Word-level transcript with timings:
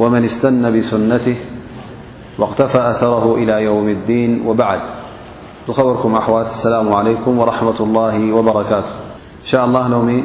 ومن 0.00 0.24
استن 0.24 0.78
بسنته 0.80 1.36
واقتفى 2.38 2.78
أثره 2.78 3.34
إلى 3.34 3.62
يوم 3.64 3.88
الدين 3.88 4.46
وبعدرأسلام 5.68 6.92
عليكم 6.94 7.38
ورحمة 7.38 7.74
الله 7.80 8.32
وبركاتهإ 8.32 8.84
شاء 9.44 9.64
الله 9.64 9.84
عةورة 9.84 10.22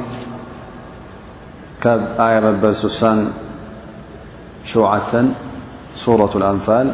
الأال 6.35 6.89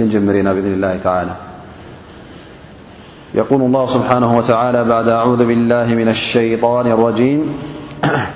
منا 0.00 0.52
بإذن 0.52 0.84
اله 0.84 0.98
تعالىيقول 1.04 3.62
الله 3.62 3.86
سبحانه 3.86 4.38
وتعالى 4.38 4.84
بعد 4.84 5.08
أعوذ 5.08 5.44
بالله 5.50 5.84
من 5.86 6.08
الشيان 6.08 6.86
الرجيم 6.86 7.46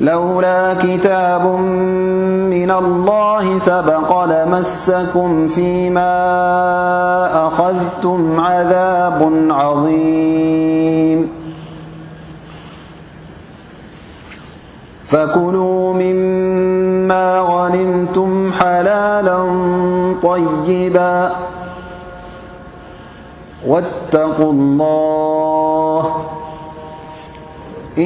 لولا 0.00 0.74
كتاب 0.74 1.46
من 2.50 2.70
الله 2.70 3.58
سبق 3.58 4.24
لمسكم 4.24 5.48
فيما 5.48 6.16
أخذتم 7.46 8.40
عذاب 8.40 9.30
عظيم 9.50 11.28
فكلوا 15.08 15.92
مما 15.94 17.38
غنمتم 17.40 18.52
حلالا 18.52 19.38
طيبا 20.22 21.30
واتقوا 23.66 24.52
الله 24.52 26.06
إ 27.98 28.04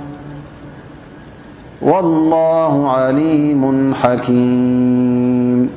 والله 1.81 2.89
عليم 2.91 3.93
حكيم 4.01 5.69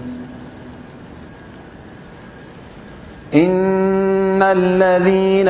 إن 3.34 4.42
الذين 4.42 5.48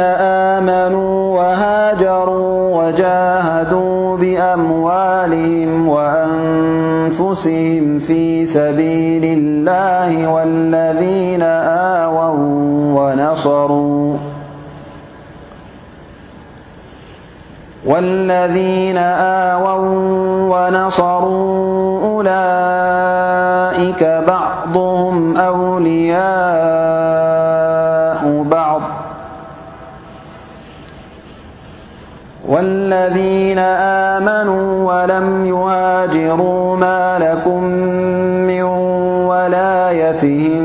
آمنوا 0.59 1.37
وهاجروا 1.38 2.82
وجاهدوا 2.82 4.16
بأموالهم 4.16 5.88
وأنفسهم 5.88 7.98
في 7.98 8.47
سبيل 8.47 9.25
الله 9.38 10.28
والذين 10.31 11.42
آوو 11.42 12.34
ونصروا 13.03 14.16
وين 17.87 18.97
آوو 18.99 19.84
ونصروا 20.56 22.00
أولئك 22.06 24.25
بعضهم 24.28 25.37
أولياء 25.37 25.93
بعضوالذين 32.49 33.59
آمنوا 34.09 34.95
ولم 35.03 35.47
يهاجروا 35.47 36.77
ما 36.77 37.19
لكم 37.19 37.62
من 38.47 38.62
ولايتهم 39.28 40.62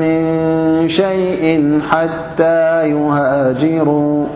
من 0.00 0.88
شيء 0.88 1.80
حتى 1.90 2.88
يهاجروا 2.90 4.26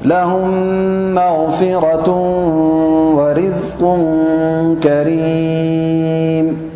لهم 0.05 0.51
مغفرة 1.15 2.09
ورزق 3.17 3.97
كريم 4.83 6.69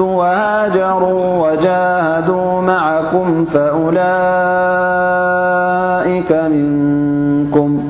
ووهجروا 0.00 1.48
وجاهدوا 1.50 2.60
معكم 2.60 3.44
فأولئك 3.44 6.32
منكم 6.32 7.80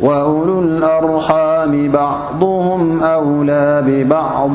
وألو 0.00 0.60
الأرحام 0.60 1.88
بعضهم 1.90 3.02
أولا 3.02 3.80
ببعض 3.86 4.54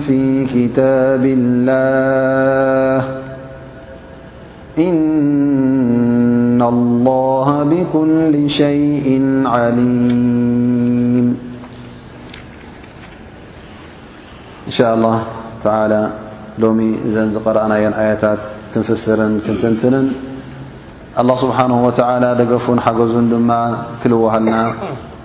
في 0.00 0.46
كتاب 0.46 1.24
الله 1.24 3.04
إن 4.78 6.62
الله 6.62 7.62
بكل 7.70 8.50
شيء 8.50 9.42
عليم 9.46 10.79
إن 14.70 14.74
شاء 14.76 14.94
الله 14.94 15.22
تعالى 15.62 16.08
لم 16.58 16.96
إذن 17.06 17.38
قرأني 17.44 18.06
آيتت 18.10 18.38
كنفسر 18.74 19.16
كنتنتن 19.46 20.08
الله 21.18 21.36
سبحانه 21.36 21.86
وتعالى 21.86 22.28
دفن 22.46 22.80
حجزن 22.80 23.34
م 23.50 23.50
كلوهلنا 24.04 24.60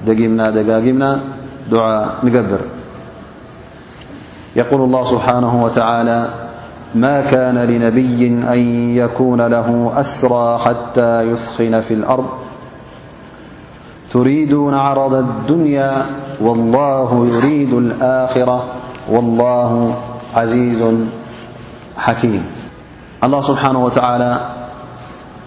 دجمنا 0.07 0.45
دجامنا 0.49 1.09
دعا 1.71 1.93
نجبر 2.25 2.61
يقول 4.55 4.81
الله 4.81 5.03
سبحانه 5.13 5.53
وتعالى 5.63 6.19
ما 6.95 7.15
كان 7.21 7.57
لنبي 7.57 8.21
أن 8.53 8.59
يكون 9.01 9.41
له 9.45 9.93
أسرى 9.97 10.57
حتى 10.65 11.11
يثخن 11.29 11.81
في 11.81 11.93
الأرض 11.93 12.27
تريدون 14.11 14.73
عرض 14.73 15.13
الدنيا 15.13 15.93
والله 16.41 17.09
يريد 17.33 17.73
الآخرة 17.73 18.57
الላه 19.09 19.71
عዚዙ 20.35 20.81
ሓኪም 22.05 22.33
الله 23.25 23.39
ስብሓነه 23.49 23.81
ወ 23.87 23.91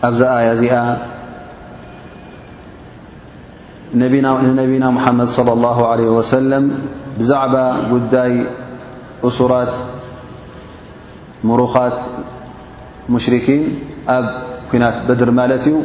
ኣብዚኣያ 0.09 0.47
እዚኣ 0.57 0.75
ንነብና 3.99 4.85
ሓመድ 5.05 5.29
صى 5.37 5.51
الله 5.57 5.79
عليه 5.91 6.09
ወሰለም 6.19 6.65
ብዛዕባ 7.19 7.55
ጉዳይ 7.93 8.33
እሱራት 9.29 9.73
ምሩኻት 11.49 11.99
ሙሽርኪን 13.15 13.63
ኣብ 14.19 14.27
ኩናት 14.71 14.97
በድር 15.09 15.31
ማለት 15.41 15.65
እዩ 15.71 15.77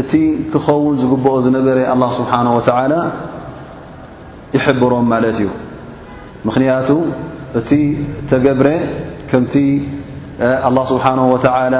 እቲ 0.00 0.12
ክኸውን 0.52 0.94
ዝግብኦ 1.02 1.34
ዝነበረ 1.46 1.78
اله 1.94 2.08
ስብሓنه 2.18 2.50
وተላ 2.58 2.92
ይሕብሮም 4.56 5.06
ማለት 5.14 5.36
እዩ 5.44 5.48
ምክንያቱ 6.48 6.88
እቲ 7.58 7.70
ተገብረ 8.30 8.68
ከምቲ 9.30 9.54
ኣላه 10.68 10.84
ስብሓነه 10.92 11.24
ወተዓላ 11.34 11.76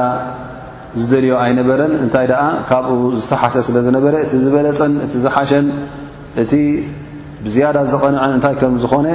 ዝደልዮ 1.01 1.33
ኣይነበረን 1.45 1.93
እንታይ 2.05 2.27
ደኣ 2.33 2.43
ካብኡ 2.69 2.91
ዝተሓተ 3.21 3.55
ስለ 3.69 3.77
ዝነበረ 3.87 4.15
እቲ 4.25 4.33
ዝበለፀን 4.45 4.93
እቲ 5.05 5.13
ዝሓሸን 5.25 5.67
እቲ 6.43 6.53
ብዝያዳ 7.45 7.77
ዝቐንዐን 7.93 8.33
እንታይ 8.37 8.55
ከም 8.61 8.75
ዝኾነ 8.85 9.09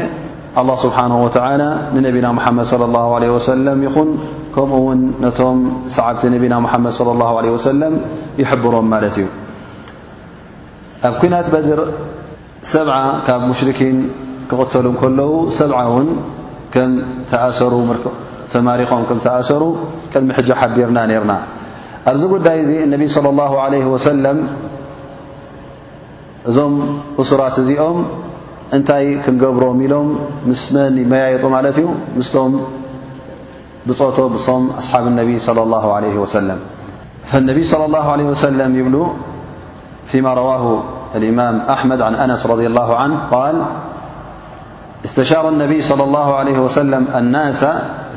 ኣه 0.60 0.74
ስብሓነ 0.86 1.12
ወላ 1.25 1.50
ንነብና 1.96 2.25
ሙሓመድ 2.38 2.66
صለ 2.72 2.81
ه 3.10 3.18
ለ 3.24 3.25
ወሰለም 3.36 3.80
ይኹን 3.88 4.10
ከምኡ 4.54 4.78
ውን 4.88 5.00
ነቶም 5.24 5.57
ሰዓብቲ 5.98 6.24
ነቢና 6.36 6.54
መሓመድ 6.66 6.94
صለ 7.00 7.22
ه 7.30 7.31
ለ 7.44 7.48
ወሰለም 7.56 7.94
ይሕብሮም 8.42 8.88
ማለት 8.94 9.16
እዩ 9.19 9.28
ኣብ 11.07 11.13
ኩናት 11.22 11.48
በድር 11.54 11.80
ሰብዓ 12.74 12.96
ካብ 13.28 13.42
ሙሽርኪን 13.51 13.98
ክተሉ 14.51 14.86
ከለዉ 15.01 15.31
ሰብ 15.57 15.72
ውን 15.94 16.07
ሰሩ 17.60 17.74
ተሪም 18.54 19.04
ኣሰሩ 19.40 19.63
ቅድሚ 20.12 20.28
ሕج 20.38 20.50
ሓቢርና 20.60 21.00
ነርና 21.10 21.34
ኣብዚ 22.12 22.22
ጉዳይ 22.34 22.57
እዚ 22.66 22.72
اነቢ 22.88 23.01
صلى 23.16 23.30
الله 23.34 23.51
عليه 23.66 23.86
وسለ 23.94 24.25
እዞም 26.50 26.74
እሱራት 27.22 27.56
እዚኦም 27.62 27.98
እንታይ 28.75 29.06
ክንገብሮም 29.24 29.78
ኢሎም 29.86 30.07
ምስ 30.50 30.62
መን 30.75 30.96
መያየጡ 31.12 31.44
ማለት 31.56 31.75
እዩ 31.81 31.88
ምስቶም 32.18 32.54
ብፆቶ 33.88 34.18
ም 34.63 34.63
ኣስሓብ 34.80 35.04
اነቢ 35.12 35.30
صى 35.46 35.60
الله 35.66 35.86
عله 35.98 36.13
وسለ 36.24 36.50
اነ 37.38 37.48
صلى 37.74 37.86
الله 37.90 38.06
عل 38.13 38.22
وسለ 38.34 38.60
ይብሉ 38.80 38.96
ማ 40.25 40.28
ረዋ 40.40 40.50
إማም 41.31 41.56
ኣመድ 41.75 42.00
ع 42.07 42.10
ኣነስ 42.24 42.42
ر 42.51 42.54
له 42.78 42.90
استشار 45.06 45.50
النبي- 45.50 45.81
صلى 45.90 46.04
الله 46.04 46.36
عليه 46.36 46.60
وسلم- 46.60 47.07
الناس 47.19 47.66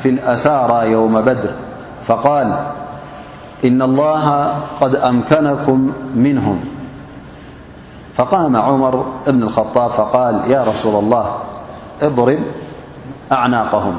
في 0.02 0.08
الأسارى 0.08 0.90
يوم 0.90 1.20
بدر 1.20 1.50
فقال 2.04 2.58
إن 3.64 3.82
الله 3.82 4.54
قد 4.80 4.94
أمكنكم 4.94 5.90
منهم 6.14 6.60
فقام 8.14 8.56
عمر 8.56 9.04
بن 9.26 9.42
الخطاب 9.42 9.90
فقال 9.90 10.40
يا 10.48 10.62
رسول 10.62 10.98
الله 11.04 11.26
اضرب 12.02 12.38
أعناقهم 13.32 13.94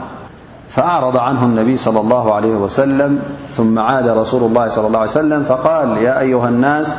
فأعرض 0.70 1.18
عنه 1.18 1.44
النبي- 1.46 1.78
صلى 1.88 2.00
الله 2.00 2.34
عليه 2.34 2.56
وسلم- 2.56 3.20
ثم 3.58 3.80
عاد 3.80 4.08
رسول 4.08 4.44
الله 4.44 4.68
صلى 4.68 4.88
الله 4.88 5.00
عليه 5.00 5.10
وسلم 5.12 5.44
فقال 5.44 5.98
يا 5.98 6.20
أيها 6.20 6.50
الناس 6.50 6.98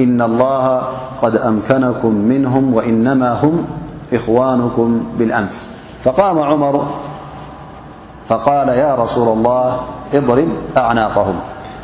إن 0.00 0.22
الله 0.22 0.82
قد 1.22 1.36
أمكنكم 1.36 2.14
منهم 2.14 2.74
وإنما 2.74 3.32
هم 3.42 3.64
إوانكمبالأمفقام 4.12 6.38
عمر 6.38 6.86
فقال 8.28 8.68
يا 8.68 8.94
رسول 8.94 9.28
الله 9.38 9.78
اضرم 10.14 10.56
أعناقهم 10.76 11.34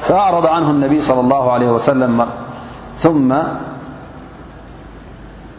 فأعرض 0.00 0.46
عنه 0.46 0.70
النبي 0.70 1.00
صلى 1.00 1.20
الله 1.20 1.52
عليه 1.52 1.70
وسلم 1.70 2.26
ثم 2.98 3.34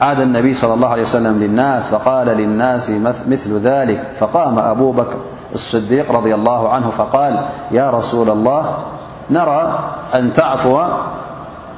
عاد 0.02 0.20
النبي 0.20 0.54
صلى 0.54 0.74
الله 0.74 0.88
عليه 0.88 1.02
وسلم 1.04 1.40
للناس 1.40 1.88
فقال 1.90 2.28
للناس 2.28 2.90
مثل 3.30 3.58
ذلك 3.58 4.04
فقام 4.20 4.60
أبو 4.60 4.92
بكر 4.92 5.16
الصديق- 5.54 6.12
رضي 6.18 6.36
الله 6.36 6.70
عنه 6.70 6.90
فقال 6.90 7.40
يا 7.72 7.90
رسول 7.90 8.30
الله 8.30 8.74
نرى 9.32 9.80
أن 10.16 10.34
تعفو 10.34 10.84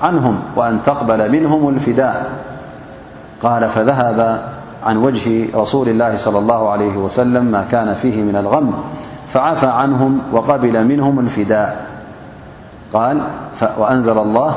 عنهم 0.04 0.40
وأن 0.56 0.80
تقبل 0.86 1.32
منهم 1.32 1.70
الفداء 1.70 2.30
قال 3.44 3.70
فذهب 3.70 4.42
عن 4.86 4.98
وجه 4.98 5.56
رسول 5.58 5.90
الله 5.90 6.18
صلى 6.18 6.40
الله 6.40 6.70
عليه 6.70 6.98
وسلم 6.98 7.46
ما 7.46 7.68
كان 7.72 7.94
فيه 7.94 8.22
من 8.22 8.36
الغم 8.36 8.74
فعفى 9.34 9.68
عنهم 9.68 10.20
وقبل 10.32 10.84
منهم 10.86 11.20
الفداء 11.20 11.88
قال 12.94 13.22
وأنزل 13.78 14.18
الله 14.18 14.56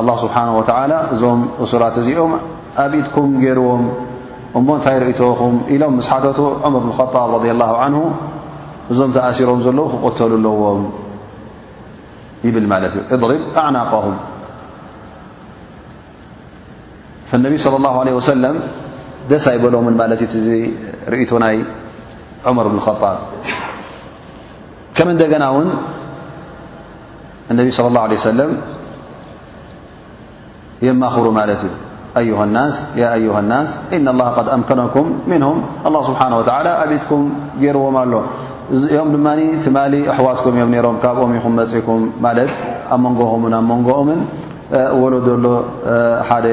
الله 0.00 0.16
ስብሓنه 0.24 0.52
و 0.60 0.62
እዞም 1.14 1.40
أሱራት 1.64 1.94
እዚኦም 2.00 2.32
ኣብ 2.84 2.92
ኢድኩም 3.00 3.28
ገይርዎም 3.44 3.84
እሞ 4.58 4.66
እንታይ 4.78 4.96
ርእኹም 5.04 5.54
ኢሎም 5.74 5.94
ስሓቱ 6.06 6.38
عመር 6.66 6.82
ብ 6.88 6.92
خጣብ 6.98 7.30
لله 7.48 7.70
عنه 7.84 8.00
እዞም 8.92 9.10
ተኣሲሮም 9.16 9.60
ዘለዉ 9.66 9.86
ክقተሉ 9.92 10.32
ኣለዎም 10.38 10.82
ይብል 12.46 12.66
ማለት 12.72 12.92
እዩ 12.98 13.10
اضብ 13.14 13.30
أعናقهም 13.60 14.16
ነቢ 17.46 17.54
صلى 17.66 17.76
الله 17.80 17.94
عله 18.02 18.12
وሰለም 18.18 18.56
ደስ 19.30 19.44
ኣይበሎምን 19.52 19.94
ለ 20.10 20.12
ርእቶ 21.12 21.30
ናይ 21.44 21.56
عመር 22.48 22.66
ብን 22.72 22.80
خጣብ 22.86 23.16
ከም 24.96 25.08
እንደገና 25.14 25.44
ውን 25.56 25.68
ነቢ 27.58 27.68
صى 27.76 27.80
اله 27.90 28.02
عله 28.06 28.16
وሰለ 28.22 28.40
የክብሩ 30.84 31.26
ማለት 31.40 31.60
እዩ 32.20 32.30
ه 32.38 32.42
ه 33.36 33.40
ናስ 33.50 33.68
ኢن 33.96 34.06
الله 34.12 34.26
قድ 34.36 34.46
أምከنኩም 34.56 35.06
ምنهም 35.30 35.58
الله 35.88 36.00
ስبሓنه 36.08 36.36
و 36.40 36.42
ኣብትኩም 36.82 37.22
ገርዎም 37.62 37.96
ኣሎ 38.02 38.12
ኦም 39.02 39.08
ድማ 39.14 39.26
ትማ 39.64 39.76
ኣሕዋትኩም 40.12 40.54
እዮም 40.58 40.70
ሮም 40.86 40.96
ካብኦ 41.04 41.22
ኹ 41.44 41.44
መፅኩም 41.60 42.00
ኣ 42.94 42.94
መንጎምን 43.04 43.52
ኣ 43.58 43.60
መንጎኦምን 43.70 44.20
ወለ 45.02 45.14
ሎ 45.44 45.46
ሓደ 46.28 46.46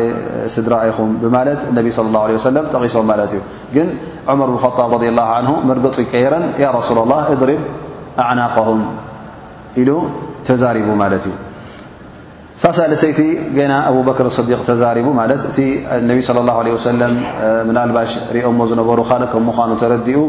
ስድራ 0.55 0.73
ኢኹም 0.91 1.09
ማለት 1.37 1.59
ነቢ 1.77 1.87
صى 1.95 2.01
الله 2.07 2.21
عليه 2.25 2.37
وسለ 2.39 2.55
ጠቂሶም 2.73 3.07
ለት 3.19 3.31
እዩ 3.35 3.39
ግን 3.75 3.87
عመር 4.31 4.49
خطብ 4.63 4.91
رض 4.95 5.03
لله 5.09 5.27
عنه 5.37 5.51
መرገፁ 5.69 5.95
ቀየረን 6.11 6.43
ي 6.63 6.65
رሱل 6.77 6.97
الله 7.05 7.19
እضሪብ 7.33 7.61
أعናقهም 8.23 8.79
ኢሉ 9.81 9.89
ተዛرቡ 10.45 10.87
ማለት 11.03 11.23
እዩ 11.29 11.33
ሳሳለሰይቲ 12.61 13.19
ገና 13.57 13.73
ኣብበክር 13.89 14.27
صዲቅ 14.37 14.59
ተዛሪቡ 14.69 15.07
ማለ 15.19 15.31
እቲ 15.49 15.57
ነ 16.07 16.11
ص 16.27 16.29
له 16.47 16.51
عه 16.59 16.77
ሰለ 16.87 17.01
ም 17.67 17.71
ልባሽ 17.89 18.11
ሪኦሞ 18.35 18.59
ዝነበሩ 18.71 18.99
ካልእ 19.09 19.27
ከም 19.33 19.43
ምዃኑ 19.49 19.71
ተረዲኡ 19.81 20.19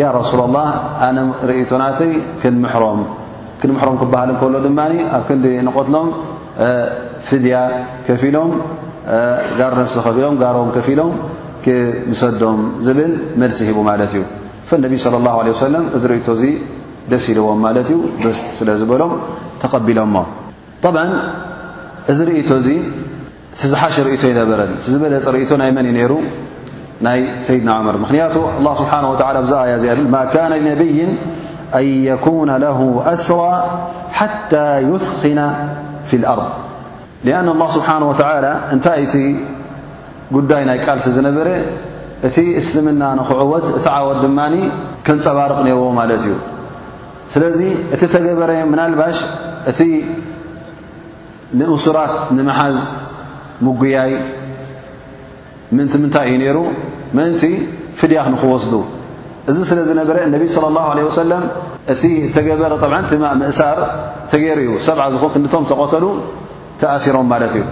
ያ 0.00 0.04
رሱላ 0.18 0.40
الላه 0.48 0.66
ኣነ 1.06 1.18
ርእቶ 1.50 1.70
ናተይ 1.82 2.12
ክንምሮም 3.60 3.92
ክበሃል 4.02 4.30
ከሎ 4.40 4.54
ድማ 4.66 4.80
ኣብ 5.16 5.22
ክዲ 5.28 5.44
ንቆትሎም 5.68 6.08
ፍድያ 7.28 7.56
ከፊ 8.06 8.22
ሎም 8.34 8.50
ጋር 9.60 9.72
ነፍሲ 9.80 9.96
ከሎም 10.04 10.34
ጋሮም 10.42 10.68
ከፍ 10.76 10.86
ኢሎም 10.94 11.12
ክምሰዶም 11.64 12.60
ዝብል 12.86 13.12
መልሲ 13.40 13.58
ሂቡ 13.68 13.78
ማለት 13.90 14.12
እዩ 14.14 14.22
ነቢ 14.84 14.92
صى 15.04 15.08
له 15.26 15.34
عه 15.34 15.68
ለ 15.74 15.76
እዚ 15.96 16.02
ርእቶ 16.12 16.26
እዚ 16.38 16.44
ደስ 17.10 17.24
ይልዎም 17.30 17.58
ማለት 17.66 17.88
እዩ 17.94 17.98
ስ 18.38 18.40
ስለ 18.60 18.68
ዝበሎም 18.80 19.12
ተቀቢሎሞ 19.62 20.16
እዚ 22.12 22.18
ርእቶ 22.28 22.48
እዚ 22.60 22.68
ዝሓሽ 23.72 23.94
ርእ 24.06 24.16
ይበረ 24.30 24.60
ዝበለፅ 24.86 25.26
እ 25.44 25.46
ናይ 25.62 25.70
መን 25.76 25.86
ሩ 26.10 26.12
ናይ 27.06 27.20
ሰይድና 27.46 27.70
عመር 27.80 27.96
ምክንያቱ 28.04 28.34
الله 28.58 28.72
ስሓه 28.80 29.60
ያ 29.72 29.76
ብ 30.12 30.16
كن 30.34 30.44
لنبይ 30.52 30.98
أن 31.78 31.84
يكون 32.10 32.50
له 32.64 32.78
أስራى 33.14 33.56
ሓتى 34.18 34.66
يثኽن 34.90 35.40
في 36.08 36.14
الأርض 36.20 36.48
لأن 37.26 37.46
الله 37.54 37.68
ስብሓنه 37.76 38.06
و 38.10 38.14
እንታይ 38.74 39.00
ቲ 39.12 39.16
ጉዳይ 40.36 40.62
ናይ 40.68 40.78
ቃልሲ 40.86 41.06
ዝነበረ 41.16 41.48
እቲ 42.26 42.36
እስልምና 42.60 43.02
نክዕወት 43.20 43.66
እቲ 43.78 43.86
ዓወት 43.98 44.18
ድ 44.24 44.26
ክንፀባርق 45.06 45.58
ርዎ 45.66 45.82
ማለት 46.00 46.20
እዩ 46.26 46.34
ስለዚ 47.32 47.60
እቲ 47.94 48.02
ተገበረ 48.14 48.50
ናባሽ 48.78 49.16
እ 49.70 49.88
ንእሱራት 51.60 52.14
ንመሓዝ 52.36 52.76
ምጉያይ 53.66 54.10
ምእንቲ 55.76 55.94
ምንታይ 56.02 56.26
እዩ 56.30 56.34
ነይሩ 56.42 56.58
ምእንቲ 57.16 57.42
ፍድያ 57.98 58.20
ንኽወስዱ 58.32 58.72
እዚ 59.50 59.58
ስለ 59.70 59.78
ዝነበረ 59.88 60.16
እነቢ 60.28 60.42
صለى 60.54 60.66
اላه 60.70 60.86
ለه 60.96 61.02
ወሰለም 61.08 61.44
እቲ 61.92 62.02
ተገበረ 62.34 62.72
ቲማ 63.10 63.24
ምእሳር 63.40 63.78
ተገይሩ 64.32 64.58
እዩ 64.64 64.70
ሰብዓ 64.86 65.04
ዝኮን 65.14 65.30
ክቶም 65.44 65.64
ተቆተሉ 65.70 66.04
ተኣሲሮም 66.80 67.26
ማለት 67.32 67.52
እዩ 67.58 67.64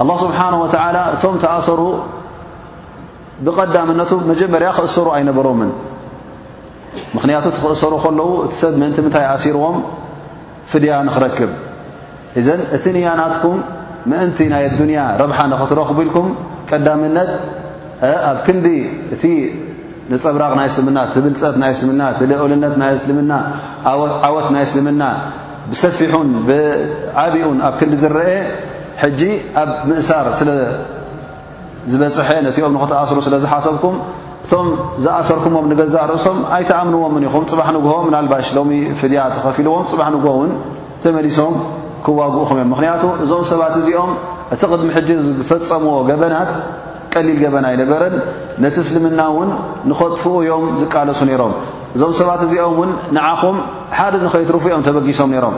ኣላه 0.00 0.16
ስብሓነه 0.24 0.58
ወተዓላ 0.64 0.96
እቶም 1.14 1.34
ተኣሰሩ 1.44 1.80
ብቐዳምነቱ 3.46 4.10
መጀመርያ 4.30 4.68
ክእሰሩ 4.76 5.06
ኣይነበሮምን 5.16 5.70
ምኽንያቱ 7.14 7.44
ቲኽእሰሩ 7.56 7.92
ከለዉ 8.04 8.28
እቲ 8.46 8.52
ሰብ 8.62 8.72
ምእንቲ 8.80 8.96
ምንታይ 9.04 9.26
ኣሲርዎም 9.34 9.76
ፍድያ 10.70 10.92
ንኽረክብ 11.06 11.50
እዘን 12.40 12.60
እቲ 12.76 12.84
ንያናትኩም 12.96 13.56
ምእንቲ 14.10 14.38
ናይ 14.52 14.62
ኣዱንያ 14.70 15.00
ረብሓ 15.20 15.38
ንኽትረኽቡኢልኩም 15.52 16.26
ቀዳምነት 16.68 17.30
ኣብ 18.30 18.38
ክንዲ 18.46 18.66
እቲ 19.14 19.24
ንፀብራቕ 20.12 20.52
ናይ 20.60 20.66
እስልምና 20.70 20.98
ትብልፀት 21.14 21.56
ናይ 21.62 21.72
ስልምና 21.80 22.02
ቲልኦልነት 22.18 22.74
ናይ 22.82 22.92
ስልምና 23.02 23.32
ዓወት 24.28 24.48
ናይ 24.54 24.64
ስልምና 24.72 25.02
ብሰፊሑን 25.72 26.30
ብዓብኡን 26.48 27.58
ኣብ 27.68 27.74
ክንዲ 27.80 27.94
ዝረአ 28.04 28.28
ሕጂ 29.02 29.20
ኣብ 29.64 29.68
ምእሳር 29.90 30.26
ስለዝበፅሐ 30.40 32.28
ነቲኦም 32.48 32.72
ንኽትኣስሩ 32.78 33.18
ስለ 33.28 33.34
ዝሓሰብኩም 33.44 33.94
እቶም 34.44 34.68
ዝኣሰርኩሞም 35.04 35.66
ንገዛእ 35.72 36.06
ርእሶም 36.12 36.38
ኣይተኣምንዎምን 36.56 37.24
ኢኹም 37.28 37.44
ፅባሕ 37.50 37.68
ንግሆ 37.76 37.92
ምናልባሽ 38.08 38.46
ሎሚ 38.58 38.72
ፍድያ 39.00 39.20
ተኸፊልዎም 39.36 39.84
ፅባሕ 39.92 40.08
ንግሆውን 40.16 40.50
ተመሊሶም 41.04 41.54
ክዋግኡኹም 42.06 42.56
እዮም 42.58 42.70
ምክንያቱ 42.74 43.02
እዞም 43.24 43.42
ሰባት 43.50 43.74
እዚኦም 43.80 44.10
እቲ 44.54 44.60
ቅድሚ 44.72 44.88
ሕጂ 44.96 45.08
ዝፈፀምዎ 45.38 45.94
ገበናት 46.08 46.52
ቀሊል 47.14 47.38
ገበን 47.44 47.64
ኣይነበረን 47.70 48.14
ነቲ 48.64 48.76
እስልምና 48.84 49.20
እውን 49.32 49.50
ንኸጥፍኡ 49.90 50.32
እዮም 50.44 50.64
ዝቃለሱ 50.80 51.20
ነይሮም 51.30 51.54
እዞም 51.96 52.12
ሰባት 52.20 52.42
እዚኦም 52.46 52.76
ውን 52.80 52.90
ንዓኹም 53.16 53.56
ሓደ 53.98 54.14
ንኸይትርፍኦም 54.26 54.84
ተበጊሶም 54.88 55.30
ነይሮም 55.34 55.56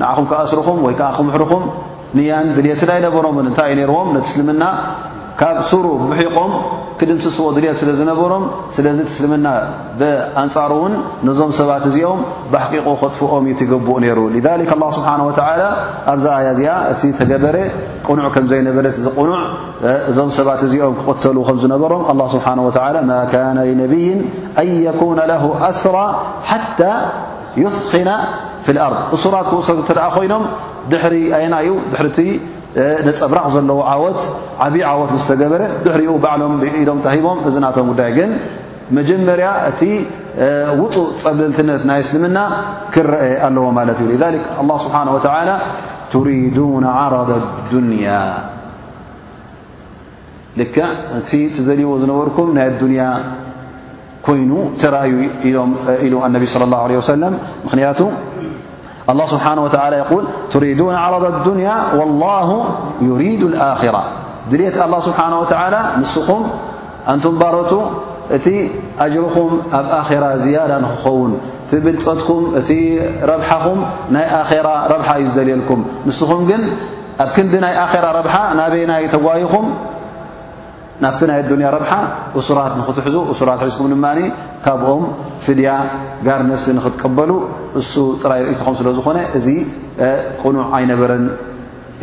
ንዓኹም 0.00 0.24
ክእስርኹም 0.30 0.78
ወይ 0.86 0.94
ከዓ 1.00 1.10
ክምሕርኹም 1.18 1.64
ንያን 2.16 2.46
ድልትን 2.56 2.90
ኣይነበሮን 2.96 3.36
እንታይ 3.44 3.68
እዩ 3.72 3.76
ነይርዎም 3.80 4.08
ነቲ 4.16 4.24
እስልምና 4.32 4.62
ካብ 5.40 5.56
ሱሩ 5.70 5.86
ሒቆም 6.18 6.52
ክድምስዎ 7.00 7.46
ድልት 7.56 7.78
ስለ 7.80 7.90
ዝነበሮም 7.98 8.44
ስለ 8.76 8.86
ትስልምና 9.08 9.46
ኣንፃሩ 10.42 10.70
ውን 10.82 10.94
ዞም 11.38 11.50
ሰባት 11.58 11.84
እዚኦም 11.88 12.20
ሓቂቁ 12.62 12.86
ክጥፍኦም 13.02 13.44
ትገብኡ 13.62 13.96
ነይሩ 14.04 14.18
ذ 14.36 14.48
ه 14.70 14.88
ስሓه 14.96 15.12
ኣብዛ 16.12 16.26
ኣያ 16.38 16.48
ዚኣ 16.58 16.70
እቲ 16.92 17.02
ተገበረ 17.20 17.56
ቁኑዕ 18.06 18.26
ከምዘይነበለ 18.36 18.86
ቕኑዕ 19.18 19.36
እዞም 20.12 20.30
ሰባት 20.38 20.60
እዚኦም 20.68 20.94
ክቆተሉ 21.00 21.36
ከዝነበሮም 21.50 22.02
ስሓ 22.36 22.46
لነብይ 23.68 24.08
ن 24.18 24.68
يكن 24.86 25.18
ه 25.42 25.44
ኣስራ 25.70 25.96
ሓታ 26.50 26.80
يክና 27.64 28.10
ف 28.66 28.68
ኣርض 28.86 28.98
እሱራት 29.14 29.46
ክስ 29.52 29.68
ተ 29.98 30.00
ኮይኖም 30.16 30.44
ድሪ 30.92 31.14
ኣና 31.40 31.54
ዩ 31.68 31.70
ድ 32.16 32.18
ፀብራቅ 33.20 33.44
ዘለዎ 33.54 33.78
ዓወት 33.92 34.20
ዓብይ 34.64 34.82
ዓወት 34.92 35.10
ዝተገበረ 35.20 35.62
ብሕሪኡ 35.84 36.12
ባዕሎም 36.24 36.54
ኢሎም 36.80 36.98
ታሂቦም 37.06 37.38
እዚ 37.48 37.56
ናቶም 37.64 37.86
ጉዳይ 37.92 38.10
ግን 38.18 38.30
መጀመርያ 38.98 39.48
እቲ 39.68 39.80
ውፁእ 40.80 41.06
ፀብልልትነት 41.22 41.82
ናይ 41.90 42.00
እስልምና 42.04 42.38
ክረአ 42.94 43.22
ኣለዎ 43.46 43.64
ማለት 43.78 43.98
እዩ 44.02 44.08
ذ 44.22 44.24
لله 44.34 44.76
ስብሓه 44.84 45.06
ትሪዱ 46.12 46.58
ዓረض 46.98 47.30
ዱንያ 47.72 48.08
ልክ 50.60 50.76
እቲ 51.20 51.30
ዘልይዎ 51.68 51.90
ዝነበርኩም 52.02 52.48
ናይ 52.58 52.68
ዱንያ 52.82 53.02
ኮይኑ 54.26 54.52
ተረእዩ 54.80 55.54
ም 55.70 55.72
ኢሉ 56.06 56.14
ኣነቢ 56.28 56.42
صى 56.52 56.58
ه 56.74 56.96
ع 56.98 57.02
ሰለ 57.10 57.22
ክያቱ 57.70 58.00
الله 59.08 59.26
سبحنه 59.26 59.62
وتعلى 59.64 60.04
يول 60.10 60.24
تريدون 60.52 60.94
عرض 60.94 61.24
الدنيا 61.24 61.76
والله 61.96 62.64
يريد 63.02 63.42
الآخرة 63.42 64.02
دلت 64.50 64.78
الله 64.82 65.00
سبحانه 65.00 65.40
وتعلى 65.40 65.82
نسم 66.00 66.44
أنتم 67.08 67.38
برت 67.38 67.74
ت 68.30 68.48
أجرኹم 69.00 69.50
ኣب 69.78 69.86
آرة 70.12 70.36
زيادة 70.36 70.78
نክون 70.80 71.30
ت 71.70 71.72
ብلፀكم 71.84 72.40
ت 72.68 72.70
ربحم 73.30 73.78
ናي 74.14 74.24
آرة 74.60 74.76
ربح 74.94 75.08
ي 75.22 75.22
دليلكم 75.36 75.80
نسኹم 76.06 76.40
ኣ 77.24 77.26
كند 77.36 77.54
ي 77.70 77.74
آرة 77.84 78.08
ربح 78.18 78.34
ናب 78.58 78.74
يم 78.74 78.90
ናብቲ 81.04 81.22
ናይ 81.28 81.38
ኣዱንያ 81.44 81.68
ረብሓ 81.76 81.92
እስራት 82.40 82.72
ንኽትሕዙ 82.80 83.16
ስራት 83.40 83.60
ሒዝኩም 83.66 83.88
ድማ 83.94 84.06
ካብኦም 84.64 85.02
ፍድያ 85.46 85.70
ጋር 86.26 86.40
ነፍሲ 86.50 86.66
ንኽትቀበሉ 86.78 87.30
እሱ 87.80 87.92
ጥራይ 88.22 88.40
ርእትኹም 88.46 88.74
ስለ 88.78 88.88
ዝኾነ 88.98 89.18
እዚ 89.38 89.48
ቁኑዕ 90.42 90.64
ኣይነበረን 90.78 91.24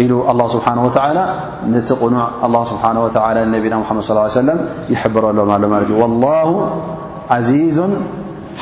ኢሉ 0.04 0.12
ኣ 0.32 0.34
ስብሓ 0.56 0.68
ወላ 0.86 1.20
ነቲ 1.74 1.90
ቕኑዕ 2.02 2.22
ኣ 2.46 2.62
ስብሓ 2.74 2.84
ወ 3.06 3.08
ነቢና 3.56 3.74
ሓመድ 3.90 4.06
ص 4.10 4.38
ሰለም 4.42 4.60
ይሕብረሎም 4.94 5.50
ኣሎ 5.58 5.64
ማለት 5.74 5.90
እዩ 5.96 6.02
ላ 6.26 6.30
ዓዚዙ 7.38 7.80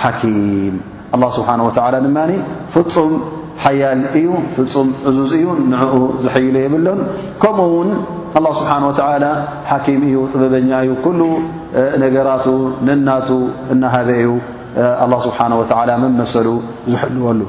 ሓኪም 0.04 0.74
ኣ 1.18 1.30
ስብሓ 1.40 1.50
ወ 1.68 1.72
ድማ 2.08 2.18
ፍፁም 2.76 3.14
ሓያል 3.66 4.02
እዩ 4.20 4.28
ፍፁም 4.58 4.88
እዙዝ 5.10 5.32
እዩ 5.40 5.48
ንኡ 5.72 5.94
ዝሐይሉ 6.24 6.56
የብሎንኡ 6.66 7.44
ኣ 8.34 8.40
ስብሓን 8.60 8.84
ወተላ 8.90 9.26
ሓኪም 9.70 10.00
እዩ 10.08 10.16
ጥበበኛ 10.34 10.72
ዩ 10.90 10.92
ኩሉ 11.06 11.22
ነገራቱ 12.04 12.46
ንናቱ 12.88 13.30
እናሃበ 13.74 14.10
እዩ 14.22 14.30
ኣ 15.06 15.08
ስብሓ 15.26 15.40
ወ 15.62 15.64
መንመሰሉ 16.04 16.48
ዝሕልወሉ 16.92 17.42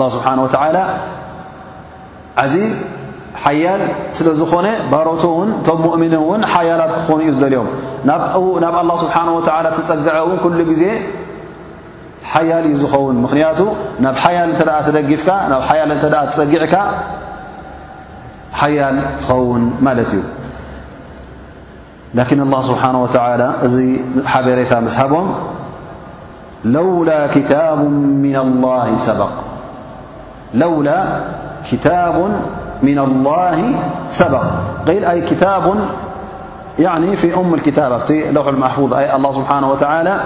ላ 0.00 0.08
ስብሓን 0.16 0.38
ወተላ 0.46 0.76
ዓዚዝ 2.42 2.74
ሓያል 3.44 3.82
ስለ 4.16 4.28
ዝኾነ 4.40 4.66
ባሮት 4.90 5.22
ውን 5.38 5.50
ቶም 5.66 5.78
ሙእምን 5.84 6.14
እውን 6.18 6.42
ሓያላት 6.52 6.90
ክኾኑ 6.98 7.18
እዩ 7.24 7.30
ዝደልዮም 7.36 7.68
ናብ 8.64 8.74
ኣላ 8.80 8.90
ስብሓ 9.04 9.16
ወላ 9.38 9.66
ትፀግዐ 9.78 10.14
እውን 10.24 10.38
ኩሉ 10.44 10.58
ግዜ 10.70 10.84
ሓያል 12.32 12.64
እዩ 12.70 12.76
ዝኸውን 12.82 13.16
ምክንያቱ 13.24 13.60
ናብ 14.06 14.16
ሓያል 14.24 14.50
እተ 14.56 14.62
ተደጊፍካ 14.86 15.28
ናብ 15.54 15.62
ሓያል 15.70 15.92
እ 15.96 15.98
ትፀጊዕካ 16.12 16.74
لتون 18.50 19.78
لكن 22.14 22.40
الله 22.40 22.62
سبحانه 22.62 23.02
وتعالى 23.02 23.48
حبر 24.26 24.58
سهب 24.88 25.26
لولا 26.64 27.20
كتاب 27.26 27.78
من 27.86 28.36
الله 28.36 28.96
سبق 28.98 29.30
ل 30.54 30.64
ي 34.98 35.20
كتاب 35.30 35.64
ني 36.82 37.16
في 37.16 37.28
أم 37.34 37.52
الكتاب 37.54 37.90
لوح 38.34 38.46
المحفوظالله 38.46 39.32
سبحانه 39.32 39.68
وتعالى 39.70 40.16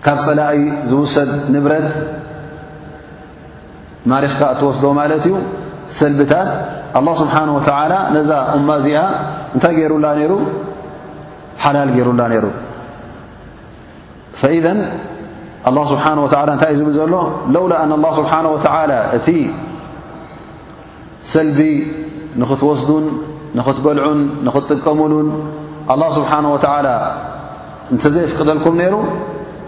ካብ 0.06 0.18
ፀላኢ 0.24 0.58
ዝውሰድ 0.88 1.30
ንብረት 1.54 1.88
ማሪክካ 4.12 4.40
እትወስዶ 4.54 4.84
ማለት 5.00 5.22
እዩ 5.28 5.34
ሰልቢታት 6.00 6.50
ኣله 6.98 7.10
ስብሓንه 7.22 7.52
ወተላ 7.58 7.92
ነዛ 8.16 8.30
እማ 8.58 8.68
እዚኣ 8.80 8.98
እንታይ 9.54 9.72
ገይሩላ 9.78 10.06
ነይሩ 10.20 10.32
ሓላል 11.62 11.90
ገይሩላ 11.96 12.20
ነይሩ 12.32 12.44
ፈኢዘ 14.40 14.66
ኣله 15.68 15.82
ስብሓነه 15.92 16.22
ወላ 16.26 16.48
እንታይ 16.56 16.70
እዩ 16.74 16.78
ዝብል 16.86 16.94
ዘሎ 17.00 17.14
ለውላ 17.54 17.72
ኣን 17.84 17.90
ه 18.00 18.08
ስብሓንه 18.18 18.48
ወተላ 18.54 18.92
እቲ 19.18 19.26
ሰልቢ 21.34 21.58
ንኽትወስዱን 22.40 23.04
ንኽትበልዑን 23.58 24.20
ንኽትጥቀሙሉን 24.46 25.28
ኣه 25.94 26.00
ስብሓነ 26.18 26.44
ወተላ 26.56 26.86
እንተዘይፍቅደልኩም 27.94 28.76
ይሩ 28.88 28.94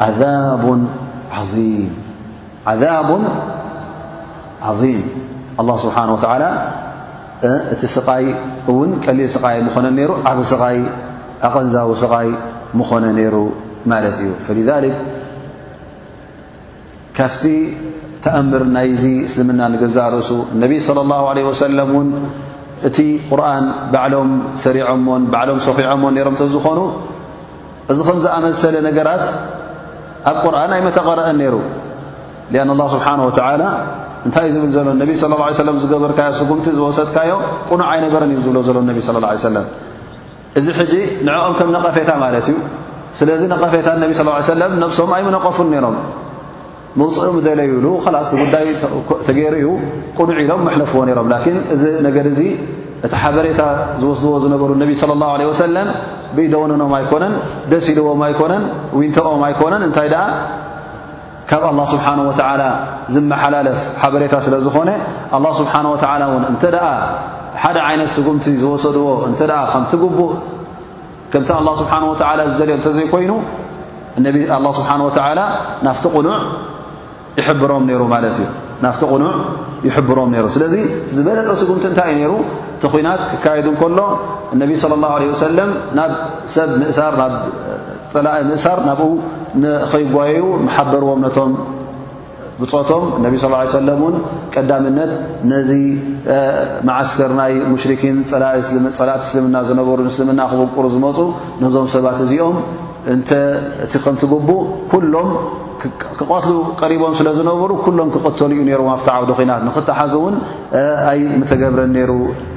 عذቡ 0.00 0.64
ዓظም 4.66 5.00
الله 5.60 5.76
ስብሓንه 5.84 6.12
و 6.16 6.18
እቲ 7.72 7.82
ስቃይ 7.96 8.24
ውን 8.76 8.90
ቀሊል 9.04 9.28
ስቃይ 9.34 9.56
ምኾነ 9.66 9.86
ሩ 10.08 10.12
ዓብ 10.30 10.38
ስቃይ 10.50 10.78
ኣቐንዛዊ 11.48 11.88
ስቃይ 12.02 12.28
ምኾነ 12.78 13.04
ነይሩ 13.18 13.34
ማለት 13.90 14.16
እዩ 14.22 14.30
فلذ 14.46 14.70
ካፍቲ 17.18 17.44
ተኣምር 18.24 18.62
ናይዚ 18.76 19.04
እስልምና 19.28 19.60
ንገዛርእሱ 19.72 20.30
ነብ 20.62 20.72
صى 20.86 20.90
الله 21.04 21.22
عله 21.30 21.42
وሰለም 21.50 21.90
ውን 21.96 22.08
እቲ 22.88 22.98
ቁርን 23.30 23.64
ባዕሎም 23.92 24.30
ሰሪዖሞን 24.64 25.22
ዕሎም 25.42 25.58
ሰኺዖሞን 25.66 26.14
ሮም 26.26 26.34
ዝኾኑ 26.54 26.80
እዚ 27.90 27.98
ከምዝኣመሰለ 28.08 28.74
ነገራት 28.88 29.24
ኣብ 30.30 30.36
ቁርን 30.44 30.72
ኣይ 30.76 30.80
መተቐረአን 30.86 31.36
ነይሩ 31.40 31.54
ኣን 32.62 32.68
اላه 32.74 32.86
ስብሓን 32.94 33.18
ወተላ 33.26 33.62
እንታይ 34.26 34.44
እዩ 34.50 34.54
ዝብል 34.54 34.70
ዘሎ 34.76 34.86
ነቢ 35.02 35.10
ለ 35.30 35.34
ه 35.40 35.64
ለም 35.66 35.76
ዝገበርካዮ 35.82 36.30
ስጉምቲ 36.40 36.66
ዝወሰድካዮ 36.78 37.30
ቁኑዕ 37.70 37.86
ኣይነበረን 37.92 38.30
እዩ 38.34 38.38
ዝብሎ 38.46 38.58
ዘሎ 38.68 38.76
ነቢ 38.90 38.98
ስለ 39.06 39.16
ሰለም 39.48 39.66
እዚ 40.58 40.66
ሕጂ 40.78 40.94
ንዕኦም 41.26 41.54
ከም 41.58 41.68
ነቐፈታ 41.76 42.10
ማለት 42.24 42.46
እዩ 42.52 42.56
ስለዚ 43.18 43.42
ነቐፈታ 43.54 43.88
ነቢ 44.04 44.10
ስለ 44.20 44.28
ሰለም 44.54 44.72
ነብሶም 44.82 45.10
ኣይመነቐፉን 45.18 45.68
ነይሮም 45.74 45.96
መውፅኡ 47.00 47.32
ደለይሉ 47.46 47.86
ከላስ 48.04 48.28
ቲ 48.32 48.34
ጉዳይ 48.42 48.66
ተገይሩ 49.28 49.54
ኡ 49.76 49.88
ቁኑዕ 50.18 50.36
ኢሎም 50.46 50.60
መሕለፍዎ 50.68 51.00
ነይሮም 51.08 51.26
ላን 51.32 51.58
እዚ 51.76 51.82
ነገር 52.08 52.26
እዚ 52.32 52.40
እቲ 53.04 53.12
ሓበሬታ 53.22 53.62
ዝወስድዎ 54.02 54.34
ዝነበሩ 54.44 54.70
ነቢ 54.82 54.90
صለى 55.02 55.12
اله 55.18 55.30
ለه 55.40 55.46
ወሰለም 55.50 55.88
ብኢደውንኖም 56.36 56.92
ኣይኮነን 56.98 57.34
ደስ 57.72 57.86
ኢልዎም 57.92 58.20
ኣይኮነን 58.28 58.62
ውንተኦም 58.98 59.42
ኣይኮነን 59.48 59.82
እንታይ 59.88 60.08
ደኣ 60.14 60.22
ካብ 61.50 61.62
ኣله 61.70 61.82
ስብሓه 61.92 62.14
ወላ 62.28 62.62
ዝመሓላለፍ 63.14 63.78
ሓበሬታ 64.02 64.34
ስለ 64.46 64.54
ዝኾነ 64.66 64.88
ኣه 65.36 65.48
ስብሓه 65.60 65.80
ወ 65.92 65.94
ውን 66.32 66.44
እንተ 66.52 66.62
ኣ 66.88 66.92
ሓደ 67.62 67.76
ዓይነት 67.88 68.10
ስጉምቲ 68.16 68.44
ዝወሰድዎ 68.62 69.06
እንተኣ 69.30 69.52
ከምቲ 69.72 69.92
ጉቡእ 70.04 70.32
ከምቲ 71.32 71.50
ኣه 71.58 71.72
ስብሓه 71.82 72.00
ዝልዮ 72.58 72.72
እንተዘይኮይኑ 72.80 73.32
ስብሓه 74.78 75.30
ላ 75.40 75.42
ናፍቲ 75.88 76.04
ቕኑዕ 76.14 76.34
ይሕብሮም 77.40 77.82
ነይሩ 77.88 78.02
ማለት 78.14 78.36
እዩ 78.42 78.48
ናፍቲ 78.84 79.02
ቕኑዕ 79.10 79.32
ይሕብሮም 79.88 80.28
ነይሩ 80.34 80.46
ስለዚ 80.56 80.74
ዝበለጠ 81.16 81.48
ስጉምቲ 81.60 81.84
እንታይ 81.90 82.08
እዩ 82.14 82.18
ነይሩ 82.22 82.32
እቲ 82.76 82.84
ኩናት 82.92 83.20
ክካየዱ 83.30 83.66
እንከሎ 83.72 83.98
እነቢ 84.54 84.70
صለ 84.82 84.92
ላሁ 85.04 85.12
ለ 85.22 85.24
ወሰለም 85.32 85.70
ናብ 85.98 86.12
ሰብ 86.54 86.68
እናብ 86.78 87.14
ፀላእ 88.12 88.40
ምእሳር 88.50 88.78
ናብኡ 88.88 89.08
ንኸይጓየዩ 89.62 90.42
መሓበርዎም 90.66 91.20
ነቶም 91.24 91.52
ብፆቶም 92.60 93.04
እነቢ 93.18 93.34
ስለ 93.44 93.54
ሰለም 93.80 93.98
እውን 94.04 94.14
ቀዳምነት 94.54 95.12
ነዚ 95.50 95.70
ማዓስከር 96.88 97.32
ናይ 97.40 97.52
ሙሽርኪን 97.72 98.18
ፀላእቲ 98.30 98.60
እስልምና 99.24 99.56
ዝነበሩ 99.70 99.98
ንስልምና 100.08 100.40
ክብቁሩ 100.52 100.84
ዝመፁ 100.96 101.18
ነዞም 101.64 101.88
ሰባት 101.94 102.20
እዚኦም 102.26 102.58
እንተ 103.14 103.30
እቲ 103.84 103.92
ከም 104.04 104.14
ትግቡእ 104.22 104.62
ኩሎም 104.92 105.28
ክቋትሉ 106.18 106.54
ቀሪቦም 106.80 107.12
ስለ 107.18 107.28
ዝነብሩ 107.38 107.70
ኩሎም 107.84 108.08
ክቕተሉ 108.14 108.50
ዩ 108.58 108.62
ነሩ 108.68 108.82
ኣፍቲ 108.94 109.08
ዓውዶ 109.14 109.30
ኮናት 109.38 109.62
ንኽትሓዙ 109.68 110.12
ውን 110.24 110.34
ኣይ 111.10 111.20
ምተገብረን 111.40 111.90
ነሩ 111.98 112.10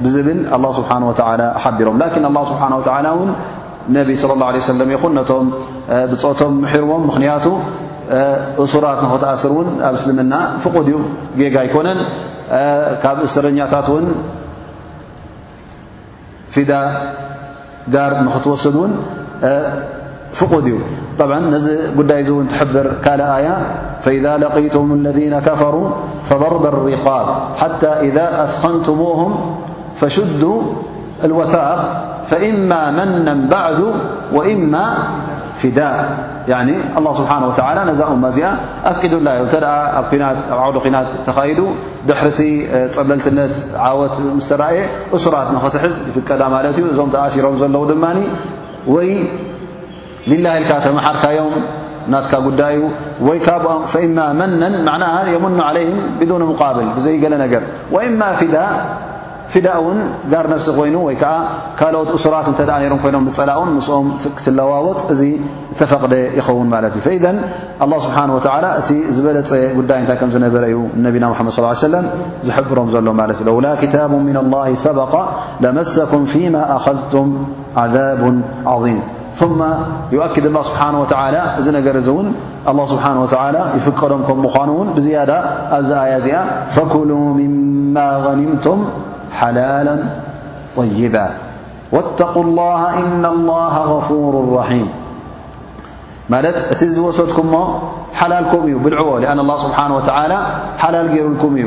ብዝብል 0.04 0.40
ኣ 0.56 0.58
ስብሓን 0.78 1.04
ተላ 1.20 1.42
ሓቢሮም 1.62 1.96
ላኪን 2.02 2.24
ኣ 2.30 2.32
ስብሓን 2.52 2.72
ወላ 2.80 3.06
እውን 3.16 3.30
ነቢ 3.96 4.08
ስለ 4.22 4.32
ላه 4.40 4.54
ሰለም 4.72 4.88
ይኹን 4.94 5.12
ነቶም 5.18 5.46
ብፆቶም 6.10 6.52
ምሕርዎም 6.64 7.02
ምኽንያቱ 7.10 7.46
እሱራት 8.64 8.98
ንኽትኣስር 9.06 9.50
ውን 9.56 9.68
ኣብ 9.88 9.94
እስልምና 10.00 10.34
ፍቕድ 10.62 10.86
እዩ 10.90 10.96
ጌጋ 11.40 11.56
ኣይኮነን 11.64 11.98
ካብ 13.02 13.18
እስረኛታት 13.28 13.88
ውን 13.94 14.06
ፊዳ 16.54 16.72
ጋር 17.94 18.12
ንኽትወስድ 18.26 18.74
ውን 18.82 18.92
ፍቁድ 20.40 20.64
እዩ 20.70 20.76
طبعا 21.20 21.38
نذ 21.52 21.70
قدي 21.98 22.32
ن 22.32 22.48
تحبر 22.48 22.86
كل 23.04 23.20
آية 23.20 23.54
فإذا 24.02 24.38
لقيتم 24.38 24.92
الذين 24.92 25.38
كفروا 25.38 25.90
فضرب 26.30 26.66
الرقاب 26.66 27.26
حتى 27.60 27.86
إذا 28.08 28.44
أثخنتموهم 28.44 29.56
فشدوا 29.96 30.62
الوثاق 31.24 31.78
فإما 32.26 32.90
من 33.20 33.48
بعد 33.48 33.84
وإما 34.32 34.88
فداء 35.56 36.18
يعن 36.48 36.74
الله 36.98 37.12
سبحانه 37.12 37.46
وتعالى 37.48 37.84
نأم 37.92 38.30
ز 38.30 38.40
أفقدل 38.84 39.28
عود 40.50 40.76
ن 40.86 41.04
تخيد 41.26 41.60
دحرت 42.08 42.40
لن 43.28 43.50
عوت 43.76 44.14
مستري 44.36 44.78
أسرت 45.14 45.48
نتز 45.52 45.96
ف 46.14 46.18
ت 46.28 46.42
م 46.42 47.08
تأثرم 47.16 47.72
لو 47.72 47.82
ن 47.90 49.26
ካ 50.70 50.72
ተመሓርካዮም 50.84 51.54
ና 52.14 52.18
ጉዳይ 52.46 52.74
መ 53.28 53.32
የኑ 55.34 55.56
عله 55.68 55.88
ብدن 56.20 56.42
قብል 56.62 56.88
ዘይለ 57.04 57.34
ነገር 57.44 57.62
وإ 57.94 58.04
ፊዳእ 59.52 59.84
ን 59.94 60.00
ጋር 60.32 60.44
ነفሲ 60.52 60.66
ኮይኑ 60.76 60.96
ይ 61.12 61.16
ከዓ 61.22 61.30
ካልኦት 61.78 62.10
أሱራት 62.16 62.46
እ 62.62 62.64
ይኖም 62.84 63.00
ፀላ 63.38 63.50
ም 63.68 63.78
ክትለዋወጥ 64.38 65.00
እዚ 65.14 65.22
ተፈقደ 65.80 66.12
ይኸውን 66.38 66.68
ማ 66.74 66.78
እዩ 66.90 66.98
فذ 67.06 67.24
الله 67.84 67.98
ስبሓنه 68.06 68.34
و 68.38 68.40
እቲ 68.80 68.88
ዝበለፀ 69.16 69.50
ጉዳይ 69.78 70.00
ታ 70.10 70.12
ዝነበረ 70.34 70.62
እዩ 70.72 70.76
ነና 71.04 71.24
መ 71.48 71.50
صل 71.56 71.64
س 71.84 71.84
ዝብሮም 72.48 72.88
ዘሎ 72.94 73.06
ት 73.38 73.40
እ 73.50 73.52
وላ 73.58 73.66
كتب 73.82 74.12
من 74.28 74.36
الله 74.44 74.68
ሰبق 74.86 75.12
لመسኩም 75.64 76.22
فيم 76.32 76.54
أخذ 76.76 77.00
عذب 77.82 78.22
عظيم 78.74 79.00
ثم 79.36 79.64
يؤكد 80.12 80.46
الله 80.46 80.62
سبحانه 80.62 81.00
وتعالى 81.00 81.42
نر 81.70 81.96
ن 82.22 82.32
الله 82.68 82.86
سبحانه 82.86 83.20
وتعالى 83.22 83.72
يفقم 83.76 84.22
كمنو 84.28 84.82
بزيادة 84.96 85.38
آيا 86.04 86.66
فكلوا 86.70 87.34
مما 87.34 88.16
غنمتم 88.16 88.84
حلالا 89.36 89.96
طيبا 90.76 91.28
واتقوا 91.92 92.42
الله 92.44 92.98
إن 92.98 93.24
الله 93.26 93.74
غفور 93.96 94.32
رحيم 94.58 94.88
ت 96.30 96.74
ت 96.80 96.82
وسدكم 97.06 97.46
حلالكم 98.14 98.60
ي 98.72 98.74
بلعو 98.84 99.18
لأن 99.18 99.38
الله 99.44 99.56
سبحانه 99.66 99.94
وتعالى 99.98 100.38
لال 100.92 101.06
يرلكم 101.18 101.52
ي 101.64 101.66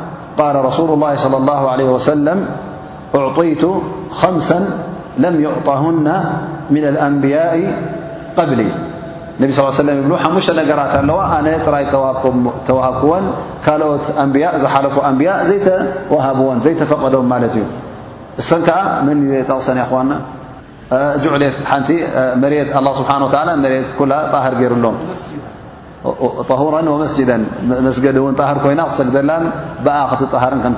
قال 0.41 0.65
رسول 0.65 0.89
الله 0.93 1.15
صلى 1.15 1.37
الله 1.37 1.61
عليه 1.69 1.85
وسلم 1.93 2.39
أعطيت 3.15 3.63
خمسا 4.11 4.59
لم 5.17 5.41
يعطهن 5.43 6.07
من 6.69 6.83
الأنبياء 6.87 7.53
قبلي 8.37 8.69
نب 9.39 9.51
صلى 9.53 9.63
ال 9.63 9.73
عي 9.73 9.81
سلم 9.85 9.97
يبلو 9.99 10.17
مشت 10.35 10.51
نرت 10.59 10.93
الو 11.01 11.17
أن 11.21 11.45
تري 11.65 11.83
توهبكون 12.67 13.23
كلأت 13.65 14.05
أنبياء 14.25 14.53
حلف 14.67 14.95
أنبياء 15.09 15.37
زيتوهب 15.51 16.37
زيتفقدم 16.65 17.23
ملت 17.31 17.55
ي 17.61 17.61
سن 18.49 18.61
كع 18.67 18.81
من 19.07 19.17
تغسن 19.49 19.77
يخو 19.81 19.97
جع 21.23 21.33
الله 22.79 22.93
سبحانه 23.01 23.25
وتعلى 23.27 23.51
مر 23.63 23.73
كل 23.99 24.11
طهر 24.33 24.51
يرلم 24.63 24.95
طهر 26.49 26.89
ومسج 26.89 27.27
طه 28.37 28.53
ኮይና 28.63 28.81
ሰግ 28.99 29.15
ኣ 29.17 29.41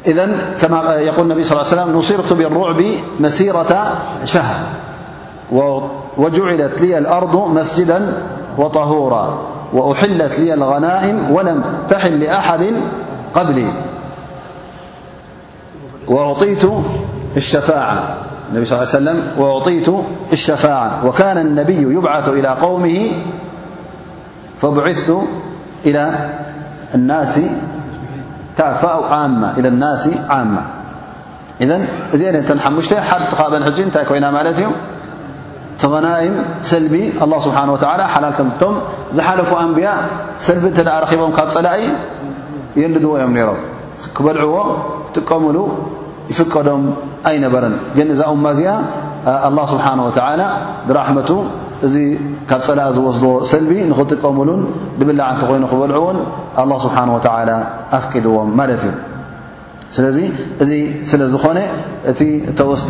إذن 0.06 0.36
كما 0.60 0.94
يقول 0.94 1.30
انبي 1.30 1.44
صل 1.44 1.50
ال 1.56 1.58
ليه 1.58 1.64
سلم 1.64 1.96
نصرت 1.96 2.32
بالرعب 2.32 2.84
مسيرة 3.20 3.92
شهر 4.24 4.60
وجعلت 6.18 6.80
لي 6.82 6.98
الأرض 6.98 7.36
مسجدا 7.54 8.18
وطهورا 8.58 9.38
وأحلت 9.72 10.38
لي 10.38 10.54
الغنائم 10.54 11.30
ولم 11.30 11.64
تحل 11.88 12.20
لأحد 12.20 12.66
قبلي 13.34 13.66
نب 16.08 16.08
صلى 16.08 16.56
ل 17.34 18.58
يه 18.58 18.64
سوأعطيت 18.64 19.88
الشفاعة 20.32 21.06
وكان 21.06 21.38
النبي 21.38 21.82
يبعث 21.96 22.28
إلى 22.28 22.48
قومه 22.48 23.08
فبعثت 24.58 25.16
إلى 25.86 26.30
الناس 26.94 27.40
ካ 28.58 28.64
እዚ 32.14 32.22
ደተ 32.36 32.50
ሓሙሽ 32.62 32.86
ሓደ 33.08 33.20
ተኻበን 33.30 33.62
እታይ 33.82 34.04
ኮይና 34.08 34.26
ማለት 34.36 34.56
እዩ 34.60 34.66
ትغናይ 35.80 36.26
ሰልቢ 36.70 36.94
ስብሓ 37.44 37.58
ሓላል 38.12 38.32
ከምቶም 38.38 38.74
ዝሓለፉ 39.16 39.50
ኣንብያ 39.60 39.88
ሰልቢ 40.46 40.66
እ 40.82 40.84
ረቦም 41.04 41.30
ካብ 41.36 41.48
ፀላእ 41.56 41.82
የድዎ 42.82 43.12
እዮም 43.18 43.32
ነይሮም 43.36 43.60
ክበልዕዎ 44.16 44.56
ጥቀምሉ 45.16 45.56
ይፍቀዶም 46.30 46.82
ኣይነበረን 47.30 47.74
ግን 47.98 48.08
እዛ 48.14 48.20
እማ 48.34 48.46
ዚኣ 48.58 48.70
له 49.56 49.62
ስብሓ 49.74 49.86
ራ 50.96 51.00
እዚ 51.86 51.96
ካብ 52.50 52.60
ፀላእ 52.66 52.90
ዝወስድዎ 52.96 53.30
ሰልቢ 53.52 53.72
ንኽጥቀሙሉን 53.90 54.60
ድብላዕ 54.98 55.26
እንተ 55.32 55.42
ኮይኑ 55.48 55.64
ክበልዑዎን 55.72 56.18
ኣላه 56.62 56.76
ስብሓኑ 56.86 57.08
ወተላ 57.16 57.50
ኣፍቂድዎም 57.98 58.48
ማለት 58.58 58.80
እዩ 58.88 58.92
ስለዚ 59.96 60.18
እዚ 60.62 60.70
ስለዝኾነ 61.10 61.58
እቲ 62.10 62.20
ተወስ 62.58 62.82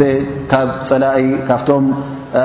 ካብ 0.52 0.68
ፀላኢ 0.90 1.20
ካብቶም 1.48 1.84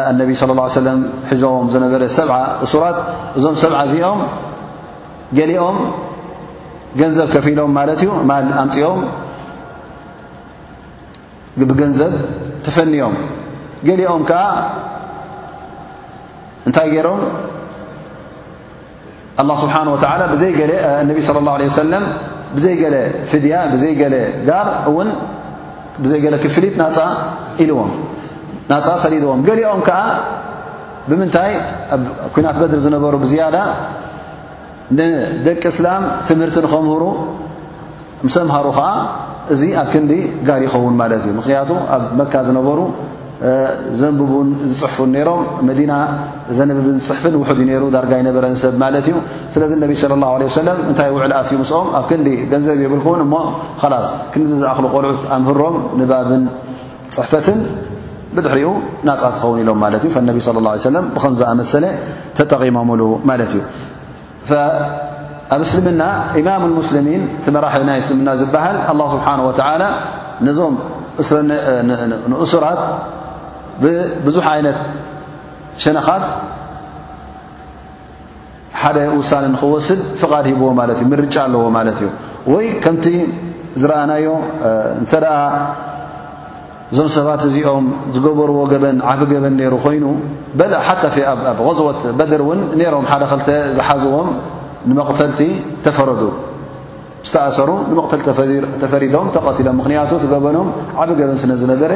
ኣነቢ 0.10 0.30
صለ 0.42 0.50
ሰለም 0.82 1.00
ሒዞዎም 1.30 1.66
ዝነበረ 1.74 2.02
ሰብዓ 2.18 2.38
እሱራት 2.66 2.98
እዞም 3.38 3.56
ሰብዓ 3.64 3.78
እዚኦም 3.90 4.20
ገሊኦም 5.38 5.78
ገንዘብ 7.00 7.28
ከፊኢሎም 7.36 7.72
ማለት 7.80 8.00
እዩ 8.04 8.12
ማ 8.30 8.36
ኣምፅኦም 8.64 9.02
ብገንዘብ 11.72 12.12
ተፈኒዮም 12.66 13.16
ገሊኦም 13.88 14.22
ከዓ 14.30 14.42
እንታይ 16.70 16.88
ገይሮም 16.94 17.22
ስብሓ 19.64 19.76
ላ 20.22 20.26
ነቢ 21.10 21.20
ለ 21.36 21.66
ه 21.68 21.70
ሰለ 21.78 21.94
ብዘይ 22.56 22.76
ገለ 22.82 22.96
ፍድያ 23.32 23.54
ብዘይ 23.74 23.92
ገለ 24.00 24.16
ጋር 24.48 24.68
እውን 24.90 25.10
ብዘይገለ 26.04 26.36
ክፍሊት 26.44 26.76
ናፀ 26.82 26.98
ኢልዎም 27.64 27.90
ናፀ 28.72 28.88
ሰሊድዎም 29.04 29.40
ገሊኦም 29.48 29.82
ከዓ 29.88 30.00
ብምንታይ 31.10 31.52
ኣኩናት 31.96 32.56
በድሪ 32.62 32.80
ዝነበሩ 32.86 33.14
ብዝያዳ 33.24 33.56
ንደቂ 34.98 35.62
እስላም 35.74 36.04
ትምህርቲ 36.28 36.58
ንከምህሩ 36.66 37.04
ስምሃሩ 38.36 38.66
ከዓ 38.80 38.88
እዚ 39.56 39.62
ኣብ 39.84 39.88
ክንዲ 39.94 40.12
ጋር 40.50 40.60
ይኸውን 40.66 40.96
ማለት 41.02 41.22
እዩ 41.26 41.34
ምክንያቱ 41.40 41.70
ኣብ 41.98 42.04
መካ 42.22 42.34
ዝነበሩ 42.50 42.80
ዘንብቡን 44.00 44.48
ዝፅሕፍን 44.70 45.12
ሮም 45.28 45.42
መዲና 45.68 45.94
ዘንብብን 46.58 46.98
ፅሕፍን 47.10 47.36
ውድ 47.42 47.60
ዩሩ 47.74 47.84
ዳርጋነበረሰብ 47.96 48.74
ማለት 48.82 49.06
እዩ 49.10 49.16
ስለዚ 49.54 49.72
ነቢ 49.84 49.92
ه 50.02 50.16
ه 50.56 50.74
እንታይ 50.90 51.10
ውዕላኣትእዩ 51.16 51.58
ምስኦም 51.62 51.88
ኣብ 52.00 52.04
ክንዲ 52.10 52.28
ገንዘብ 52.52 52.80
የብልኩን 52.84 53.22
እሞ 53.26 53.34
ስ 54.08 54.10
ክንዚ 54.34 54.50
ዝኣኽሊ 54.62 54.86
ቆልዑት 54.96 55.22
ኣምህሮም 55.36 55.76
ንባብን 56.00 56.44
ፅሕፈትን 57.18 57.60
ብድሕሪኡ 58.36 58.72
ናፃ 59.10 59.22
ትኸውን 59.36 59.58
ኢሎም 59.64 59.78
ማዩ 59.84 59.94
ه 60.16 61.06
ብከምዝኣመሰለ 61.16 61.86
ተጠቂሞምሉ 62.40 63.02
ማለት 63.32 63.54
እዩ 63.58 63.62
ኣብ 65.56 65.62
እስልምና 65.68 66.04
ኢማም 66.40 66.64
ሙስሚን 66.80 67.22
ቲ 67.46 67.54
መራሒ 67.56 67.78
ናይ 67.92 67.98
እስልምና 68.04 68.30
ዝበሃል 68.42 68.76
ኣ 68.92 68.94
ስብሓ 69.62 69.70
ነዞም 70.48 70.76
ሱራት 72.54 72.82
ብዙሕ 74.28 74.46
ዓይነት 74.54 74.78
ሸነኻት 75.84 76.24
ሓደ 78.82 78.98
ውሳኒ 79.20 79.46
ንክወስድ 79.54 80.00
ፍቓድ 80.22 80.46
ሂብዎ 80.52 80.68
ማለት 80.80 80.98
እዩ 81.04 81.08
ምርጫ 81.12 81.36
ኣለዎ 81.48 81.64
ማለት 81.78 81.98
እዩ 82.02 82.08
ወይ 82.54 82.66
ከምቲ 82.84 83.06
ዝረኣናዮ 83.82 84.28
እንተደኣ 85.00 85.36
እዞም 86.94 87.08
ሰባት 87.16 87.42
እዚኦም 87.50 87.86
ዝገበርዎ 88.14 88.58
ገበን 88.74 88.98
ዓብ 89.10 89.20
ገበን 89.32 89.56
ነይሩ 89.62 89.74
ኮይኑ 89.86 90.06
በእ 90.60 90.72
ሓታ 90.88 91.04
ኣብ 91.32 91.40
غፅወት 91.68 92.00
በድር 92.20 92.42
እውን 92.46 92.60
ነይሮም 92.80 93.06
ሓደ 93.12 93.24
ክልተ 93.32 93.48
ዝሓዝቦም 93.78 94.30
ንመቕተልቲ 94.90 95.42
ተፈረዱ 95.86 96.22
ዝተኣሰሩ 97.28 97.70
ንመቕተልቲ 97.90 98.26
ተፈሪዶም 98.84 99.28
ተቐትሎም 99.36 99.76
ምክንያቱ 99.82 100.12
ትገበኖም 100.24 100.68
ዓብ 101.04 101.10
ገበን 101.20 101.38
ስነዝነበረ 101.44 101.92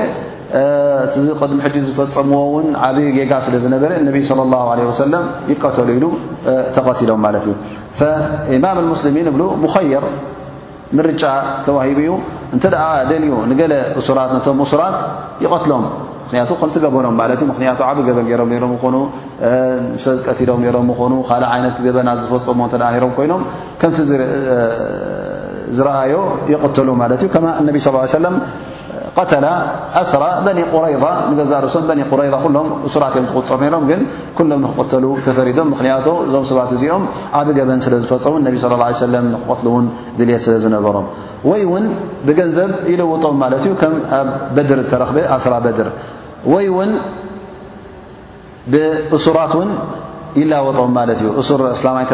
እቲድሚ 1.06 1.30
ሕ 1.66 1.76
ዝፈፀምዎ 1.86 2.42
ን 2.66 2.70
ዓብ 2.88 2.98
ጌጋ 3.18 3.32
ስለዝነበረ 3.46 3.92
ነ 4.08 4.10
ለى 4.78 4.84
ه 4.88 4.90
ع 4.90 4.92
ሰለ 5.00 5.14
ይቀተሉ 5.52 5.88
ኢሉ 5.98 6.06
ተቀቲሎም 6.76 7.20
ማለት 7.26 7.46
እዩ 7.48 7.54
ኢማም 8.58 8.80
ሙስሊሚን 8.94 9.28
ብ 9.38 9.64
ኸየር 9.74 10.04
ምርጫ 10.98 11.24
ተዋሂቡ 11.68 11.98
እዩ 12.06 12.12
እንተ 12.56 12.64
ደ 13.12 13.14
ንገለ 13.52 13.74
እሱራት 14.02 14.32
ነቶ 14.36 14.46
ሱራት 14.72 14.98
ይቀትሎም 15.46 15.86
ምክያቱ 16.28 16.52
ከምገበኖም 16.62 17.16
ማ 17.22 17.26
እ 17.42 17.46
ምክያ 17.52 17.68
ዓብ 17.88 17.98
ገበ 18.10 18.20
ገሮም 18.30 18.52
ም 18.74 18.76
ኮኑ 18.84 18.96
ሰቀቲሎም 20.06 20.62
ም 20.90 20.98
ኾኑ 21.00 21.14
ካእ 21.30 21.42
ይነት 21.62 21.78
ገበና 21.88 22.10
ዝፈፀምዎ 22.22 22.66
ም 23.10 23.12
ኮይኖም 23.18 23.42
ከምቲ 23.82 23.98
ዝረኣዩ 25.78 26.14
ይقተሉ 26.54 26.90
ማለት 27.02 27.22
እዩ 27.28 27.32
ነ 27.66 27.84
ሰ 28.14 28.16
ቀተላ 29.18 29.48
ኣስራ 30.02 30.22
በኒ 30.46 30.60
ቁረይ 30.74 30.94
ንገዛ 31.32 31.52
ርእሶም 31.66 31.84
በኒ 31.90 32.00
ቁረይ 32.12 32.30
ኩሎም 32.44 32.68
እሱራት 32.88 33.14
ዮም 33.18 33.26
ዝቁፅር 33.32 33.58
ነይሮም 33.64 33.84
ግን 33.90 34.02
ኩሎም 34.38 34.62
ንክቆተሉ 34.66 35.06
ተፈሪዶም 35.26 35.68
ምክንያቱ 35.74 36.08
እዞም 36.28 36.46
ሰባት 36.52 36.72
እዚኦም 36.78 37.04
ዓብ 37.40 37.48
ገበን 37.58 37.80
ስለዝፈፀሙ 37.86 38.34
ነቢ 38.48 38.56
ى 38.62 38.98
ሰለም 39.06 39.26
ንክቀትሉውን 39.34 39.86
ድልት 40.20 40.42
ስለ 40.46 40.56
ዝነበሮም 40.64 41.06
ወይ 41.50 41.62
እውን 41.68 41.86
ብገንዘብ 42.28 42.72
ይለወጦም 42.94 43.36
ማለት 43.44 43.62
እዩ 43.68 43.74
ከም 43.84 43.94
ኣብ 44.20 44.28
በድር 44.56 44.82
ተረክብ 44.94 45.18
ኣስራ 45.38 45.54
በድር 45.68 45.90
ወይ 46.54 46.68
ውን 46.78 46.92
ብእሱራት 48.74 49.54
ውን 49.60 49.72
ይላወጦም 50.42 50.92
ማለት 51.00 51.18
እዩ 51.24 51.30
ሱር 51.50 51.62
ስላማክ 51.82 52.12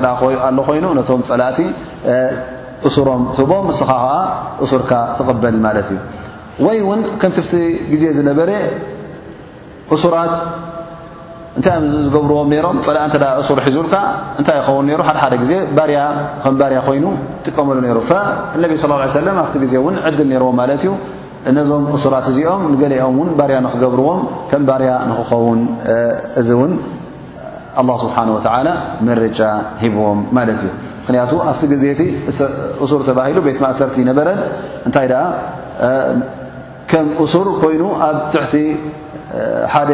ኣሎ 0.50 0.58
ኮይኑ 0.70 0.86
ነቶም 1.00 1.22
ፀላእቲ 1.32 1.60
እሱሮም 2.88 3.22
ትህቦም 3.36 3.66
ስኻ 3.82 3.92
ከዓ 4.06 4.12
እሱርካ 4.66 4.92
ትቕበል 5.20 5.56
ማለት 5.68 5.88
እዩ 5.96 6.00
ወይ 6.66 6.78
እውን 6.84 7.02
ከምቲ 7.22 7.38
ቲ 7.52 7.56
ግዜ 7.92 8.04
ዝነበረ 8.18 8.50
እሱራት 9.96 10.34
እንታይ 11.58 11.78
ዝገብርዎም 12.06 12.50
ሮም 12.66 12.78
ፀ 12.88 12.92
እሱር 13.42 13.60
ሒዙካ 13.68 13.94
እንታይ 14.40 14.58
ይኸውን 14.60 14.88
ሩ 15.00 15.02
ሓደሓደ 15.08 15.34
ዜ 15.50 15.54
ባርያ 15.78 16.00
ከም 16.44 16.56
ባርያ 16.62 16.80
ኮይኑ 16.88 17.06
ጥቀመሉ 17.46 17.78
ሩ 18.00 18.02
ነቢ 18.64 18.72
ስ 18.84 18.88
ኣ 19.04 19.08
ዜ 19.16 19.78
እን 19.92 19.96
ዕድል 20.08 20.32
ርዎም 20.44 20.56
ማለት 20.62 20.84
እዩ 20.86 20.92
ነዞም 21.58 21.84
እሱራት 21.98 22.26
እዚኦም 22.32 22.62
ንገሊኦም 22.74 23.18
ን 23.28 23.30
ባርያ 23.42 23.58
ንክገብርዎም 23.66 24.22
ከም 24.50 24.64
ባርያ 24.70 24.92
ንክኸውን 25.12 25.60
እዚ 26.42 26.50
እውን 26.58 26.74
ስብሓ 28.04 28.18
መርጫ 29.10 29.40
ሂብዎም 29.84 30.20
ማለት 30.40 30.58
እዩ 30.66 30.70
ምክንያቱ 31.02 31.32
ኣብቲ 31.52 31.62
ግዜቲ 31.74 32.02
ሱር 32.92 33.02
ተባሂሉ 33.12 33.38
ቤት 33.48 33.58
ማእሰርቲ 33.64 34.00
ነበረ 34.10 34.28
እታይ 34.90 35.08
ከም 36.92 37.08
እሱር 37.24 37.48
ኮይኑ 37.62 37.84
ኣብ 38.08 38.18
ትሕቲ 38.34 38.54
ሓደ 39.74 39.92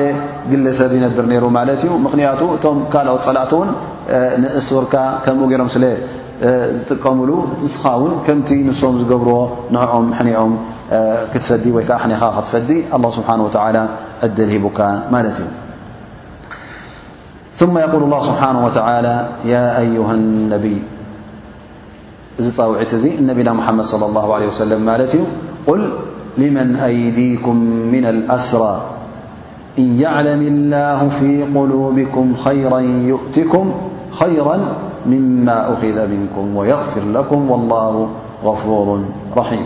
ግልሰብ 0.51 0.91
ይነብር 0.97 1.25
ሩ 1.43 1.45
ማለት 1.55 1.79
እዩ 1.85 1.91
ምክንያቱ 2.05 2.41
እቶም 2.55 2.77
ካልኦ 2.93 3.15
ፀላእት 3.25 3.51
ውን 3.59 3.69
ንእሱርካ 4.43 4.93
ከምኡ 5.25 5.41
ገይሮም 5.51 5.69
ስለ 5.75 5.83
ዝጥቀምሉ 6.77 7.31
ንስኻውን 7.63 8.13
ከምቲ 8.25 8.49
ንስም 8.67 8.95
ዝገብርዎ 9.01 9.35
ንኦም 9.75 10.07
ኦም 10.43 10.53
ክትፈዲ 11.33 11.65
ወይዓ 11.75 11.99
ኒኻ 12.11 12.21
ክትፈዲ 12.37 12.69
له 13.03 13.07
ስብሓه 13.17 13.83
ዕድል 14.25 14.49
ሂቡካ 14.55 14.79
ማለት 15.15 15.37
እዩ 15.43 15.49
ث 17.59 17.61
يقል 17.85 18.03
اله 18.07 18.19
ስብሓنه 18.29 18.61
أه 18.67 19.51
ነይ 20.63 20.75
እዚ 22.39 22.47
ፀውዒት 22.57 22.91
እዚ 22.97 23.05
ነቢና 23.29 23.49
መድ 23.77 23.85
صى 23.91 23.97
له 24.17 24.25
عه 24.37 24.45
ሰ 24.59 24.63
ማ 24.87 24.95
እዩ 25.05 25.13
لمن 26.37 26.75
أيديكم 26.75 27.55
من 27.91 28.05
الأسرى 28.05 28.81
إن 29.79 29.99
يعلم 30.01 30.41
الله 30.47 31.09
في 31.09 31.43
قلوبك 31.43 32.13
يؤتك 33.07 33.53
خير 34.11 34.45
مما 35.05 35.73
أخذ 35.73 36.07
منكم 36.07 36.55
ويغفر 36.55 37.03
لكم 37.11 37.39
والله 37.51 38.09
غفور 38.43 38.87
رحيم 39.37 39.65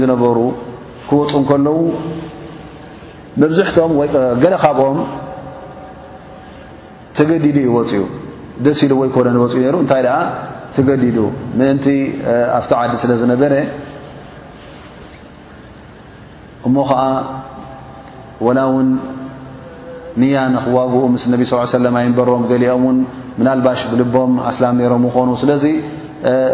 رين 0.00 0.14
ر 0.38 0.40
ክወፁ 1.10 1.32
ከለዉ 1.48 1.78
መብዝሕትኦም 3.42 3.92
ገለ 4.42 4.54
ኻብኦም 4.64 4.98
ተገዲዱ 7.18 7.56
ይወፅኡ 7.66 8.02
ደስ 8.64 8.80
ኢሉ 8.84 8.92
ወይ 9.02 9.08
ኮነ 9.16 9.26
ይወፅ 9.38 9.52
ኡ 9.58 9.60
ነይሩ 9.64 9.76
እንታይ 9.82 10.00
ደኣ 10.06 10.16
ተገዲዱ 10.76 11.16
ምእንቲ 11.58 11.86
ኣብቲ 12.56 12.70
ዓዲ 12.80 12.92
ስለ 13.02 13.12
ዝነበረ 13.20 13.52
እሞ 16.68 16.76
ከዓ 16.90 17.00
ወላ 18.46 18.58
እውን 18.70 18.88
ንያ 20.22 20.36
ንክዋግኡ 20.54 21.02
ምስ 21.14 21.24
ነቢ 21.32 21.40
ስ 21.50 21.62
ስለም 21.78 21.94
ኣይንበሮም 22.00 22.44
ገሊኦም 22.52 22.82
እውን 22.86 22.98
ምናልባሽ 23.38 23.80
ብልቦም 23.92 24.32
ኣስላም 24.50 24.74
ነሮም 24.80 25.02
ይኾኑ 25.08 25.28
ስለ 25.42 25.50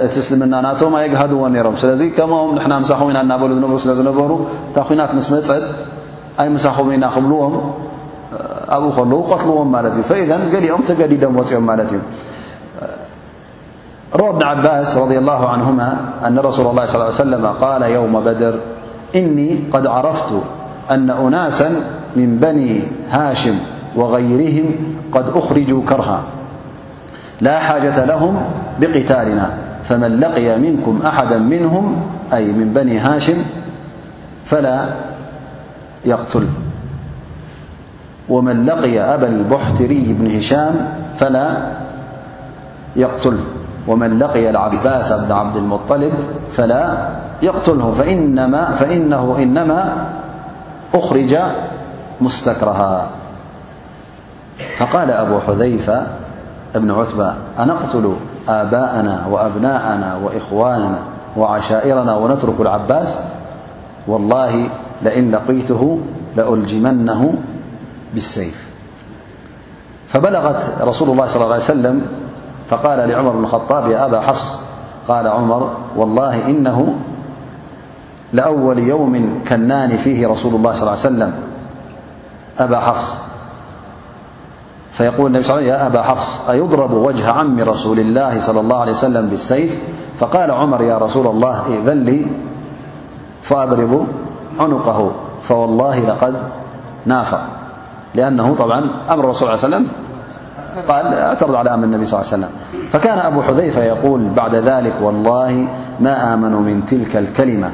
እቲ 0.07 0.15
እስልምናናቶም 0.23 0.95
ኣይግሃድዎ 1.01 1.43
ነሮም 1.55 1.77
ስለዚ 1.83 2.01
ከምኦም 2.17 2.51
ንና 2.61 2.73
ሳخና 2.89 3.17
እናበሉ 3.25 3.51
ብሩ 3.67 3.73
ስለ 3.85 3.91
ዝነበሩ 4.01 4.31
እታ 4.69 4.79
ናት 4.99 5.13
ምስ 5.19 5.29
መፀጥ 5.35 5.63
ኣይ 6.43 6.49
ምሳخና 6.57 7.05
ክብልዎም 7.15 7.55
ኣብኡ 8.77 8.87
ከለዉ 8.99 9.21
ቀትልዎም 9.31 9.69
ማለት 9.77 9.93
እዩ 9.97 10.03
فإذ 10.11 10.31
ገሊኦም 10.55 10.83
ተገዲዶም 10.89 11.35
ወፅኦም 11.41 11.65
ማለት 11.71 11.89
እዩ 11.95 12.01
ረو 14.21 14.29
ብن 14.37 14.43
ዓባስ 14.51 14.91
رض 15.03 15.11
لله 15.19 15.41
عنه 15.53 15.67
ن 16.35 16.37
رسላ 16.49 16.67
الله 16.73 16.85
ص 17.15 17.21
قل 17.63 17.83
يوم 17.97 18.15
بድር 18.27 18.55
እني 19.21 19.49
قድ 19.73 19.85
عረፍቱ 19.97 20.31
أن 20.95 21.09
أናاس 21.25 21.61
من 22.19 22.31
በني 22.43 22.71
ሃاሽም 23.15 23.57
وغይርهም 23.99 24.69
قድ 25.15 25.27
أخርج 25.41 25.71
ከርሃ 25.89 26.09
لا 27.41 27.59
حاجة 27.61 28.05
لهم 28.05 28.43
بقتالنا 28.81 29.51
فمن 29.89 30.21
لقي 30.21 30.59
منكم 30.59 31.01
أحدا 31.07 31.39
منهم 31.39 31.97
أي 32.33 32.53
من 32.53 32.73
بني 32.73 32.99
هاشم 32.99 33.37
فلا 34.47 34.81
يتله 36.05 36.49
ومن 38.29 38.67
لقي 38.67 39.01
أبا 39.01 39.27
البحتري 39.29 40.17
بن 40.21 40.37
هشام 40.37 40.75
فلا 41.19 41.51
يقتله 42.97 43.45
ومن 43.89 44.19
لقي 44.19 44.51
العباس 44.51 45.13
بن 45.13 45.33
عبد 45.33 45.57
المطلب 45.57 46.13
فلا 46.53 47.09
يقتله 47.43 47.93
فإنه 48.79 49.37
إنما 49.39 50.05
أخرج 50.95 51.37
مستكرها 52.21 53.11
فقال 54.79 55.11
أبو 55.11 55.39
حذيفة 55.47 56.07
بنعبة 56.79 57.35
أنقتل 57.59 58.13
آباءنا 58.49 59.27
وأبناءنا 59.31 60.19
وإخواننا 60.25 60.99
وعشائرنا 61.37 62.17
ونترك 62.17 62.61
العباس 62.61 63.19
والله 64.07 64.69
لئن 65.03 65.31
لقيته 65.31 65.99
لألجمنه 66.37 67.35
بالسيف 68.15 68.71
فبلغت 70.09 70.63
رسول 70.83 71.11
الله 71.11 71.27
صلى 71.27 71.43
ال 71.43 71.47
عليه 71.53 71.63
وسلم 71.63 72.07
فقال 72.69 73.09
لعمر 73.09 73.31
بن 73.31 73.45
الخطاب 73.45 73.91
يا 73.91 74.05
أبا 74.07 74.21
حفز 74.21 74.61
قال 75.09 75.27
عمر 75.29 75.71
والله 75.97 76.47
إنه 76.47 76.95
لأول 78.33 78.79
يوم 78.79 79.41
كنان 79.49 79.97
فيه 79.97 80.29
رسول 80.29 80.55
الله 80.55 80.75
صلى 80.75 80.83
اله 80.83 80.91
عليه 80.91 81.01
وسلم 81.01 81.33
أبا 82.61 82.79
حفز 82.79 83.15
فيقول 84.97 85.37
النب 85.37 85.63
يا 85.63 85.87
أبا 85.87 86.03
حفظ 86.03 86.51
أيضرب 86.51 86.93
وجه 86.93 87.31
عم 87.31 87.61
رسول 87.61 87.99
الله 88.01 88.41
صلى 88.41 88.61
الله 88.61 88.77
عليه 88.81 88.93
وسلم 88.93 89.27
بالسيف 89.29 89.79
فقال 90.19 90.51
عمر 90.51 90.83
يا 90.83 90.99
رسول 90.99 91.27
الله 91.27 91.65
إئذ 91.71 91.93
لي 91.95 92.27
فأضرب 93.43 94.07
عنقه 94.61 95.11
فوالله 95.43 95.99
لقد 95.99 96.37
نافق 97.07 97.41
لأنه 98.15 98.55
طبعا 98.59 98.85
أمر 99.11 99.25
الرسول 99.25 99.49
ل 99.49 99.51
ليه 99.51 99.55
وسلم 99.59 99.89
قال 100.89 101.15
اعترد 101.15 101.55
على 101.55 101.75
أمر 101.75 101.85
انبي 101.85 102.05
صل 102.07 102.17
لى 102.17 102.23
ليه 102.23 102.29
وسلم 102.29 102.51
فكان 102.93 103.19
أبو 103.19 103.43
حذيفة 103.43 103.83
يقول 103.85 104.21
بعد 104.37 104.55
ذلك 104.55 104.95
والله 105.03 105.67
ما 106.01 106.35
آمن 106.35 106.53
من 106.53 106.85
تلك 106.87 107.17
الكلمة 107.17 107.71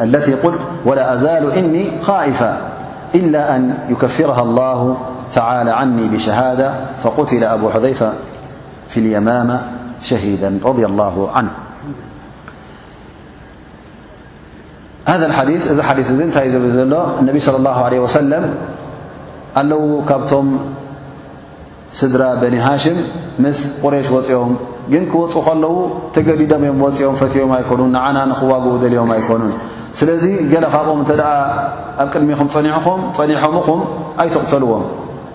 التي 0.00 0.34
قلت 0.34 0.60
ولا 0.84 1.14
أزال 1.14 1.52
إني 1.52 1.86
خائفا 2.02 2.56
إلا 3.14 3.56
أن 3.56 3.74
يكفرها 3.88 4.42
الله 4.42 4.96
ل 5.36 5.68
عني 5.70 6.08
بشهدة 6.10 6.70
فقት 7.06 7.30
ኣ 7.44 7.70
حذيف 7.74 8.00
ف 8.92 8.94
اليمامة 8.98 9.56
شهد 10.08 10.42
رضي 10.68 10.84
الله 10.90 11.14
عنه 11.34 11.52
ذ 15.08 15.12
ث 15.20 15.24
እዚ 15.74 15.78
ሓዲث 15.88 16.08
ዚ 16.18 16.20
እታይ 16.30 16.46
ዘሎ 16.78 16.94
اነ 17.20 17.28
صلى 17.46 17.56
اله 17.62 17.76
عله 17.86 17.98
وسل 18.04 18.32
ኣለዉ 19.60 19.84
ካብቶም 20.08 20.46
ስድራ 21.98 22.22
بن 22.42 22.54
ሃሽም 22.66 22.98
ምስ 23.44 23.58
ቁረሽ 23.82 24.08
ወፂኦም 24.16 24.52
ግን 24.92 25.04
ክወፁ 25.12 25.34
ከለዉ 25.46 25.74
ተገዲዶምእዮ 26.14 27.00
ፅኦም 27.02 27.16
ፈትም 27.20 27.50
ኣይኮኑ 27.58 27.80
ንዓና 27.96 28.16
ኽዋግኡ 28.40 28.72
ልዮም 28.82 29.10
ኣይኮኑ 29.16 29.42
ስለዚ 29.98 30.24
ل 30.64 30.66
ካብኦም 30.74 31.00
እ 31.04 31.16
ኣብ 32.02 32.08
ቅድሚኹም 32.14 32.48
ፀኒሖምኹም 33.16 33.80
ኣይተغተልዎም 34.22 34.84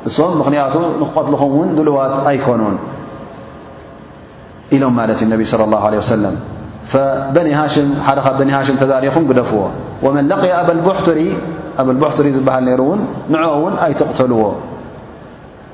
እም 0.10 0.34
ምኽንያቱ 0.40 0.76
ንክቆትልኹም 1.02 1.54
ን 1.68 1.72
دልዋት 1.80 2.14
ኣይኮኑን 2.30 2.76
ኢሎም 4.76 4.94
ማ 5.00 5.02
صى 5.52 5.64
الله 5.68 5.82
عله 5.88 5.98
وس 6.04 6.12
ሓደ 8.08 8.18
ሃሽ 8.58 8.68
ተዳሪኹም 8.82 9.24
قደፍዎ 9.30 9.62
وመن 10.06 10.24
ለقي 10.32 10.52
بحቱሪ 12.02 12.28
ዝሃል 12.38 12.68
ሩ 12.80 12.82
ን 13.00 13.02
ንع 13.34 13.44
ውን 13.64 13.74
ኣይተقተልዎ 13.86 14.42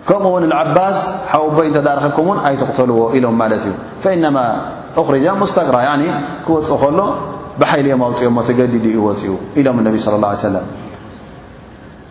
ከምኡውን 0.07 0.43
الዓባስ 0.49 0.97
ሓوቦይ 1.31 1.67
ተረኩም 1.75 2.27
ኣይተقተልዎ 2.49 2.99
ኢሎም 3.17 3.35
ማ 3.41 3.43
እዩ 3.57 3.65
فإنማ 4.03 4.37
أክርጃ 5.01 5.25
ሙስተግራ 5.41 5.77
ክወፅእ 6.45 6.77
ከሎ 6.81 6.99
ብሓይልዮም 7.61 8.01
ኣውፅኦ 8.07 8.37
ተገዲዲ 8.49 8.85
ወፅኡ 9.07 9.31
ኢሎም 9.59 9.77
ብ 9.95 9.97
صى 10.05 10.07
اله 10.17 10.29
عيه 10.35 10.41
ሰم 10.45 10.55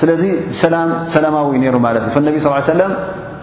ስለዚ 0.00 0.22
ሰላማዊ 1.14 1.46
ሩ 1.74 1.78
ማት 1.84 1.96
እዩ 2.00 2.16
ነ 2.26 2.30
ص 2.44 2.48
ሰለ 2.70 2.80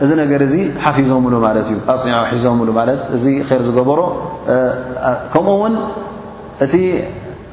እዚ 0.04 0.10
ነገር 0.22 0.42
ዚ 0.54 0.56
ሓፊዞምሉ 0.84 1.34
ማለት 1.46 1.66
እዩ 1.72 1.78
ኣፅኒዖ 1.92 2.14
ሒዞምሉ 2.34 2.70
ማለ 2.78 2.90
እዚ 3.18 3.26
ር 3.50 3.60
ዝገበሮ 3.68 4.00
ከምኡ 5.34 5.54
ውን 5.62 5.74
እቲ 6.66 6.74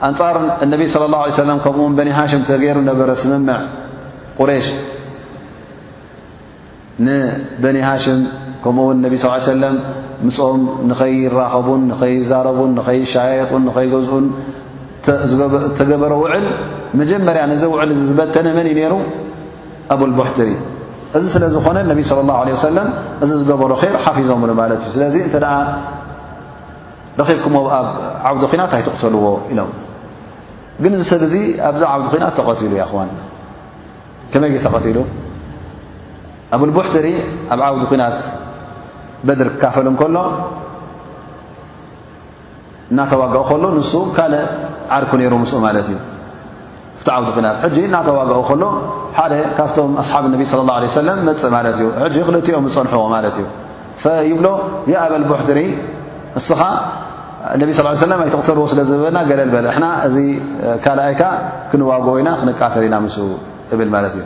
ኣንፃር 0.08 0.36
ነቢ 0.72 0.82
ለى 1.02 1.18
اه 1.22 1.56
ከኡ 1.64 1.78
በኒ 1.98 2.08
ሃሽም 2.18 2.42
ተገሩ 2.50 2.78
ነበረ 2.90 3.08
ስምምዕ 3.22 3.58
ቁሬሽ 4.38 4.66
ንበኒ 7.06 7.76
ሃሽም 7.88 8.20
ከምኡውን 8.64 8.98
ነቢ 9.06 9.12
ص 9.24 9.48
ሰለ 9.50 9.64
ምኦም 10.26 10.60
ንኸይ 10.90 11.16
ራኸቡን 11.38 11.82
ንኸይ 11.90 12.14
ዛረቡን 12.30 12.72
ኸይ 12.86 13.00
ሻየጡን 13.12 13.62
ንኸይ 13.68 13.86
ገዝኡን 13.94 14.26
ዝተገበረ 15.78 16.12
ውዕል 16.22 16.44
መጀመርያ 17.00 17.42
ነዚ 17.52 17.62
ውዕሉ 17.72 17.90
ዝበተነ 18.08 18.48
መን 18.58 18.66
ነሩ 18.78 18.92
ኣብ 19.92 20.00
ልቦሕትሪ 20.10 20.48
እዚ 21.16 21.24
ስለ 21.34 21.44
ዝኾነ 21.54 21.78
ነቢ 21.90 22.00
صለى 22.10 22.32
اه 22.32 22.38
عه 22.40 22.58
ሰለም 22.68 22.88
እዚ 23.22 23.30
ዝገበሮ 23.40 23.72
ይር 23.86 23.94
ሓፊዞምሉ 24.04 24.50
ማለት 24.60 24.80
እዩ 24.84 24.90
ስለዚ 24.96 25.16
እንተደ 25.26 25.46
ረኺብኩምኣብ 27.20 27.86
ዓውዲ 28.28 28.42
ኩናት 28.52 28.72
ኣይትቕተልዎ 28.76 29.24
ኢሎም 29.52 29.70
ግን 30.82 30.92
እዚ 30.96 31.02
ሰብ 31.12 31.22
ዚ 31.32 31.34
ኣብዛ 31.68 31.82
ዓውዲ 31.94 32.12
ናት 32.22 32.34
ተቐቲሉ 32.38 32.72
ኹን 32.90 33.08
ከመይ 34.32 34.52
ተቐቲሉ 34.66 34.98
ኣብ 36.54 36.62
ቡሕትሪ 36.78 37.06
ኣብ 37.52 37.60
ዓውዲ 37.68 37.82
ኩናት 37.90 38.18
በድሪ 39.26 39.48
ክካፈል 39.56 39.86
ከሎ 40.02 40.16
እናተዋግቕ 42.92 43.40
ከሎ 43.50 43.64
ንሱ 43.78 43.92
ካልእ 44.16 44.42
ዓርኩ 44.96 45.12
ነይሩ 45.20 45.32
ምስኡ 45.42 45.58
ማለት 45.66 45.86
እዩ 45.90 45.98
ው 47.02 47.30
ሕ 47.36 47.78
ናተዋግኦ 47.94 48.38
ከሎ 48.48 48.62
ሓደ 49.18 49.32
ካብቶም 49.56 49.92
ኣስሓብ 50.02 50.24
ነቢ 50.34 50.42
ص 50.50 50.54
اه 50.54 50.70
ه 50.82 50.86
ሰ 50.94 51.00
መፅእ 51.28 51.50
ማ 51.54 51.58
እዩ 51.74 52.16
ክልኦም 52.26 52.66
ዝፀንሐዎ 52.74 53.02
ማ 53.14 53.16
እዩ 53.30 53.38
ይብሎ 54.30 54.46
ኣበልቦሕትሪ 55.04 55.58
እስኻ 56.40 56.60
ነ 57.60 57.62
ي 57.70 57.84
ኣይተቕተርዎ 58.24 58.64
ስለዝበና 58.72 59.16
ገለበ 59.30 59.54
ና 59.84 59.86
እዚ 60.06 60.16
ካኣይ 60.84 61.14
ክንዋግ 61.70 62.06
ኢና 62.20 62.28
ክንቃተርኢና 62.40 62.94
እብ 63.72 63.80
እዩ 64.10 64.18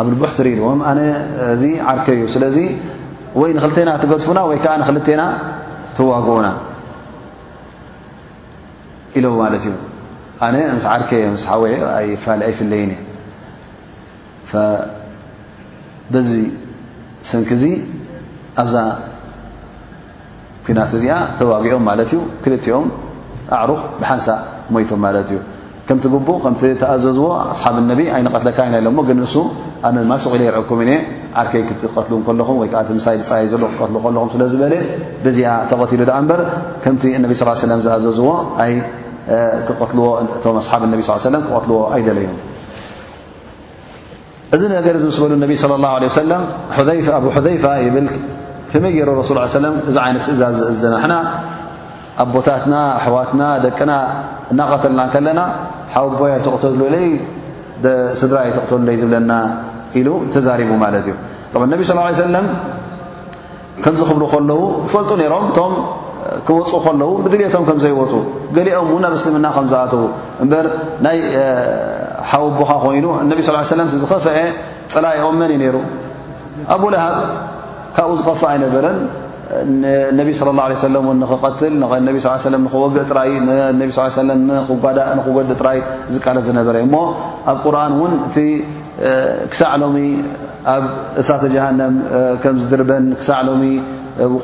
ኣብቡሕትሪ 0.00 0.46
ኢዎም 0.58 0.80
ኣነ 0.90 1.00
እዚ 1.54 1.62
ዓርከ 1.90 2.06
እዩ 2.16 2.22
ስለ 2.34 2.44
ይ 3.46 3.50
ንኽልና 3.56 3.90
ትገድፉና 4.02 4.38
ይዓ 4.56 4.72
ንክልተና 4.80 5.22
ትዋግኡና 5.96 6.46
ኢለ 9.18 9.26
ማ 9.40 9.44
እዩ 9.58 9.64
ኣነ 10.44 10.56
ምስ 10.76 10.84
ዓርከ 10.92 11.10
ስ 11.42 11.48
ሓ 11.50 11.66
ፋ 12.24 12.34
ኣይፍለይን 12.46 12.90
እ 12.96 14.62
በዚ 16.14 16.30
ስንኪ 17.28 17.50
ዚ 17.62 17.66
ኣብዛ 18.62 18.76
ኩናት 20.66 20.92
እዚኣ 20.98 21.14
ተዋጊኦም 21.38 21.84
ማለት 21.90 22.10
እዩ 22.14 22.20
ክልትኦም 22.44 22.86
ኣዕሩኽ 23.58 23.80
ብሓንሳ 24.00 24.28
ሞይቶም 24.74 25.00
ማለት 25.06 25.26
እዩ 25.32 25.38
ከምቲ 25.88 26.04
ግቡ 26.14 26.28
ከም 26.44 26.54
ተኣዘዝዎ 26.82 27.26
ኣስሓብ 27.52 27.74
ነቢ 27.92 28.02
ኣይነቀትለካ 28.16 28.58
ና 28.74 28.82
ሎሞ 28.86 28.98
ግን 29.08 29.18
ንሱ 29.22 29.34
ኣ 29.88 29.92
ማስቁኢል 30.12 30.42
ይርአኩም 30.48 30.80
ዓርከይ 31.40 31.62
ክትቀትሉ 31.70 32.14
ከለኹም 32.28 32.56
ወይከዓ 32.62 32.80
ምሳ 32.98 33.06
ፅይ 33.30 33.42
ዘለ 33.54 33.62
ክትት 33.78 33.90
ከለኹም 34.04 34.28
ስለ 34.34 34.42
ዝበለ 34.52 34.74
ብዚኣ 35.24 35.50
ተቀትሉ 35.72 36.00
በር 36.30 36.40
ከምቲ 36.86 37.02
ነቢ 37.24 37.32
ስ 37.42 37.64
ለም 37.72 37.80
ዝኣዘዝዎ 37.86 38.30
ክትእ 39.68 39.82
ኣሓብ 40.58 40.82
ነ 41.34 41.38
ክቀትልዎ 41.46 41.78
ኣይደለዮም 41.94 42.36
እዚ 44.54 44.62
ነገር 44.78 44.94
ምስ 45.10 45.16
በሉ 45.22 45.32
ነቢ 45.44 45.52
صለ 45.62 45.72
ሰለ 46.20 46.32
ኣብ 47.18 47.24
ሕዘይፋ 47.36 47.64
ብ 47.94 47.98
ከመይ 48.70 48.94
የሩ 49.00 49.08
ስል 49.28 49.38
እዚ 49.88 49.96
ዓይነት 50.04 50.26
እዛዝ 50.34 50.54
ዝእዝናና 50.60 51.12
ኣ 52.22 52.24
ቦታትና 52.34 52.74
ኣሕዋትና 52.98 53.42
ደቂና 53.64 53.92
እናቀተልና 54.52 55.00
ከለና 55.12 55.40
ሓቦያ 55.94 56.32
ይተቕተለይ 56.38 57.06
ስድራ 58.20 58.38
ይተቕተሉይ 58.48 58.96
ዝብለና 59.02 59.32
ኢሉ 59.98 60.08
ተዛሪቡ 60.34 60.70
ማለት 60.84 61.04
እዩ 61.10 61.14
ነ 61.74 61.74
ص 61.88 62.20
ሰለም 62.24 62.46
ከምዝክብሉ 63.84 64.22
ከለዉ 64.32 64.60
ይፈልጡ 64.86 65.10
ሮም 65.34 65.72
ክፁ 66.48 66.70
ከለ 66.84 67.02
ብድቶም 67.24 67.64
ከዘይወፁ 67.68 68.12
ገሊኦም 68.56 68.88
ን 69.02 69.04
ኣብ 69.08 69.12
እስልምና 69.18 69.46
ከዝኣተዉ 69.56 70.02
እበር 70.44 70.66
ናይ 71.06 71.18
ሓወቦኻ 72.30 72.70
ኮይኑ 72.84 73.06
ነቢ 73.30 73.38
ስ 73.48 73.52
ሰለ 73.74 73.80
ዝኸፍአ 74.02 74.32
ፀላይኦም 74.94 75.36
መን 75.40 75.50
ዩ 75.54 75.58
ነይሩ 75.62 75.76
ኣብልሃብ 76.76 77.14
ካብኡ 77.96 78.10
ዝከፋ 78.20 78.40
ኣይነበረን 78.54 78.98
ነቢ 80.18 80.28
صለ 80.38 80.48
ه 80.50 80.62
ه 81.32 81.42
ለ 81.44 81.52
ትል 81.58 81.76
እ 81.84 82.00
ይነ 83.34 83.48
ዳ 84.96 85.02
ክዲ 85.36 85.52
ጥራይ 85.60 85.78
ዝቃለት 86.14 86.44
ዝነበረ 86.48 86.74
እሞ 86.86 86.94
ኣብ 87.52 87.58
ቁርን 87.64 87.92
ውን 88.00 88.12
እቲ 88.28 88.36
ክሳዕ 89.52 89.72
ሎሚ 89.82 89.98
ኣብ 90.74 90.84
እሳተ 91.20 91.42
ሃንም 91.64 91.94
ዝድርበን 92.62 93.04
ክሳዕ 93.20 93.40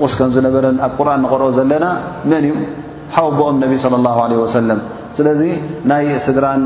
ቁስ 0.04 0.12
ከዝነበረ 0.18 0.64
ኣብ 0.86 0.92
ቁርን 0.98 1.20
ንقርኦ 1.24 1.44
ዘለና 1.58 1.84
መን 2.30 2.42
እዩ 2.46 2.52
ሓቦኦም 3.16 3.56
ነቢ 3.64 3.72
صى 3.82 3.88
اه 3.94 4.02
ع 4.20 4.22
ሰም 4.54 4.68
ስለዚ 5.16 5.40
ናይ 5.90 6.04
ስድራን 6.26 6.62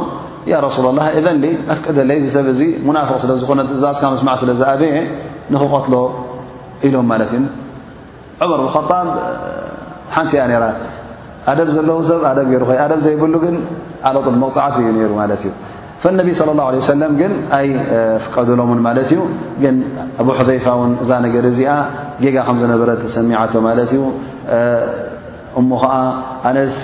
ሱላ 0.78 0.86
اላ 1.20 1.28
እዘ 1.38 1.46
ኣፍቀደለይ 1.74 2.18
ሰብ 2.36 2.46
እዚ 2.56 2.62
ናፍق 2.98 3.18
ስለዝኾነ 3.24 3.60
ዛዝካ 3.84 4.04
መስማ 4.14 4.30
ስለዝኣበየ 4.42 4.94
ንክቀትሎ 5.54 5.94
ኢሎም 6.88 7.08
ማለት 7.14 7.32
እዩ 7.38 7.42
ዑመር 8.44 8.60
ብከጣብ 8.68 9.08
ሓንቲ 10.16 10.32
ያ 10.40 10.44
ነራ 10.52 10.64
ኣደም 11.52 11.70
ዘለዉ 11.76 11.98
ሰብ 12.10 12.22
ኣደም 12.30 12.48
ገይሩ 12.52 12.64
ኸ 12.70 12.78
ኣደም 12.86 13.00
ዘይብሉ 13.08 13.34
ግን 13.46 13.56
ዓለጡል 14.10 14.36
መቕፅዓት 14.44 14.76
እዩ 14.82 14.88
ነይሩ 14.98 15.12
ማለት 15.22 15.42
እዩ 15.46 15.52
ፈነቢ 16.04 16.28
صለ 16.40 16.50
ላه 16.58 16.68
ሰለም 16.94 17.12
ግን 17.22 17.34
ኣይ 17.60 17.68
ፍቀድሎምን 18.26 18.80
ማለት 18.88 19.10
እዩ 19.14 19.20
ግን 19.64 19.76
ኣብ 20.22 20.28
ሕዘይፋ 20.40 20.66
እውን 20.78 20.92
እዛ 21.04 21.12
ነገር 21.26 21.44
እዚኣ 21.52 21.72
ጌጋ 22.24 22.38
ከም 22.48 22.58
ዝነበረ 22.62 22.90
ተሰሚዓቶ 23.04 23.54
ማለት 23.68 23.92
እዩ 23.98 24.02
እሞ 25.60 25.70
ከዓ 25.84 25.96
ኣነስ 26.50 26.76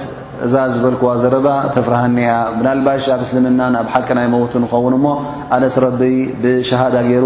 እዛ 0.45 0.55
ዝበልክዋ 0.73 1.09
ዘረባ 1.21 1.47
ተፍርሃኒያ 1.75 2.31
ብናልባሽ 2.57 3.05
ኣብ 3.13 3.21
እስልምናን 3.27 3.75
ኣብ 3.81 3.87
ሓቂ 3.93 4.07
ናይ 4.17 4.27
መውቱ 4.33 4.53
ንኸውን 4.63 4.95
ሞ 5.05 5.07
ኣነስ 5.55 5.75
ረቢ 5.85 6.01
ብሸሃዳ 6.43 6.95
ገይሩ 7.07 7.25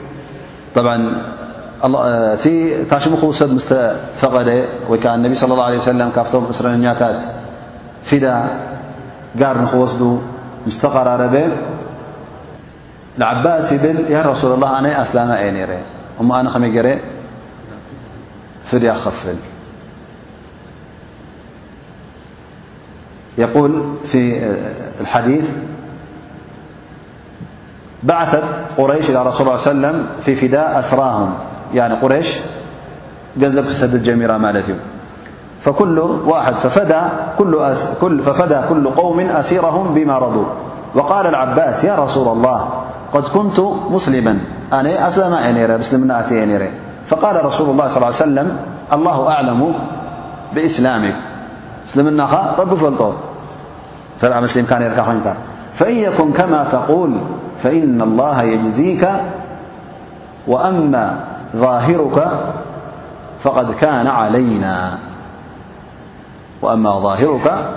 طبع 0.75 0.95
كمد 0.95 2.39
متفقد 3.41 4.65
النبي 5.05 5.35
صلى 5.35 5.53
الله 5.53 5.63
عليه 5.63 5.77
وسلم 5.77 6.11
كف 6.15 6.55
سرات 6.55 7.23
فدا 8.03 8.45
جار 9.35 9.57
نخوسد 9.61 10.19
مستقرارب 10.67 11.51
العباس 13.17 13.71
يبل 13.71 13.97
يا 14.11 14.21
رسول 14.21 14.51
الله 14.53 14.79
أنا 14.79 15.01
أسلماري 15.01 15.49
أنا 16.21 16.57
مري 16.59 16.97
ف 18.65 18.75
خفل 18.87 19.35
يقول 23.37 23.95
في 24.05 24.19
الديث 25.15 25.45
بعثت 28.03 28.43
قريش 28.77 29.09
إلى 29.09 29.25
رسول 29.25 29.45
له 29.47 29.51
يه 29.53 29.57
سلم 29.57 30.05
في 30.25 30.35
فداء 30.35 30.79
أسراهم 30.79 31.33
عن 31.75 31.95
قري 31.95 32.21
زدد 33.39 34.03
جميرة 34.03 34.37
مالي 34.37 34.63
فكلففدى 35.61 37.01
كل 38.69 38.87
قوم 38.87 39.19
أسيرهم 39.19 39.93
بما 39.93 40.17
رضو 40.17 40.43
وقال 40.95 41.27
العباس 41.27 41.83
يا 41.83 41.95
رسول 41.95 42.27
الله 42.27 42.67
قد 43.13 43.23
كنت 43.23 43.59
مسلما 43.89 44.39
أن 44.73 44.85
أمل 45.63 45.81
فقال 47.07 47.45
رسول 47.45 47.69
الله 47.69 47.87
صلىل 47.87 48.01
ليه 48.05 48.09
وسلم 48.09 48.57
الله 48.93 49.29
أعلم 49.31 49.73
بإسلامك 50.53 51.15
سلمن 51.87 52.21
ربفلل 52.59 53.13
فإن 55.73 55.95
يكن 55.95 56.31
كما 56.33 56.63
تقول 56.71 57.13
فإن 57.63 58.01
الله 58.01 58.41
يجزيك 58.43 59.09
وأما 60.47 61.19
ظاهرك 61.55 62.31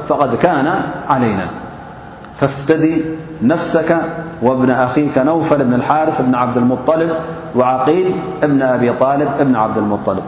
فقد 0.09 0.37
كان 0.37 0.67
علينا 1.09 1.47
فافتدي 2.37 3.05
نفسك 3.43 3.97
وابن 4.43 4.71
أخيك 4.71 5.19
نوفل 5.19 5.65
بن 5.65 5.75
الحارث 5.75 6.23
بن 6.23 6.35
عبد 6.35 6.57
المطلب 6.57 7.11
وعقيل 7.57 8.15
بن 8.43 8.63
أبي 8.63 8.93
طالب 8.93 9.29
بن 9.41 9.57
عبد 9.57 9.79
المطلب 9.79 10.23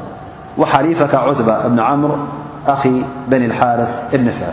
وحريفك 0.59 1.14
عتبة 1.14 1.69
بن 1.69 1.81
عمر 1.81 2.19
أخي 2.67 3.03
بني 3.29 3.47
الحارث 3.47 4.03
بن 4.14 4.29
ثير 4.31 4.53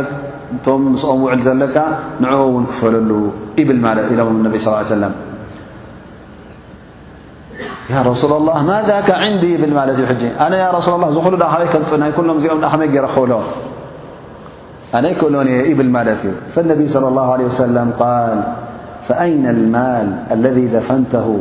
ቶ 0.65 0.69
ኦም 1.11 1.19
ውዕል 1.25 1.41
ዘለካ 1.47 1.77
ንعን 2.23 2.63
ክፈለሉ 2.71 3.11
ብ 3.69 3.73
ም 3.75 4.55
صل 4.63 5.03
ه 7.95 7.99
رسل 8.11 8.31
الله 8.39 8.57
ذ 8.89 8.91
እ 9.27 10.31
ዝሉ 11.13 11.35
ሎም 12.29 12.37
ዚኦም 12.43 12.59
ኸመ 12.73 12.81
ክሎ 12.95 13.15
ነ 15.03 15.07
ክእሎ 15.21 15.35
ብ 15.77 15.81
እዩ 16.07 16.87
صى 16.95 16.99
لله 17.05 17.27
ع 17.35 17.37
فأين 19.07 19.45
المال 19.47 20.15
الذي 20.31 20.67
دفنته 20.67 21.39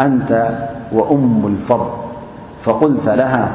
أنت 0.00 0.58
وأم 0.92 1.46
الفضل 1.46 1.90
فقلت 2.62 3.08
لها 3.08 3.48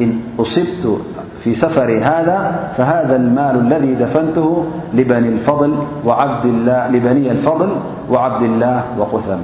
إن 0.00 0.20
أصبت 0.40 0.98
في 1.40 1.54
سفر 1.54 1.82
هذا 2.02 2.68
فهذا 2.76 3.16
المال 3.16 3.56
الذي 3.56 3.94
دفنته 3.94 4.64
لبني 4.94 5.28
الفضل 7.32 7.68
وعبد 8.10 8.42
الله 8.42 8.84
وقثم 8.98 9.38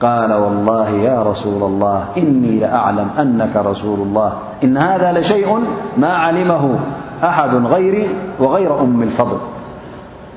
قال 0.00 0.32
والله 0.32 0.88
يا 0.90 1.22
رسول 1.22 1.62
الله 1.62 2.04
إني 2.18 2.58
لأعلم 2.60 3.08
أنك 3.18 3.56
رسول 3.56 4.00
الله 4.00 4.32
إن 4.64 4.76
هذا 4.76 5.20
لشيء 5.20 5.58
ما 5.96 6.12
علمه 6.12 6.74
أحد 7.24 7.54
غيري 7.54 8.06
وغير 8.40 8.80
أم 8.80 9.02
الفضل 9.02 9.38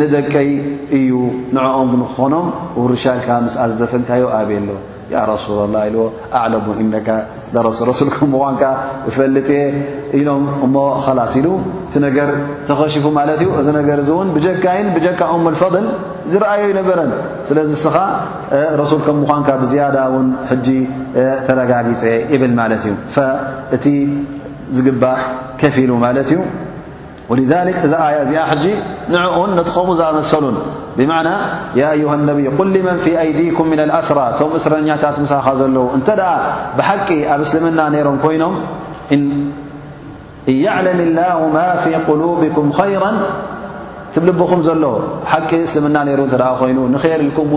ንደቀይ 0.00 0.48
እዩ 0.96 1.10
ንኦም 1.56 1.90
ን 2.00 2.04
ክኾኖም 2.10 2.46
ውርሻልካ 2.82 3.28
ምስኣ 3.46 3.64
ዝተፈልካዮ 3.72 4.22
ኣብ 4.38 4.50
ኣሎ 4.58 4.70
ረሱላ 5.30 5.60
ላ 5.74 5.82
ኢዎ 5.90 6.04
ኣዕለሙ 6.38 6.66
እነ 6.82 6.92
ሱል 7.78 8.10
ከምኳንካ 8.14 8.62
ፈልጥ 9.16 9.48
የ 9.58 9.60
ኢሎም 10.18 10.44
እሞ 10.66 10.74
ኸላሲ 11.06 11.34
ኢሉ 11.40 11.48
እቲ 11.88 11.94
ነገር 12.06 12.30
ተኸሽፉ 12.70 13.04
ማለት 13.18 13.38
እዩ 13.44 13.50
እዚ 13.62 13.68
ነገር 13.80 13.98
እእውን 14.04 14.28
ብጀካይን 14.36 14.88
ብጀካ 14.96 15.20
ኦሞ 15.34 15.44
ፈضል 15.64 15.86
ዝረአዮ 16.32 16.62
ይነበረን 16.72 17.12
ስለዚ 17.50 17.68
እስኻ 17.80 17.96
ረሱል 18.82 19.00
ከ 19.08 19.16
ምኳን 19.20 19.44
ብዝያዳ 19.64 19.98
ውን 20.16 20.28
ሕጂ 20.52 20.68
ተረጋጊፅ 21.48 22.04
ይብል 22.34 22.52
ማለት 22.62 22.82
እዩ 22.88 22.94
እቲ 23.76 23.86
ዝግባህ 24.76 25.20
ከፊ 25.62 25.76
ሉ 25.90 26.00
ማለት 26.06 26.28
እዩ 26.34 26.40
ولذلك 27.32 27.76
እዚ 27.86 27.94
ي 28.12 28.14
እዚኣ 28.24 28.40
ج 28.62 28.66
ንعኡ 29.14 29.36
ነጥقሙ 29.58 29.88
ዝመሰሉ 30.00 30.44
بع 30.98 31.08
ي 31.80 31.82
يه 32.02 32.10
النب 32.18 32.38
قل 32.58 32.74
من 32.88 32.96
في 33.04 33.10
ኣيዲك 33.22 33.58
من 33.72 33.80
الأስራ 33.86 34.18
ቶ 34.38 34.40
እስረኛታ 34.58 35.04
ሳኻ 35.32 35.46
ዘለዉ 35.60 35.86
እ 35.98 36.00
ሓቂ 36.88 37.08
ኣብ 37.32 37.40
እስልምና 37.46 37.80
ም 37.92 37.94
ይኖ 38.34 38.44
ن 40.48 40.50
يعلم 40.66 40.98
الله 41.08 41.68
في 41.84 41.92
قلوبكም 42.08 42.64
خيራ 42.80 43.04
ብልኹም 44.24 44.60
ዘሎ 44.68 44.84
ቂ 45.50 45.52
እስልምና 45.66 45.96
ሩ 46.20 46.20
ይኑ 46.70 46.78
نخርኢكም 46.94 47.48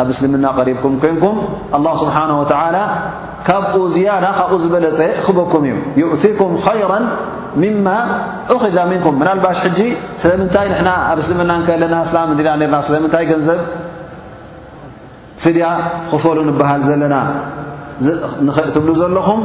ኣብ 0.00 0.06
እسልምና 0.14 0.44
قሪبك 0.58 1.02
ን 1.34 1.36
الله 1.76 1.92
ስبሓنه 2.02 2.36
وى 2.42 2.56
ካብኡ 3.46 3.74
ዝي 3.94 4.06
ካብኡ 4.38 4.52
ዝበለፀ 4.64 5.00
ክበكም 5.26 5.62
እዩ 5.70 6.02
يؤك 6.24 6.42
ራ 6.92 6.94
ማ 7.60 7.88
أክ 8.52 8.64
ምንኩም 8.90 9.16
ናልባሽ 9.28 9.58
ሕጂ 9.66 9.80
ስለምንታይ 10.22 10.66
ንና 10.76 10.88
ኣብ 11.10 11.18
እስልምና 11.22 11.52
ከለና 11.66 11.94
እስላም 12.06 12.30
ዲና 12.38 12.48
ርና 12.60 12.76
ስለምንታይ 12.88 13.24
ገንዘብ 13.30 13.58
ፍድያ 15.42 15.66
ክፈሉ 16.10 16.38
ንበሃል 16.48 16.80
ዘለና 16.88 17.14
ንእ 18.46 18.56
ትብሉ 18.74 18.90
ዘለኹም 19.02 19.40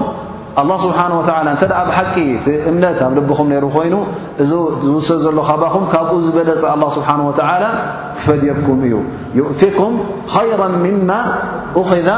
ه 0.57 0.77
ስብሓ 0.85 0.99
ላ 1.47 1.51
እንተ 1.55 1.63
ብሓቂ 1.89 2.15
ቲ 2.45 2.47
እምነት 2.71 2.99
ኣብ 3.05 3.11
ልብኹም 3.17 3.47
ነይሩ 3.53 3.65
ኮይኑ 3.75 3.95
እዚ 4.43 4.51
ዝውሰ 4.85 5.07
ዘሎ 5.25 5.37
ካባኹም 5.49 5.83
ካብኡ 5.93 6.15
ዝበለፅ 6.25 6.63
ه 6.81 6.85
ስብሓን 6.97 7.21
ወላ 7.27 7.63
ክፈድየኩም 8.17 8.79
እዩ 8.87 8.95
ዩእቲኩም 9.39 9.93
ይራ 10.49 10.61
ምማ 10.85 11.09
أክذ 11.81 12.09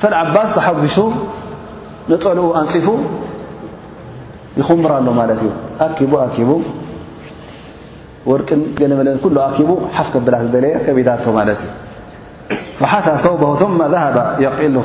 فلعባስ 0.00 0.52
ሓጉሱ 0.66 0.98
ልኡ 2.10 2.24
أንፅፉ 2.60 2.86
يخምራሉ 4.60 5.06
ዩ 9.68 9.76
ሓፍ 9.98 10.08
فሓث 12.80 13.06
ሰውبه 13.24 13.50
ث 13.60 13.64
ذه 13.92 14.04
ق 14.14 14.16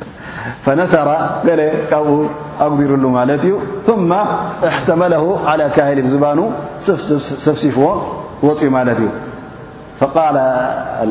فنثر 0.65 1.15
أدر 2.59 2.95
لمالتي 2.95 3.53
ثم 3.87 4.13
احتمله 4.67 5.39
على 5.45 5.69
كاهل 5.75 6.01
بزبان 6.01 6.49
سفسف 6.81 7.79
ويمالت 8.43 8.97
فقال 9.99 10.37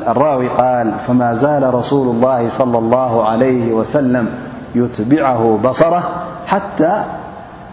الراوي 0.08 0.48
قال 0.48 0.92
فما 1.06 1.34
زال 1.34 1.74
رسول 1.74 2.08
الله 2.16 2.48
صلى 2.48 2.78
الله 2.78 3.28
عليه 3.28 3.72
وسلم 3.72 4.28
يتبعه 4.74 5.58
بصرة 5.64 6.02
حتى 6.46 7.02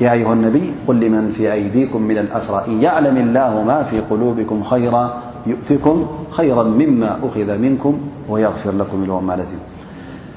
يا 0.00 0.12
أيها 0.12 0.32
النبي 0.32 0.72
قل 0.88 1.00
لمن 1.00 1.30
في 1.36 1.52
أيديكم 1.52 2.02
من 2.02 2.18
الأسرى 2.18 2.64
إن 2.68 2.82
يعلم 2.82 3.16
الله 3.16 3.62
ما 3.62 3.82
في 3.82 4.00
قلوبكم 4.00 4.62
خيرا 4.62 5.14
يؤتكم 5.46 6.06
خيرا 6.30 6.62
مما 6.62 7.16
أخذ 7.22 7.58
منكم 7.58 7.98
ويغفر 8.28 8.72
لكم 8.74 9.02
إلومالت 9.04 9.48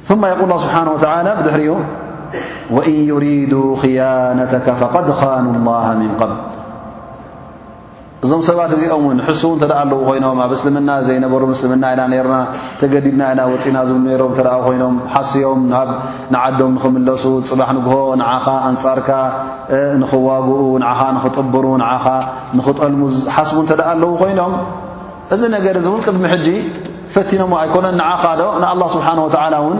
ثم 0.07 0.25
يقول 0.25 0.43
الله 0.43 0.57
سبحانه 0.57 0.91
وتعالى 0.93 1.35
بدحره 1.41 1.77
وإن 2.71 2.91
يريدوا 2.93 3.75
خيانتك 3.75 4.71
فقد 4.71 5.11
خانوا 5.11 5.53
الله 5.55 5.93
من 5.97 6.09
قبل 6.19 6.35
እዞም 8.25 8.39
ሰባት 8.45 8.71
እዚኦምውን 8.75 9.17
ሕሱ 9.25 9.41
እንተደኣ 9.55 9.77
ኣለዉ 9.83 9.97
ኮይኖም 10.07 10.37
ኣብ 10.43 10.51
እስልምና 10.55 10.89
ዘይነበሩ 11.07 11.41
እስልምና 11.55 11.83
ኢና 11.93 12.03
ነርና 12.13 12.37
ተገዲድና 12.79 13.21
ኢና 13.33 13.41
ወፂእና 13.49 13.77
ዝሉ 13.87 13.97
ነሮም 14.05 14.31
ተደኣ 14.37 14.55
ኮይኖም 14.67 14.95
ሓስዮም 15.13 15.59
ብንዓዶም 16.29 16.71
ንኽምለሱ 16.77 17.23
ፅባሕ 17.49 17.69
ንግሆ 17.77 17.93
ንዓኻ 18.21 18.45
ኣንጻርካ 18.69 19.09
ንኽዋግኡ 20.01 20.59
ንዓኻ 20.83 21.01
ንኽጥብሩ 21.15 21.65
ንዓኻ 21.83 22.05
ንኽጠልሙ 22.59 23.01
ሓስቡ 23.35 23.57
እንተደኣ 23.65 23.87
ኣለዉ 23.95 24.09
ኮይኖም 24.21 24.55
እዚ 25.35 25.41
ነገር 25.55 25.75
ዝብል 25.85 26.01
ቅድሚ 26.07 26.23
ሕጂ 26.33 26.47
ፈቲኖዎ 27.15 27.51
ኣይኮኖን 27.63 27.95
ንዓኻ 28.01 28.23
ዶ 28.39 28.47
ንኣላ 28.63 28.81
ስብሓን 28.95 29.21
ወተዓላ 29.25 29.53
እውን 29.63 29.79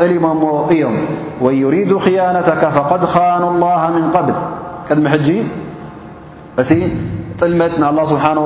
ጠሊሞዎ 0.00 0.44
እዮም 0.74 0.98
ወዩሪዱ 1.46 1.90
ኽያነተካ 2.08 2.62
ፈድ 2.90 3.02
ካኑ 3.14 3.42
ላሃ 3.64 3.82
ምን 3.96 4.06
ብል 4.16 4.30
ቅድሚ 4.90 5.08
ጂ 5.28 5.30
እቲ 6.64 6.70
ጥልመጥ 7.40 7.72
ንኣه 7.82 8.04
ስብሓه 8.10 8.36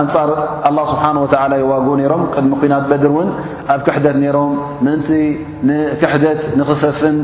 ኣንፃር 0.00 0.28
ه 0.36 0.88
ስብሓه 0.92 1.52
ይዋግኡ 1.62 1.88
ነሮም 2.00 2.22
ቅድሚ 2.34 2.50
ኩናት 2.60 2.84
በድር 2.90 3.12
ውን 3.16 3.28
ኣብ 3.72 3.80
ክሕደት 3.86 4.16
ነይሮም 4.22 4.52
ምንቲ 4.84 5.08
ንክሕደት 5.68 6.40
ንኽሰፍን 6.58 7.16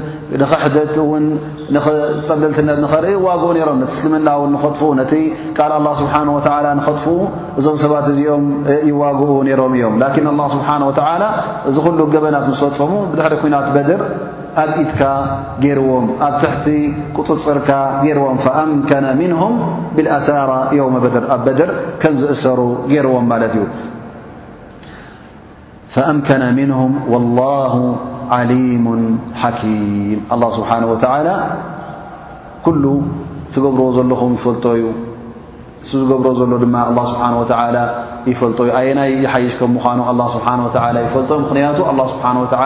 ንክሕደት 0.42 0.92
ን 1.22 1.24
ንኽፀልልትነት 1.76 2.78
ንኸርኢ 2.84 3.12
ይዋግኡ 3.18 3.48
ሮም 3.68 3.76
ነቲ 3.82 3.90
እስልምና 3.96 4.28
ን 4.46 4.50
ንኸጥፍ 4.54 4.80
ነቲ 5.00 5.12
ቃል 5.58 5.72
ه 5.84 5.90
ስብሓه 6.00 6.20
ንኸጥፍ 6.80 7.04
እዞም 7.58 7.76
ሰባት 7.84 8.06
እዚኦም 8.12 8.44
ይዋግኡ 8.90 9.30
ነሮም 9.48 9.72
እዮም 9.78 9.94
ላን 10.02 10.12
ه 10.44 10.46
ስብሓه 10.56 11.16
ላ 11.22 11.24
እዚ 11.70 11.76
ኩሉ 11.86 11.98
ገበናት 12.14 12.44
ምስ 12.52 12.61
ፈፀሙ 12.66 12.92
ድሕሪ 13.18 13.34
ኩናት 13.42 13.66
በድር 13.76 14.00
ኣብ 14.62 14.70
ኢትካ 14.82 15.03
ገይርዎም 15.64 16.07
ኣብ 16.26 16.34
ትሕቲ 16.42 16.66
قፅፅርካ 17.16 17.70
ገርዎም 18.05 18.36
فأምكነ 18.44 19.05
ምنهም 19.20 19.55
ብኣሳራ 19.96 20.51
ው 20.84 20.86
በድር 21.05 21.24
ኣ 21.34 21.36
በድር 21.46 21.70
ከም 22.03 22.14
ዝእሰሩ 22.22 22.61
ገይርዎም 22.92 23.26
ማለት 23.32 23.53
እዩ 23.59 23.62
أምكነ 26.12 26.42
نهም 26.70 26.92
والله 27.12 27.72
عሊيሙ 28.36 28.86
ሓኪም 29.42 30.18
الله 30.34 30.48
ስብሓه 30.59 30.78
و 30.92 30.98
ኩሉ 32.66 32.84
ትገብርዎ 33.55 33.86
ዘለኹም 33.96 34.32
ይፈልጦ 34.38 34.64
እዩ 34.78 34.86
እሱ 35.84 35.90
ዝገብሮ 36.01 36.26
ዘሎ 36.40 36.53
ድማ 36.64 36.74
لله 36.90 37.05
ስብሓه 37.12 37.34
و 37.42 37.44
ኣየናይ 38.28 39.12
ሓይሽ 39.32 39.52
ከ 39.58 39.62
ምኑ 39.74 40.20
ስሓ 40.34 40.46
ይፈልጦ 41.04 41.30
ምክንያቱ 41.44 41.76
ስብሓ 42.50 42.62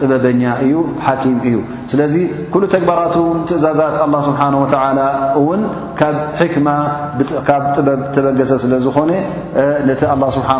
ጥበበኛ 0.00 0.42
እዩ 0.64 0.74
ሓኪም 1.06 1.36
እዩ 1.48 1.56
ስለዚ 1.90 2.14
ኩሉ 2.52 2.62
ተግባራት 2.74 3.14
ትእዛዛት 3.48 3.94
ስብሓ 4.28 4.40
ውን 5.46 5.60
ክማ 5.98 6.68
ካብ 7.48 7.62
ጥበብ 7.76 8.00
ተበገሰ 8.16 8.50
ስለዝኾነ 8.64 9.10
ነቲ 9.88 10.02
ስሓ 10.38 10.50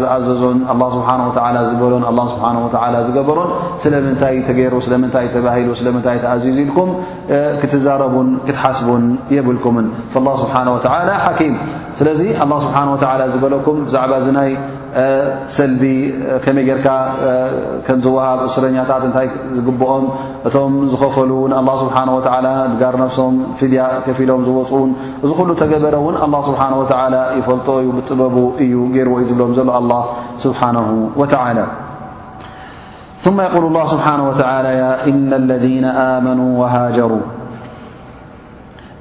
ዝኣዘዞን 0.00 0.60
ስ 0.94 1.68
ዝበሎን 1.70 2.04
ስ 2.36 2.84
ዝገበሮን 3.08 3.48
ስለምንታይ 3.84 4.36
ተገይሩ 4.48 4.74
ስለምንታይ 4.86 5.26
ተባሂሉ 5.34 5.68
ስንታይ 5.80 6.18
ተኣዝዙኢልኩም 6.24 6.90
ክትዛረቡን 7.60 8.30
ክትሓስቡን 8.48 9.04
የብልኩምን 9.36 9.88
ስብሓ 10.16 10.66
ሓኪም 11.26 11.54
ስለዚ 12.00 12.20
ኣላه 12.42 12.58
ስብሓه 12.64 12.86
ዝበለኩም 13.32 13.78
ብዛዕባ 13.86 14.12
እዚ 14.20 14.28
ናይ 14.36 14.50
ሰልቢ 15.56 15.82
ከመይ 16.44 16.64
ጌርካ 16.68 16.86
ከምዝወሃብ 17.86 18.38
እስረኛታት 18.48 19.02
እንታይ 19.08 19.28
ዝግብኦም 19.56 20.04
እቶም 20.48 20.72
ዝኸፈሉን 20.92 21.52
ኣ 21.58 21.60
ስብሓه 21.82 22.06
ወ 22.16 22.20
ጋር 22.82 22.94
ነፍሶም 23.02 23.34
ፍድያ 23.58 23.80
ከፊ 24.06 24.18
ኢሎም 24.26 24.42
ዝወፁን 24.46 24.90
እዚ 25.24 25.30
ኩሉ 25.40 25.50
ተገበረ 25.62 25.94
እውን 26.02 26.16
ኣ 26.24 26.28
ስብሓه 26.48 26.70
ይፈልጦ 27.40 27.68
ዩ 27.86 27.88
ብጥበቡ 27.98 28.36
እዩ 28.66 28.74
ገይርዎ 28.94 29.14
እዩ 29.22 29.26
ዝብሎም 29.32 29.52
ዘሎ 29.58 29.68
ኣላه 29.80 30.02
ስብሓነه 30.44 30.86
ወተላ 31.22 31.58
ثማ 33.24 33.36
የقል 33.48 33.64
ላه 33.76 33.84
ስብሓናه 33.94 34.26
ተ 34.40 34.42
ኢና 35.10 35.30
ለذነ 35.50 35.84
ኣመኑ 36.06 36.40
ሃጀሩ 36.76 37.12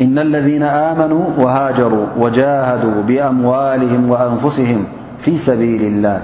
إن 0.02 0.20
الذين 0.20 0.64
آمنوا 0.64 1.26
وهاجروا 1.38 2.06
وجاهدوا 2.18 3.04
بأموالهم 3.04 4.10
وأنفسهم 4.10 4.86
في 5.20 5.38
سبيل 5.38 5.82
الله 5.82 6.24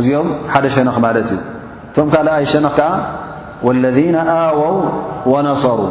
ايوم 0.00 0.32
حدشنخ 0.48 0.98
مالت 0.98 1.32
ثم 1.94 2.02
قال 2.08 2.28
آيشنك 2.28 2.88
والذين 3.62 4.14
آووا 4.16 4.90
ونصروا 5.26 5.90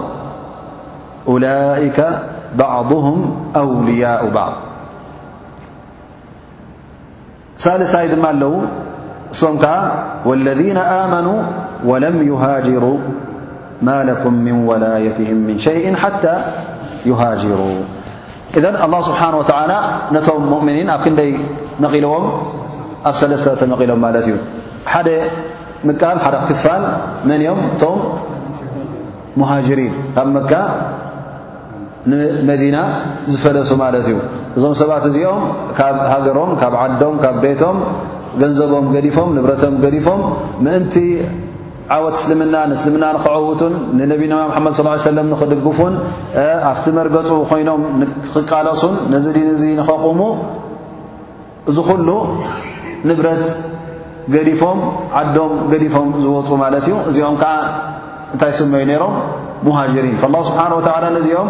أولئك 1.28 2.08
بعضهم 2.56 3.44
أولياء 3.56 4.30
بعض 4.30 4.54
سالسايد 7.58 8.20
ما 8.20 8.32
لو 8.32 8.60
م 9.32 9.58
ك 9.62 9.66
والذين 10.26 10.78
آمنوا 10.78 11.40
ولم 11.86 12.16
يهاجروا 12.32 12.98
ማ 13.88 13.90
ك 14.24 14.24
ن 14.46 14.48
وላيهም 14.70 15.40
ሸ 15.66 15.68
ሓ 16.04 16.06
يሃجሩ 17.10 17.52
እذ 18.60 18.64
الله 18.86 19.00
ስብሓنه 19.10 19.38
و 19.42 19.44
ነቶም 20.16 20.44
ؤምኒን 20.58 20.90
ኣብ 20.96 21.00
ክንደይ 21.06 21.32
መقልዎም 21.84 22.26
ኣብ 23.10 23.16
ሰለስተ 23.22 23.48
ተመقሎም 23.62 24.00
ማለ 24.06 24.16
እዩ 24.24 24.30
ሓደ 24.94 25.08
ምቃ 25.88 26.02
ሓደ 26.26 26.36
ክፋል 26.50 26.84
መን 27.30 27.42
ም 27.58 27.60
ቶም 27.82 28.00
ሃሪን 29.52 29.94
ካብ 30.16 30.28
መካ 30.38 30.52
ንመዲና 32.10 32.78
ዝፈለሱ 33.32 33.70
ማለ 33.84 33.94
እዩ 34.04 34.12
እዞም 34.58 34.74
ሰባት 34.82 35.04
እዚኦም 35.10 35.42
ካብ 35.80 35.96
ሃገሮም 36.14 36.52
ካብ 36.62 36.74
ዓዶም 36.84 37.16
ካብ 37.24 37.36
ቤቶም 37.46 37.78
ገንዘቦም 38.42 38.86
ዲፎም 39.08 39.30
ንብረቶም 39.38 39.74
ዲፎም 39.96 40.22
ንቲ 40.66 40.96
ዓወት 41.94 42.16
እስልምና 42.20 42.56
ንእስልምና 42.72 43.06
ንኽዕዉቱን 43.16 43.74
ንነቢንማ 44.00 44.42
ሓመድ 44.56 44.74
ص 44.78 45.06
ለም 45.18 45.28
ንኽድግፉን 45.34 45.94
ኣብቲ 46.72 46.86
መርገፁ 46.98 47.30
ኮይኖም 47.50 47.82
ኽቃለሱን 48.34 48.94
ነዚ 49.14 49.26
ድን 49.38 49.48
እዚ 49.56 49.64
ንኸቑሙ 49.80 50.22
እዚ 51.72 51.78
ኩሉ 51.90 52.10
ንብረት 53.10 53.44
ገዲፎም 54.36 54.80
ዓዶም 55.24 55.54
ገዲፎም 55.74 56.10
ዝወፁ 56.24 56.50
ማለት 56.64 56.86
እዩ 56.90 56.96
እዚኦም 57.12 57.36
ከዓ 57.44 57.54
እንታይ 58.34 58.52
ስመዩ 58.62 58.84
ነይሮም 58.94 59.16
ሙሃጅሪን 59.68 60.16
ስብሓه 60.24 60.98
ንዚኦም 61.20 61.50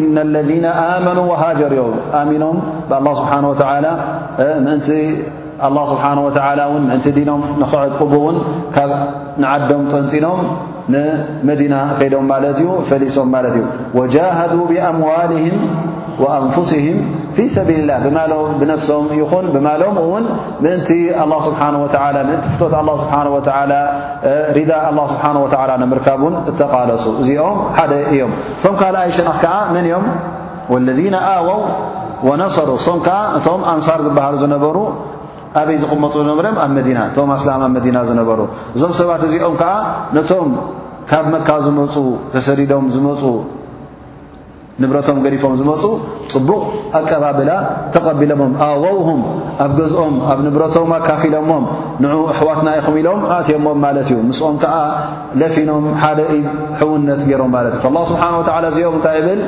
ኢና 0.00 0.16
ለذና 0.34 0.66
ኣመኑ 0.86 1.18
ወሃጀር 1.34 1.72
እዮ 1.76 1.82
ኣሚኖም 2.22 2.56
ብ 2.90 3.04
ስብሓ 3.20 3.32
ምን 4.66 4.78
اه 5.64 5.70
ስብሓنه 5.92 6.20
و 6.26 6.30
ምእንቲ 6.86 7.06
ዲኖም 7.16 7.40
ንክዕ 7.62 7.80
ቡ 8.12 8.14
ን 8.34 8.36
ካብ 8.76 8.90
ንዓዶም 9.42 9.82
ጠንጢኖም 9.92 10.40
ንመዲና 10.92 11.74
ከይዶም 11.98 12.24
ማለ 12.32 12.44
ዩ 12.62 12.68
ፈሊሶም 12.88 13.28
ማለት 13.34 13.54
እዩ 13.58 13.64
وጃهدا 13.98 14.58
ብأምዋልهም 14.70 15.56
وأንፍስهም 16.22 16.98
ፊ 17.36 17.38
ሰቢል 17.56 17.82
ላه 17.90 17.98
ብ 18.06 18.10
ብነፍሶም 18.60 19.04
ይኹን 19.20 19.46
ብማሎም 19.54 19.94
ውን 20.12 20.24
ምእንቲ 20.64 20.90
له 21.30 21.38
ስብሓه 21.46 21.68
و 21.82 21.86
ን 22.26 22.34
ፍት 22.58 22.72
ስሓه 23.02 23.28
ዳ 24.70 24.74
ه 24.86 24.88
ስሓه 25.12 25.36
و 25.42 25.74
ንምርካብ 25.82 26.20
ን 26.32 26.34
እተቃለሱ 26.50 27.04
እዚኦም 27.22 27.58
ሓደ 27.78 27.92
እዮም 28.12 28.32
እቶም 28.58 28.74
ካል 28.80 28.94
ኣይሸና 29.04 29.28
ከዓ 29.42 29.54
መን 29.74 29.84
እዮም 29.88 30.04
وለذ 30.72 30.98
ኣወው 31.34 31.60
وነሰሩ 32.28 32.68
ሶም 32.86 32.98
ከዓ 33.06 33.18
እቶም 33.38 33.60
ኣንሳር 33.72 33.98
ዝበሃሉ 34.06 34.34
ዝነበሩ 34.44 34.76
ኣበይ 35.60 35.76
ዝቕመፁ 35.82 36.12
ዝኦ 36.16 36.34
ኣብ 36.42 36.70
መዲና 36.76 36.98
ቶም 37.16 37.30
ኣስላም 37.38 37.62
ኣብ 37.66 37.72
መዲና 37.76 37.96
ዝነበሩ 38.10 38.40
እዞም 38.76 38.92
ሰባት 39.00 39.22
እዚኦም 39.28 39.54
ከዓ 39.62 39.72
ነቶም 40.16 40.48
ካብ 41.10 41.24
መካ 41.32 41.48
ዝመፁ 41.66 41.94
ተሰዲዶም 42.34 42.84
ዝመፁ 42.94 43.22
ንብረቶም 44.82 45.18
ገሪፎም 45.24 45.54
ዝመፁ 45.60 45.82
ፅቡቕ 46.32 46.60
ኣቀባብላ 46.98 47.50
ተቐቢሎሞም 47.94 48.52
ኣወውሁም 48.66 49.20
ኣብ 49.64 49.70
ገዝኦም 49.78 50.14
ኣብ 50.32 50.38
ንብረቶም 50.46 50.90
ኣካፊ 50.98 51.22
ኢሎሞም 51.30 51.64
ንዑ 52.02 52.14
ኣሕዋትና 52.34 52.68
ኢኹም 52.80 52.96
ኢሎም 53.02 53.20
ኣእትዮሞም 53.34 53.78
ማለት 53.86 54.08
እዩ 54.12 54.18
ምስኦም 54.30 54.56
ከዓ 54.62 54.74
ለፊኖም 55.42 55.84
ሓደ 56.02 56.18
ሕውነት 56.80 57.20
ገይሮም 57.30 57.50
ማለት 57.58 57.74
እዩ 57.78 57.84
ላ 57.96 58.08
ስብሓን 58.12 58.34
ወላ 58.40 58.54
እዚኦም 58.72 58.96
እንታይ 59.00 59.18
እብል 59.22 59.42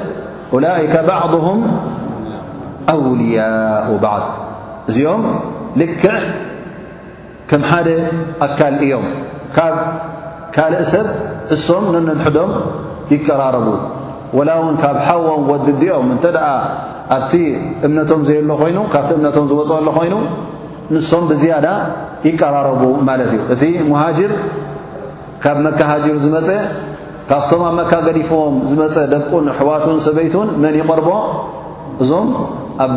ላይከ 0.66 0.94
ባዕድሁም 1.10 1.60
ኣውልያኡ 2.94 3.88
ባዓ 4.06 4.16
እዚኦም 4.92 5.22
ልክዕ 5.80 6.16
ከም 7.50 7.62
ሓደ 7.70 7.88
ኣካል 8.46 8.74
እዮም 8.86 9.04
ካብ 9.56 9.74
ካልእ 10.54 10.84
ሰብ 10.92 11.06
እሶም 11.54 11.84
ነነድሕዶም 11.94 12.52
ይቀራረቡ 13.12 13.66
ወላ 14.38 14.50
እውን 14.60 14.76
ካብ 14.82 14.96
ሓቦም 15.06 15.42
ወድድኦም 15.52 16.06
እንተ 16.14 16.24
ደኣ 16.36 16.46
ኣብቲ 17.16 17.32
እምነቶም 17.86 18.20
ዘየ 18.28 18.38
ሎ 18.50 18.54
ኮይኑ 18.62 18.78
ካብቲ 18.92 19.10
እምነቶም 19.18 19.44
ዝወፅኦ 19.50 19.76
ሎ 19.88 19.90
ኮይኑ 19.98 20.14
ንሶም 20.94 21.24
ብዝያዳ 21.30 21.66
ይቀራረቡ 22.28 22.82
ማለት 23.08 23.30
እዩ 23.36 23.40
እቲ 23.54 23.62
ሙሃጅር 23.90 24.32
ካብ 25.42 25.58
መካሃጅር 25.66 26.16
ዝመፀ 26.26 26.48
ካብቶም 27.28 27.62
ኣብ 27.68 27.74
መካገዲፍዎም 27.80 28.56
ዝመፀ 28.70 28.96
ደቁን 29.12 29.44
ኣሕዋትን 29.54 29.98
ሰበይቱን 30.06 30.48
መን 30.62 30.74
ይቐርቦ 30.80 31.08
እዞምኣ 32.04 32.88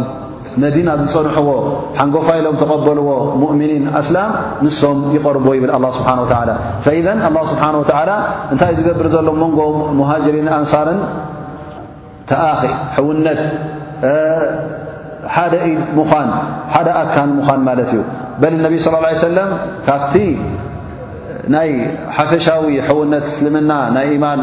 መዲና 0.64 0.90
ዝፅንሕዎ 1.00 1.50
ሓንጎፋኢሎም 1.98 2.56
ተቐበልዎ 2.62 3.08
ሙእምኒን 3.42 3.84
ኣስላም 4.00 4.32
ንሶም 4.66 4.98
ይቐርብ 5.16 5.46
ይብል 5.58 5.72
ኣه 5.78 5.82
ስብሓ 5.98 6.08
ላ 6.50 6.54
ኢዘ 7.00 7.08
ኣه 7.26 7.44
ስብሓነه 7.52 7.82
ላ 8.10 8.12
እንታይ 8.54 8.72
እዩ 8.74 8.78
ዝገብር 8.80 9.08
ዘሎ 9.16 9.28
መንጎ 9.44 9.60
ሙሃጅሪን 10.00 10.48
ኣንሳርን 10.60 11.00
ተኣኺ 12.30 12.62
ሕውነት 12.96 13.42
ሓደ 15.36 15.54
ን 15.78 16.08
ሓደ 16.76 16.88
ኣካል 17.04 17.30
ምዃን 17.40 17.62
ማለት 17.70 17.90
እዩ 17.96 18.00
በ 18.42 18.54
ነቢ 18.66 18.74
ስىه 18.86 19.14
ሰለም 19.28 19.50
ካብቲ 19.90 20.14
ني 21.56 21.88
حفشو 22.12 22.62
حونت 22.88 23.24
اسلمن 23.32 23.68
مان 23.68 24.40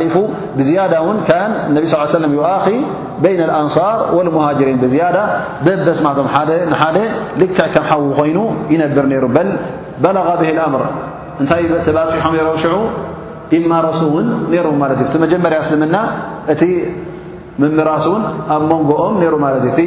لف 0.00 0.16
بزيد 0.58 0.80
كا 1.28 1.40
انبي 1.68 1.86
صل 1.86 1.96
ل 1.96 1.98
ليه 1.98 2.02
وسلم 2.18 2.32
يخي 2.38 2.78
بين 3.24 3.40
الأنصار 3.48 3.98
والمهاجرين 4.16 4.76
بزيدة 4.82 5.24
ببسم 5.66 6.06
لكع 7.40 7.66
ك 7.74 7.76
حو 7.88 8.02
ين 8.28 8.38
ينبر 8.72 9.06
نربل 9.12 9.48
بلغ 10.04 10.26
به 10.40 10.50
الأمر 10.56 10.80
ني 11.40 11.46
بحم 12.18 12.34
رع 12.36 12.42
يمرسن 13.52 14.24
ر 14.66 14.68
مجمر 15.24 15.52
اسلمن 15.60 15.96
ت 16.60 16.62
ممرس 17.58 18.06
ن 18.06 18.22
أ 18.54 18.58
منجم 18.70 19.44
ر 19.44 19.86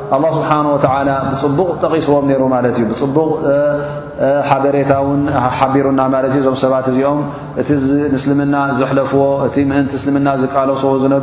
ه 0.11 0.15
ስሓه 0.37 0.87
ብፅቡቕ 1.31 1.67
ጠቂስዎም 1.83 2.25
ሩ 2.41 2.45
ማ 2.53 2.57
እዩ 2.69 2.79
ፅቡቕ 3.01 3.29
ሓበሬታን 4.49 5.11
ቢሩና 5.73 6.01
ዞ 6.33 6.47
ሰባት 6.63 6.87
እዚኦም 6.91 7.19
እቲ 7.61 7.69
ስና 8.23 8.55
ዝለፍዎ 8.79 9.23
እቲ 9.47 9.55
ን 9.69 9.85
እልና 9.99 10.27
ዝቃለዎ 10.41 10.75
ዝነ 11.03 11.15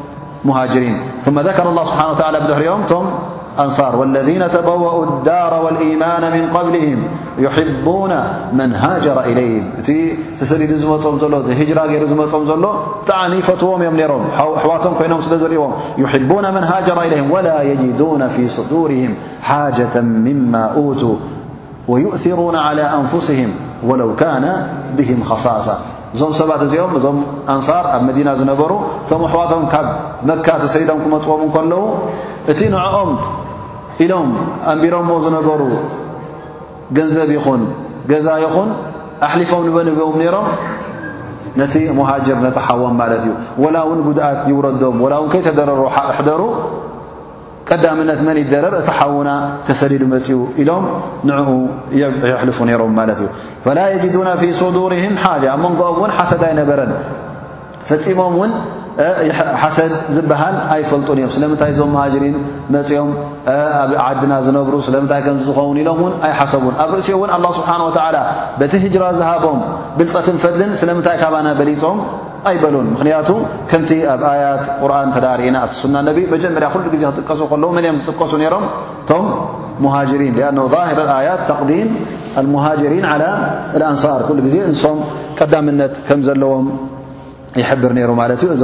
ثم 1.25 1.39
ذكر 1.39 1.69
الله 1.69 1.83
سبحانه 1.85 2.11
وتعالى 2.11 2.37
بدر 2.39 2.77
مم 2.89 3.05
أنصار 3.59 3.95
والذين 3.95 4.51
تبوأوا 4.51 5.05
الدار 5.05 5.61
والإيمان 5.65 6.21
من 6.31 6.49
قبلهم 6.53 7.03
يحبون 7.37 8.09
من 8.53 8.73
هاجر 8.75 9.19
إليهم 9.19 9.71
سيد 9.83 10.19
مم 10.71 11.19
لهجرة 11.21 11.93
رمم 11.99 12.21
له 12.63 12.77
تعني 13.07 13.41
فتوم 13.41 13.83
يم 13.83 13.97
نرم 13.97 14.25
حواتم 14.37 14.93
ين 15.05 15.13
رم 15.57 15.71
يحبون 15.97 16.51
من 16.53 16.63
هاجر 16.63 17.01
إليهم 17.01 17.31
ولا 17.31 17.61
يجدون 17.61 18.27
في 18.27 18.47
صدورهم 18.47 19.15
حاجة 19.43 19.95
مما 20.01 20.73
أوتوا 20.75 21.15
ويؤثرون 21.87 22.55
على 22.55 22.81
أنفسهم 22.81 23.49
ولو 23.83 24.15
كان 24.15 24.67
بهم 24.97 25.23
خصاصا 25.23 25.85
እዞም 26.15 26.31
ሰባት 26.39 26.61
እዚኦም 26.67 26.91
እዞም 26.99 27.17
ኣንሳር 27.53 27.85
ኣብ 27.95 28.01
መዲና 28.07 28.29
ዝነበሩ 28.39 28.71
እቶም 29.03 29.21
ኣሕዋቶም 29.27 29.63
ካብ 29.73 29.87
መካተ 30.29 30.63
ሰይዶም 30.73 30.99
ክመፅዎም 31.03 31.41
ን 31.45 31.49
ከለዉ 31.55 31.79
እቲ 32.51 32.59
ንዕኦም 32.73 33.11
ኢሎም 34.05 34.29
ኣንቢሮም 34.71 35.07
ዝነበሩ 35.25 35.61
ገንዘብ 36.97 37.29
ይኹን 37.37 37.61
ገዛ 38.11 38.27
ይኹን 38.45 38.69
ኣሕሊፎም 39.27 39.61
ንበንብም 39.67 40.15
ነይሮም 40.23 40.47
ነቲ 41.59 41.73
ሞሃጅር 41.99 42.37
ነተሓወም 42.45 42.93
ማለት 43.01 43.21
እዩ 43.27 43.31
ወላ 43.63 43.75
እውን 43.87 43.99
ጉድኣት 44.07 44.39
ይውረዶም 44.49 44.97
ወላ 45.03 45.13
እውን 45.21 45.29
ከይተደረሩ 45.33 45.81
ሕደሩ 46.17 46.41
ቀዳምነት 47.69 48.19
መን 48.27 48.37
ይደረብ 48.43 48.73
እቲ 48.81 48.87
ሓውና 48.97 49.31
ተሰሊድ 49.67 50.03
መፅኡ 50.13 50.39
ኢሎም 50.61 50.83
ንዕኡ 51.29 51.49
የሕልፉ 52.31 52.57
ነይሮም 52.69 52.93
ማለት 52.99 53.19
እዩ 53.23 53.27
ፈላ 53.65 53.77
የጅዱና 53.93 54.29
ፊ 54.41 54.43
ስዱርህም 54.61 55.15
ሓጃ 55.23 55.43
ኣመንጎኦም 55.55 55.95
እውን 55.99 56.11
ሓሰድ 56.17 56.41
ኣይነበረን 56.49 56.91
ፈፂሞም 57.89 58.35
ውን 58.41 58.51
ሓሰድ 59.61 59.91
ዝበሃል 60.15 60.55
ኣይፈልጡን 60.73 61.17
እዮም 61.19 61.31
ስለምንታይ 61.35 61.71
ዞም 61.77 61.91
ማሃጅሪን 61.95 62.35
መፅኦም 62.75 63.11
ኣብ 63.81 63.91
ዓድና 64.05 64.33
ዝነብሩ 64.47 64.73
ስለምንታይ 64.87 65.21
ከምዝኸውን 65.27 65.77
ኢሎም 65.83 65.99
ውን 66.05 66.13
ኣይሓሰቡን 66.27 66.73
ኣብ 66.83 66.89
ርእሲኡ 66.97 67.15
እውን 67.19 67.31
አላ 67.37 67.45
ስብሓን 67.59 67.83
ወተዓላ 67.87 68.17
በቲ 68.59 68.73
ሂጅራ 68.85 69.05
ዝሃቦም 69.19 69.61
ብልፀትን 69.99 70.37
ፈድልን 70.43 70.73
ስለምንታይ 70.81 71.17
ካባና 71.23 71.49
በሊፆም 71.61 71.99
ምክቱ 72.45 73.29
ከምቲ 73.71 73.91
ኣብ 74.13 74.23
ያት 74.43 74.63
ቁርን 74.81 75.09
ተዳሪእና 75.15 75.57
ና 76.05 76.11
ጀመርያ 76.43 76.67
ዜ 76.75 76.97
ክጥቀሱ 77.17 77.41
ከ 77.51 77.55
መን 77.77 77.85
ዝጥቀሱ 78.07 78.31
ም 78.61 78.69
ቶም 79.09 79.27
ን 80.57 80.59
ظ 80.73 80.75
ያት 81.29 81.41
مجሪን 82.53 83.05
على 83.11 83.27
ንር 83.77 83.93
ዜ 84.55 84.57
ም 84.97 85.01
ቀዳምነት 85.39 85.95
ከም 86.07 86.19
ዘለዎም 86.27 86.65
يብር 87.61 87.91
ሩ 88.09 88.11
ማ 88.19 88.23
እዚ 88.55 88.63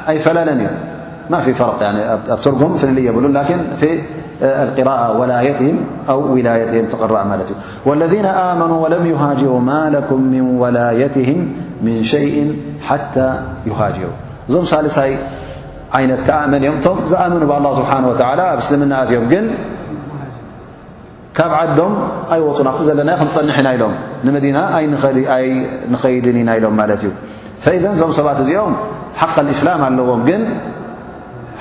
أي 0.08 0.18
فلالن 0.18 0.70
ما 1.30 1.40
في 1.40 1.54
فرق 1.54 1.78
ترم 2.44 2.76
ليبونلكن 2.82 3.54
القراءةولايتهم 4.42 5.76
أو 6.08 6.32
ولايتهمرمل 6.32 7.40
والذين 7.86 8.24
آمنوا 8.26 8.84
ولم 8.84 9.06
يهاجروا 9.06 9.60
مالكم 9.60 10.20
من 10.22 10.40
ولايتهم 10.40 11.52
من 11.82 12.04
شيء 12.04 12.60
حتى 12.88 13.34
يهاجروا 13.66 14.12
ይነት 16.04 16.20
ከዓ 16.28 16.38
መን 16.52 16.62
እም 16.68 16.74
እቶም 16.80 16.98
ዝኣምኑ 17.12 17.42
ኣ 17.56 17.72
ስብሓን 17.80 18.04
ላ 18.38 18.42
ኣብ 18.52 18.58
እስልምናእትእዮም 18.64 19.26
ግን 19.32 19.44
ካብ 21.38 21.52
ዓዶም 21.60 21.92
ኣይወፁን 22.34 22.66
ኣፍቲ 22.70 22.82
ዘለናዮ 22.88 23.16
ክንፀንሐ 23.22 23.56
ኢና 23.62 23.68
ኢሎም 23.76 23.94
ንመዲና 24.26 24.58
ንኸይድን 25.92 26.36
ኢና 26.42 26.50
ኢሎም 26.58 26.74
ማለት 26.80 27.00
እዩ 27.04 27.10
ፈኢዘ 27.64 27.84
እዞም 27.96 28.12
ሰባት 28.18 28.38
እዚኦም 28.44 28.74
ሓቀ 29.20 29.36
እስላም 29.54 29.80
ኣለዎም 29.88 30.22
ግን 30.28 30.42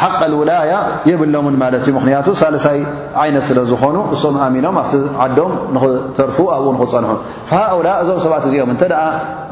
ሓቀ 0.03 0.21
ውላያ 0.39 0.71
የብሎምን 1.09 1.55
ማለት 1.63 1.81
እዩ 1.87 1.91
ምክንያቱ 1.97 2.27
ሳለሳይ 2.41 2.79
ዓይነት 3.23 3.43
ስለ 3.49 3.59
ዝኾኑ 3.71 3.95
እሶም 4.15 4.35
ኣሚኖም 4.45 4.77
ኣብቲ 4.83 4.93
ዓዶም 5.25 5.51
ንኽተርፉ 5.75 6.37
ኣብኡ 6.55 6.69
ንኽፀንሑ 6.77 7.11
ሃؤላ 7.51 7.87
እዞም 8.03 8.19
ሰባት 8.27 8.43
እዚኦም 8.49 8.71
እንተ 8.75 8.83
ኣ 9.03 9.05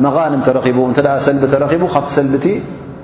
መغንም 0.05 0.41
ተረኪቡ 0.47 0.79
እንተ 0.91 0.99
ሰልቢ 1.27 1.43
ተረኪቡ 1.55 1.83
ካብቲ 1.97 2.11
ሰል 2.17 2.27
ቲ 2.45 2.47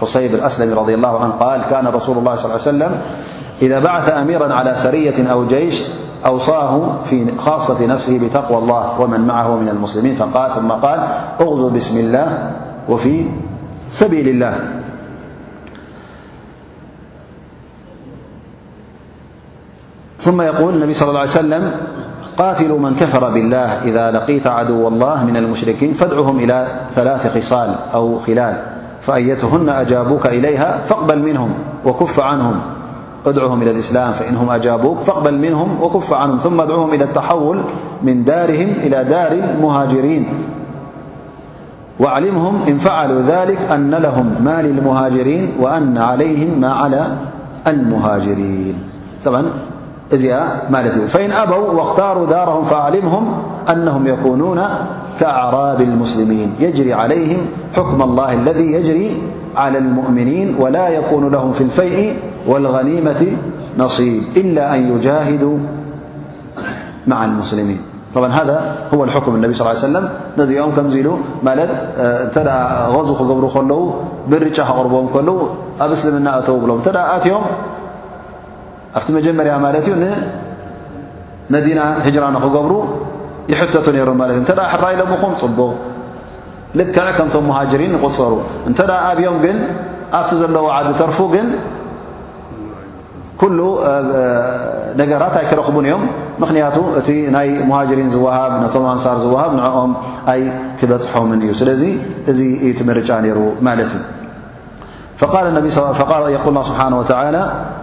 حصيبالأسلمي- 0.00 0.74
رضي 0.82 0.94
الله 0.94 1.20
عنه- 1.20 1.32
قال 1.32 1.62
كان 1.62 1.86
رسول 1.86 2.18
الله 2.18 2.36
صلى 2.36 2.48
ليه 2.48 2.54
وسلم- 2.54 3.00
إذا 3.66 3.78
بعث 3.78 4.10
أميرا 4.12 4.54
على 4.54 4.74
سرية 4.74 5.26
أو 5.32 5.46
جيش 5.46 5.82
أوصاه 6.26 6.94
في 7.04 7.26
خاصة 7.38 7.86
نفسه 7.86 8.18
بتقوى 8.18 8.58
الله 8.58 9.00
ومن 9.00 9.20
معه 9.20 9.56
من 9.56 9.68
المسلمين 9.68 10.14
فثم 10.14 10.68
قال 10.72 11.06
أغزو 11.40 11.68
باسم 11.68 11.98
الله 11.98 12.50
وفي 12.88 13.26
سبيل 13.92 14.28
الله 14.28 14.54
ثم 20.20 20.40
يقول 20.42 20.74
النبي 20.74 20.94
صلى 20.94 21.08
الله 21.08 21.20
عليه 21.20 21.30
وسلم 21.30 21.70
قاتلوا 22.36 22.78
من 22.78 22.96
كفر 23.00 23.28
بالله 23.30 23.66
إذا 23.82 24.10
لقيت 24.10 24.46
عدو 24.46 24.88
الله 24.88 25.24
من 25.24 25.36
المشركين 25.36 25.92
فادعوهم 25.92 26.38
إلى 26.38 26.66
ثلاث 26.94 27.38
خصال 27.38 27.74
أو 27.94 28.18
خلال 28.26 28.62
فأيتهن 29.06 29.68
أجابوك 29.68 30.26
إليها 30.26 30.78
فاقبل 30.78 31.18
منهم 31.22 31.50
ودعهم 33.26 33.62
إلى 33.62 33.70
الإسلام 33.70 34.12
فإن 34.12 34.36
هم 34.36 34.50
أجابوك 34.50 34.98
فاقبل 34.98 35.38
منهم 35.38 35.82
وكف 35.82 36.12
عنهم 36.12 36.38
ثم 36.38 36.60
ادعوهم 36.60 36.90
إلى 36.94 37.04
التحول 37.04 37.60
من 38.02 38.24
دارهم 38.24 38.68
إلى 38.82 39.04
دار 39.04 39.32
المهاجرين 39.32 40.24
وعلمهم 42.00 42.60
إن 42.68 42.78
فعلوا 42.78 43.22
ذلك 43.22 43.58
أن 43.70 43.90
لهم 43.94 44.34
ما 44.40 44.62
للمهاجرين 44.62 45.52
وأن 45.60 45.98
عليهم 45.98 46.60
ما 46.60 46.72
على 46.72 47.06
المهاجرين 47.66 48.74
بعا 49.26 49.44
ذ 50.12 50.30
ما 50.70 50.82
فإن 51.06 51.30
أبوا 51.32 51.56
واختاروا 51.72 52.26
دارهم 52.26 52.64
فعلمهم 52.64 53.34
أنهم 53.70 54.06
يكونون 54.06 54.60
كأعراب 55.20 55.80
المسلمين 55.80 56.54
يجري 56.60 56.92
عليهم 56.92 57.40
حكم 57.76 57.98
الله 58.02 58.32
الذي 58.32 58.66
يجري 58.72 59.08
على 59.56 59.78
المؤمنين 59.78 60.54
ولا 60.60 60.88
يكون 60.88 61.32
لهم 61.32 61.52
في 61.52 61.60
الفيء 61.64 62.16
والغنيمة 62.46 63.20
نصيب 63.78 64.22
إلا 64.36 64.74
أن 64.76 64.80
يجاهدوا 64.96 65.58
مع 67.06 67.24
المسلمين 67.24 67.80
طبعا 68.14 68.30
هذا 68.32 68.76
هو 68.94 69.04
الحكم 69.04 69.34
النبي 69.34 69.54
صلى 69.54 69.64
ال 69.70 69.70
علي 69.76 69.84
وسلم 69.86 70.04
نم 70.38 70.70
كم 70.76 70.86
ل 71.44 71.68
غزو 72.92 73.12
بر 73.24 73.62
لو 73.64 73.80
بنر 74.28 74.48
قربم 74.68 75.04
كل 75.14 75.28
اسلمن 75.80 76.24
قو 76.28 76.58
ل 76.68 76.70
م 76.76 76.78
فت 76.80 77.28
مجمر 79.16 79.46
ل 79.86 79.88
نمدينة 81.52 81.84
هجرانر 82.06 82.40
ይሕተቱ 83.52 83.86
ሩ 83.96 84.10
ማለት 84.20 84.34
እ 84.40 84.42
እተ 84.44 84.50
ሕራኢሎምኹም 84.72 85.32
ፅቡቕ 85.42 85.72
ልክዕ 86.78 87.04
ከምቶም 87.18 87.44
መሃጅሪን 87.50 87.90
ንቕፀሩ 87.96 88.32
እንተ 88.68 88.78
ኣብዮም 89.10 89.36
ግን 89.44 89.56
ኣብቲ 90.18 90.30
ዘለዎ 90.40 90.66
ዓዲ 90.76 90.88
ተርፉ 91.00 91.18
ግን 91.34 91.46
ኩሉ 93.40 93.58
ነገራት 95.00 95.34
ኣይክረኽቡን 95.40 95.86
እዮም 95.88 96.02
ምክንያቱ 96.42 96.76
እቲ 97.00 97.08
ናይ 97.36 97.48
ሙሃጅሪን 97.68 98.08
ዝወሃብ 98.14 98.52
ነቶም 98.64 98.84
ኣንሳር 98.92 99.16
ዝውሃብ 99.24 99.50
ንዕኦም 99.58 99.90
ኣይ 100.32 100.40
ክበፅሖምን 100.80 101.40
እዩ 101.46 101.50
ስለዚ 101.60 101.82
እዚ 102.32 102.40
እዩ 102.62 102.70
ቲ 102.78 102.88
ምርጫ 102.90 103.08
ነይሩ 103.26 103.38
ማለት 103.68 103.90
እዩ 103.98 104.02
ቁል 106.44 106.58
ስብሓ 106.70 106.88
ወተ 107.00 107.12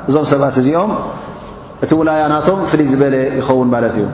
እዞም 0.10 0.26
ሰብኣት 0.34 0.58
እዚኦም 0.64 0.92
እቲ 1.84 1.92
ውላያናቶም 2.02 2.60
ፍሉይ 2.72 2.88
ዝበለ 2.94 3.16
ይኸውን 3.40 3.70
ማለት 3.76 3.96
እዩ 4.02 4.06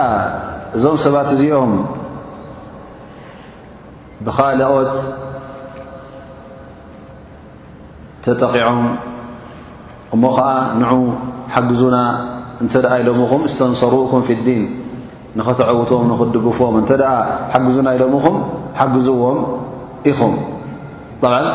ዞم 0.83 0.97
سبت 1.05 1.29
ዚኦم 1.41 1.73
بخلقت 4.27 4.95
ጠቂዖም 8.43 8.79
እሞ 10.15 10.23
ከዓ 10.37 10.47
ንع 10.81 10.91
ሓግዙና 11.55 11.97
እ 12.65 12.67
ኢሎኹ 13.01 13.31
اስተንሰሩكም 13.51 14.21
في 14.27 14.33
الዲን 14.39 14.65
ንኸተعውቶም 15.39 16.09
ክድግፎም 16.21 16.75
ዙና 17.77 17.89
ኢሎኹ 17.97 18.27
ሓግዝዎም 18.81 19.39
ኢኹም 20.11 20.35
ል 21.33 21.47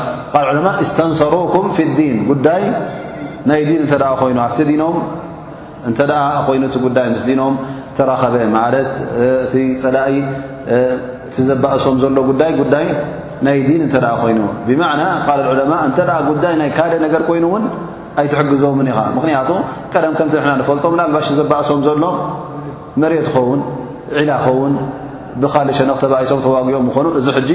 ዑ 0.49 0.71
اስተንሰሩكም 0.85 1.65
في 1.75 1.83
الዲን 1.89 2.17
ጉዳይ 2.31 2.63
ናይ 3.49 3.61
ዲን 3.69 3.81
እተ 3.87 3.93
ይኑ 4.31 4.39
ኣ 4.47 4.49
ዲም 4.69 4.81
እ 5.89 5.93
ኮይኑ 6.47 6.63
ዳ 6.97 7.01
ስ 7.21 7.23
ዲኖም 7.29 7.55
ረኸበ 8.11 8.35
ፀላኢ 9.83 10.13
እቲ 11.31 11.37
ዘባእሶም 11.49 11.95
ዘሎ 12.03 12.17
ጉዳይ 12.29 12.51
ጉዳይ 12.61 12.85
ናይ 13.45 13.57
ዲን 13.67 13.81
እተ 13.87 13.95
ኮይኑ 14.21 14.39
ብና 14.67 14.83
ቃል 15.25 15.41
ዑለማ 15.51 15.73
እንተ 15.87 15.99
ጉዳይ 16.29 16.53
ናይ 16.61 16.69
ካደእ 16.77 16.99
ነገር 17.05 17.21
ኮይኑውን 17.27 17.63
ኣይትሕግዞምን 18.21 18.87
ኢኻ 18.91 18.99
ምክንያቱ 19.17 19.49
ቀደም 19.93 20.13
ከምቲ 20.19 20.35
ንና 20.43 20.51
ንፈልጦም 20.61 20.93
ላልባሽ 20.99 21.27
ዘባእሶም 21.39 21.79
ዘሎ 21.87 22.03
መሬት 23.03 23.27
ኸውን 23.35 23.61
ዒላ 24.17 24.31
ከውን 24.45 24.73
ብኻሊእ 25.43 25.75
ሸነክ 25.79 25.97
ተባኢሶም 26.03 26.39
ተዋግኦም 26.47 26.87
ኮኑ 26.97 27.05
እዚ 27.19 27.27
ጂ 27.47 27.51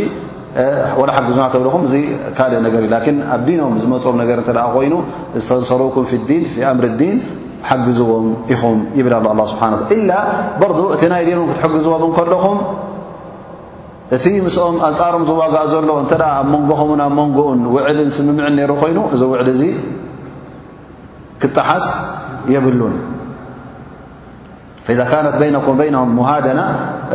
ሓግዙና 1.16 1.43
ተብልኹም 1.55 1.83
ዚ 1.93 1.95
ካእ 2.39 2.53
ነገርእዩ 2.68 2.89
ላን 2.95 3.18
ኣብ 3.35 3.43
ዲኖም 3.51 3.74
ዝመፅም 3.85 4.16
ነገር 4.22 4.39
እተ 4.45 4.51
ኮይኑ 4.77 4.95
ተንሰሩኩም 5.37 6.05
ን 6.41 6.43
ኣምር 6.72 6.87
ዲን 7.03 7.18
ሓግዝዎም 7.70 8.27
ኢኹም 8.57 8.79
ይብ 9.01 9.07
ስብሓና 9.53 9.74
ላ 10.11 10.12
በር 10.62 10.70
እቲ 10.97 11.03
ናይ 11.14 11.22
ዲንእ 11.29 11.45
ክትግዝዎም 11.53 12.12
ከኹም 12.18 12.59
እቲ 14.14 14.26
ምስኦም 14.46 14.76
ኣንፃሮም 14.88 15.22
ዝዋጋእ 15.28 15.66
ዘሎ 15.72 15.88
እንተ 16.02 16.12
ኣብ 16.26 16.46
መንጎኸምን 16.52 17.00
ኣብ 17.04 17.12
መንጎኡን 17.20 17.61
ውዕድን 17.74 18.11
ስምምዕን 18.16 18.52
ነይሩ 18.59 18.72
ኮይኑ 18.82 18.98
እዚ 19.14 19.22
ውዕድ 19.32 19.48
እዚ 19.54 19.62
ክጣሓስ 21.42 21.86
የብሉን 22.54 22.94
ኢዛ 24.92 25.00
ካነት 25.11 25.36
በይነኩም 25.40 25.76
በነም 25.80 26.11
ሙሃደና 26.18 26.61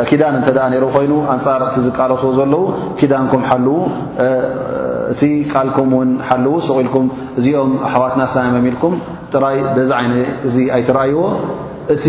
ኪዳን 0.09 0.33
እንተ 0.39 0.47
ኣ 0.65 0.67
ነይሩ 0.73 0.85
ኮይኑ 0.95 1.13
ኣንፃር 1.33 1.61
እቲ 1.69 1.75
ዝቃለስዎ 1.85 2.29
ዘለዉ 2.39 2.63
ኪዳንኩም 2.99 3.43
ሓልው 3.49 3.77
እቲ 5.13 5.21
ቃልኩም 5.53 5.89
ውን 5.97 6.09
ሓልው 6.27 6.55
ስቑኢልኩም 6.67 7.05
እዚኦም 7.41 7.71
ኣሓዋትና 7.87 8.21
ስ 8.33 8.47
መሚልኩም 8.57 8.93
ጥራይ 9.35 9.57
ብዚ 9.77 9.89
ዓይነ 9.99 10.13
እዚ 10.47 10.57
ኣይትረኣይዎ 10.77 11.19
እቲ 11.93 12.03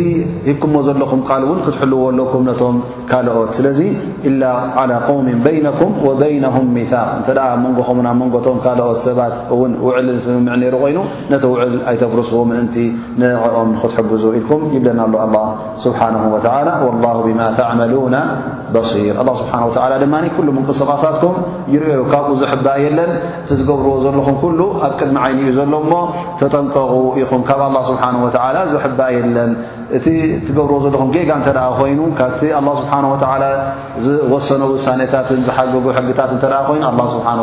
ሂብኩምዎ 0.47 0.81
ዘለኹም 0.87 1.21
ቃል 1.29 1.43
እውን 1.49 1.61
ክትሕልዎ 1.67 2.01
ኣለኩም 2.11 2.43
ነቶም 2.49 2.77
ካልኦት 3.11 3.51
ስለዚ 3.59 3.81
ኢላ 4.29 4.43
ዓ 4.81 4.83
قውም 5.07 5.27
በይነኩም 5.45 5.93
ወበይነም 6.07 6.57
ሚቅ 6.77 6.93
እንተ 7.19 7.29
መንጎኸም 7.65 7.99
ናብ 8.07 8.17
መንጎቶም 8.23 8.59
ካልኦት 8.65 8.99
ሰባት 9.07 9.35
እውን 9.55 9.73
ውዕል 9.87 10.09
ስምምዕ 10.27 10.55
ነይሩ 10.63 10.75
ኮይኑ 10.85 10.99
ነቲ 11.33 11.45
ውዕል 11.53 11.73
ኣይተፍርስዎ 11.93 12.41
ምእንቲ 12.51 12.77
ንዕኦም 13.23 13.71
ክትሕግዙ 13.83 14.25
ኢልኩም 14.41 14.63
ይብለናሎ 14.77 15.15
ኣ 15.25 15.45
ስብሓ 15.85 16.01
ወ 16.35 16.41
ላ 16.69 16.71
ብማ 17.29 17.41
ተመሉና 17.61 18.17
በሲር 18.77 19.15
ስብሓ 19.41 19.89
ድማ 20.05 20.15
ኩሉ 20.37 20.49
ምንቅስቓሳትኩም 20.59 21.35
ይርኦ 21.77 21.97
ካብኡ 22.13 22.31
ዘሕበእ 22.43 22.79
የለን 22.85 23.13
እቲ 23.43 23.51
ዝገብርዎ 23.59 23.95
ዘለኹም 24.05 24.37
ኩሉ 24.45 24.61
ኣብ 24.87 24.93
ቅድሚ 25.01 25.17
ዓይኒ 25.25 25.41
እዩ 25.47 25.51
ዘሎ 25.59 25.75
ሞ 25.91 25.97
ተጠንቀቑ 26.43 26.95
ኢኹም 27.23 27.43
ካብ 27.51 27.63
ስብሓ 27.91 28.05
ዘሕበእየለን 28.75 29.53
እቲ 29.97 30.07
ትገብርዎ 30.49 30.77
ዘለኹም 30.85 31.09
ጌጋ 31.15 31.31
እተ 31.41 31.49
ኮይኑ 31.79 32.01
ካብቲ 32.19 32.41
لله 32.63 32.75
ስብሓه 32.81 33.57
ዝወሰኑ 34.05 34.63
ውሳነታትን 34.75 35.41
ዝሓገጉ 35.49 35.85
ሕግታት 35.97 36.31
ተ 36.43 36.47
ኮይኑ 36.69 36.83
له 36.99 37.05
ስብሓه 37.15 37.37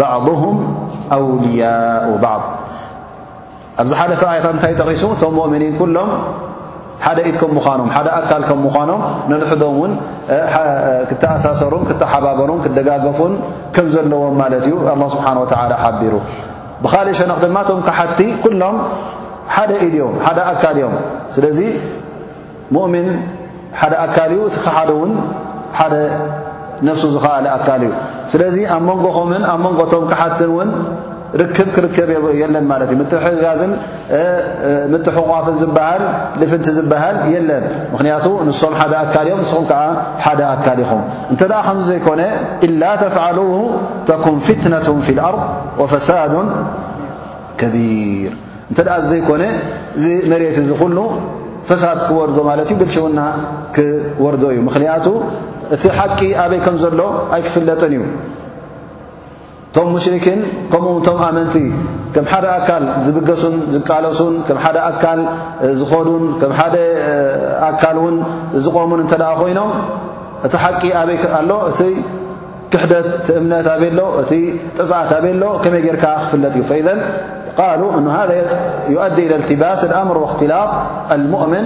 بعضهም 0.01 0.57
أውልያء 1.17 2.05
بعض 2.25 2.41
ኣብዚ 3.81 3.91
ሓፈ 3.99 4.21
ኣያታት 4.31 4.55
ታይ 4.63 4.73
ጠቂሱ 4.79 5.01
እቶም 5.15 5.35
ؤኒ 5.43 5.63
ሎም 5.95 6.09
ኖ 7.05 7.09
رሕም 7.19 7.41
أሳሰሩ 11.35 11.73
ሓሩ 12.11 12.51
ደጋፉ 12.77 13.19
ዘለዎም 13.95 14.39
ዩ 14.69 14.71
الله 14.93 15.09
و 15.15 15.17
ሩ 16.13 16.17
እ 16.21 16.23
ሸ 17.19 17.21
كቲ 17.27 17.29
ሎም 18.61 18.75
ደ 19.69 19.71
ኢ 19.85 19.87
ኣካ 20.51 20.63
እዮም 20.75 20.93
ስለ 21.35 21.43
ؤን 22.81 23.07
ኣካ 23.77 24.17
እ 24.27 24.29
فሱ 26.85 27.03
ዝ 27.15 27.17
ኣካ 27.57 27.69
እዩ 27.81 27.89
ኣ 28.75 28.77
ን 28.83 28.85
ንጎም 29.79 30.03
ን 31.41 31.41
እ 31.41 33.09
ጋዝ 33.09 33.15
ሕፍ 35.15 35.47
ዝሃል 35.61 36.03
ልፍንቲ 36.41 36.67
ዝበሃል 36.77 37.15
ለን 37.49 37.63
ቱ 38.25 38.27
ንስም 38.47 38.73
ሓደ 38.79 38.93
ኣካል 39.03 39.27
ም 39.37 39.39
ንስም 39.43 39.63
ሓደ 40.25 40.39
ኣካል 40.53 40.79
ኹ 40.89 40.91
እተ 41.33 41.41
ከ 41.67 41.69
ዘይኮነ 41.89 42.21
إላ 42.67 42.83
ተፍل 43.03 43.39
ተን 44.23 44.35
ፍትነة 44.47 44.87
ፊ 45.05 45.07
ኣርض 45.27 45.41
وፈሳዶ 45.81 46.33
ከቢር 47.59 48.31
እ 48.71 48.75
ዘይኮነ 49.11 49.43
ዚ 50.03 50.05
መሬት 50.31 50.57
ሉ 50.97 50.99
ፈሳድ 51.69 51.97
ክር 52.07 52.29
ግልውና 52.79 53.19
ክወር 53.75 54.33
እዩ 54.53 54.57
ምክንያቱ 54.69 55.05
እቲ 55.75 55.83
ሓቂ 55.97 56.19
ኣበይ 56.43 56.59
ከም 56.65 56.75
ዘሎ 56.83 56.99
ኣይክፍለጥን 57.35 57.91
እዩ 57.97 58.01
እቶም 59.75 59.87
ሙሽርክን 59.93 60.39
ከምኡ 60.71 60.95
ቶም 61.05 61.15
ኣመንቲ 61.27 61.55
ከም 62.15 62.25
ሓደ 62.31 62.45
ኣካል 62.57 62.83
ዝብገሱን 63.05 63.55
ዝቃለሱን 63.73 64.35
ኣካ 64.89 65.03
ዝዱን 65.79 66.25
ኣካ 67.67 67.81
ዝቆሙን 68.65 69.01
እተ 69.05 69.13
ኮይኖም 69.39 69.71
እቲ 70.47 70.53
ሓቂ 70.63 70.83
ኣበይኣሎ 70.99 71.49
እቲ 71.71 71.81
ክሕደት 72.73 73.09
እምነት 73.39 73.67
ኣሎ 73.73 73.99
እቲ 74.21 74.31
ጥፍት 74.77 75.11
ኣ 75.17 75.19
ሎ 75.41 75.43
ከመይ 75.65 75.81
ጌርካ 75.87 76.05
ክፍለጥ 76.25 76.55
እዩ 76.61 76.87
ሉ 78.03 78.05
ذ 78.29 78.31
يؤዲ 78.93 79.17
إى 79.27 79.37
ልባስ 79.49 79.81
ምር 80.09 80.17
واክትላ 80.23 80.53
ؤምን 81.41 81.65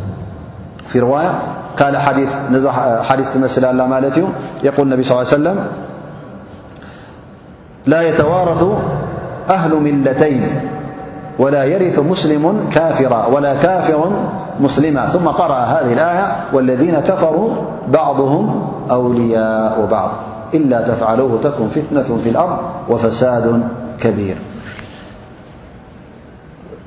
وفي 0.85 0.99
رواية 0.99 1.31
قال 1.79 1.97
حاديث 3.09 3.37
مسللمالت 3.37 4.23
يقول 4.63 4.87
النبي 4.87 5.03
صل 5.03 5.13
ل 5.15 5.17
علي 5.17 5.25
وسلم 5.27 5.67
لا 7.85 8.01
يتوارث 8.01 8.65
أهل 9.49 9.75
ملتين 9.81 10.47
ولا 11.39 11.63
يرث 11.63 11.99
مسلم 11.99 12.57
كافرا 12.71 13.25
ولا 13.27 13.55
كافر 13.55 14.11
مسلما 14.59 15.05
ثم 15.09 15.27
قرأ 15.27 15.57
هذه 15.59 15.93
الآية 15.93 16.35
والذين 16.53 16.99
كفروا 16.99 17.49
بعضهم 17.87 18.67
أولياء 18.91 19.85
بعض 19.91 20.11
إلا 20.53 20.81
تفعلوه 20.81 21.39
تكن 21.43 21.67
فتنة 21.67 22.17
في 22.23 22.29
الأرض 22.29 22.57
وفساد 22.89 23.63
كبير 23.99 24.35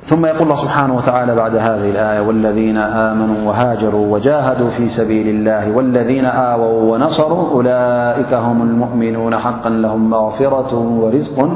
ثم 0.05 0.25
يقول 0.25 0.41
الله 0.41 0.55
سبحانه 0.55 0.95
وتعالى 0.95 1.35
بعد 1.35 1.55
هذه 1.55 1.89
الآية 1.89 2.19
والذين 2.19 2.77
آمنوا 2.77 3.47
وهاجروا 3.49 4.13
وجاهدوا 4.13 4.69
في 4.69 4.89
سبيل 4.89 5.27
الله 5.27 5.71
والذين 5.71 6.25
آووا 6.25 6.93
ونصروا 6.93 7.49
أولئك 7.51 8.33
هم 8.33 8.61
المؤمنون 8.61 9.37
حقا 9.37 9.69
لهم 9.69 10.09
مغفرة 10.09 10.75
ورزق 10.75 11.49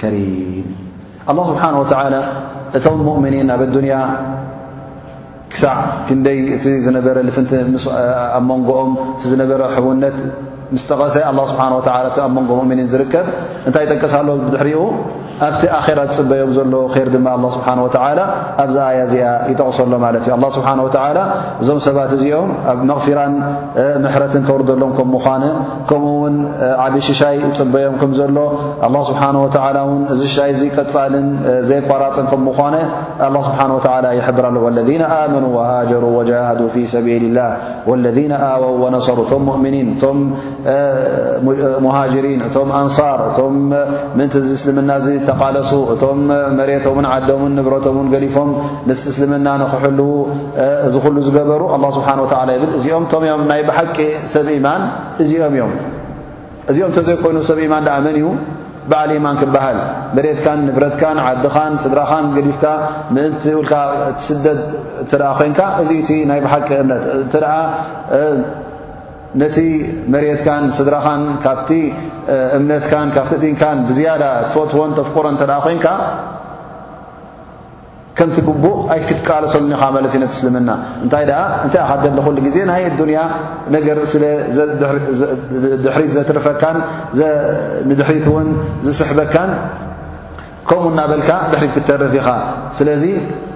كريم 0.00 0.76
الله 1.30 1.46
سبحانه 1.54 1.80
وتعالى 1.80 2.22
تو 2.84 2.94
المؤمنين 2.94 3.56
بالدنيا 3.56 4.02
كسع 5.50 5.74
كندي 6.08 6.58
تنب 6.58 7.06
لفن 7.08 7.74
منجؤم 8.48 8.96
تزنبر 9.22 9.74
حون 9.74 10.02
ምስ 10.74 10.82
ተቐሰ 10.90 11.14
ስሓ 11.50 11.60
ኣብ 12.24 12.30
መንጎ 12.34 12.50
ؤኒን 12.62 12.80
ዝርከብ 12.92 13.26
እንታይ 13.68 13.82
ይጠቀሳሎ 13.86 14.26
ድሕሪኡ 14.52 14.80
ኣብቲ 15.46 15.62
ኣራ 15.76 16.00
ፅበዮም 16.16 16.50
ዘሎ 16.56 16.66
ድማ 17.14 17.26
ስሓ 17.54 17.64
ኣብዚ 18.62 18.76
ኣያ 18.88 18.96
እዚኣ 19.08 19.24
ይጠቕሰሎ 19.52 19.92
ማለ 20.04 20.14
እዩ 20.20 20.36
ስ 20.56 20.74
እዞም 21.62 21.78
ሰባት 21.86 22.12
እዚኦም 22.16 22.50
ኣብ 22.72 22.80
መፊራ 22.90 23.20
ምሕረትን 24.04 24.42
ከብርሎም 24.48 24.92
ከ 24.98 25.06
ከምኡውን 25.88 26.34
ዓብይ 26.84 27.02
ሽሻይ 27.08 27.36
ፅበዮም 27.60 27.94
ከምዘሎ 28.02 28.36
ስ 30.20 30.30
እዚ 30.54 30.62
ይቀልን 30.70 31.26
ዘይቋራፅን 31.70 32.26
ከ 32.32 32.40
ስብሓ 33.74 33.90
ይር 34.20 34.44
ሎ 34.58 34.64
ለذ 34.78 34.90
ኣመኑ 35.18 35.46
ሃጀሩ 35.72 36.04
ጃ 36.30 36.44
ሰል 36.94 37.24
ላ 37.40 37.50
ለذ 38.06 38.20
ኣወው 38.52 38.84
ሰሩ 39.10 39.18
ؤ 40.12 40.16
ሃሪን 40.66 42.40
እቶም 42.46 42.70
ኣንሳር 42.80 43.18
እቶም 43.28 43.54
ምእንቲ 44.18 44.34
ዚ 44.46 44.48
እስልምና 44.58 44.90
እ 45.10 45.14
ተቓለሱ 45.28 45.70
እቶም 45.94 46.20
መሬቶምን 46.58 47.06
ዓደምን 47.12 47.52
ንብረቶምን 47.58 48.06
ገሊፎም 48.14 48.50
እስልምና 48.94 49.46
ንክሕልዉ 49.62 50.08
ዝሉ 50.94 51.16
ዝገበሩ 51.28 51.62
ه 51.72 51.78
ስብሓ 51.96 52.08
ወ 52.22 52.26
ብ 52.60 52.62
እዚኦም 52.78 53.04
ቶም 53.12 53.22
እዮም 53.28 53.42
ናይ 53.50 53.60
ብሓቂ 53.68 53.96
ሰብ 54.34 54.46
ኢማን 54.58 54.82
እዚኦም 55.24 55.52
እዮም 55.58 55.72
እዚኦም 56.70 56.92
ተዘይኮይኑ 56.98 57.36
ሰብ 57.50 57.58
ኢማን 57.66 57.84
ኣ 57.96 57.98
መን 58.06 58.16
እዩ 58.20 58.28
ብዓል 58.90 59.10
ማን 59.24 59.36
ክበሃል 59.40 59.78
መሬትካን 60.16 60.60
ንብረትካን 60.68 61.18
ዓድኻን 61.24 61.72
ስድራኻን 61.82 62.24
ገዲፍካ 62.36 62.64
ምእንቲ 63.14 63.44
ቲስደ 64.20 64.46
ኮንካ 65.38 65.60
እዚቲ 65.82 66.08
ናይ 66.30 66.40
ብሓቂ 66.46 66.68
እምነት 66.84 67.04
ነቲ 69.40 69.58
መሬትካን 70.12 70.64
ስድራኻን 70.76 71.22
ካብቲ 71.42 71.70
እምነትካን 72.56 73.08
ካብቲ 73.16 73.32
ድንካን 73.42 73.78
ብዝያዳ 73.88 74.22
ትፈትዎን 74.46 74.92
ተፍቆሮ 74.98 75.24
እተ 75.34 75.42
ኮንካ 75.66 75.86
ከምትግቡእ 78.18 78.78
ኣይ 78.94 79.00
ክትቃለሰሉኒኻ 79.08 79.82
ለት 80.04 80.14
ነትስልምና 80.22 80.70
እንታይ 81.04 81.24
ደኣ 81.30 81.38
እንታይ 81.64 81.80
ኣካዘለ 81.84 82.18
ክሉ 82.26 82.36
ጊዜ 82.46 82.56
ናይ 82.70 82.82
ኣዱንያ 82.88 83.18
ነገር 83.76 83.98
ስለድሕሪት 84.14 86.10
ዘትርፈን 86.16 86.78
ንድሕሪት 87.90 88.26
ውን 88.34 88.50
ዝስሕበካን 88.86 89.50
ከምኡ 90.68 90.82
እናበልካ 90.92 91.30
ድሕሪት 91.52 91.72
ክተረፊ 91.76 92.14
ኢኻ 92.20 92.28
ስለዚ 92.78 93.02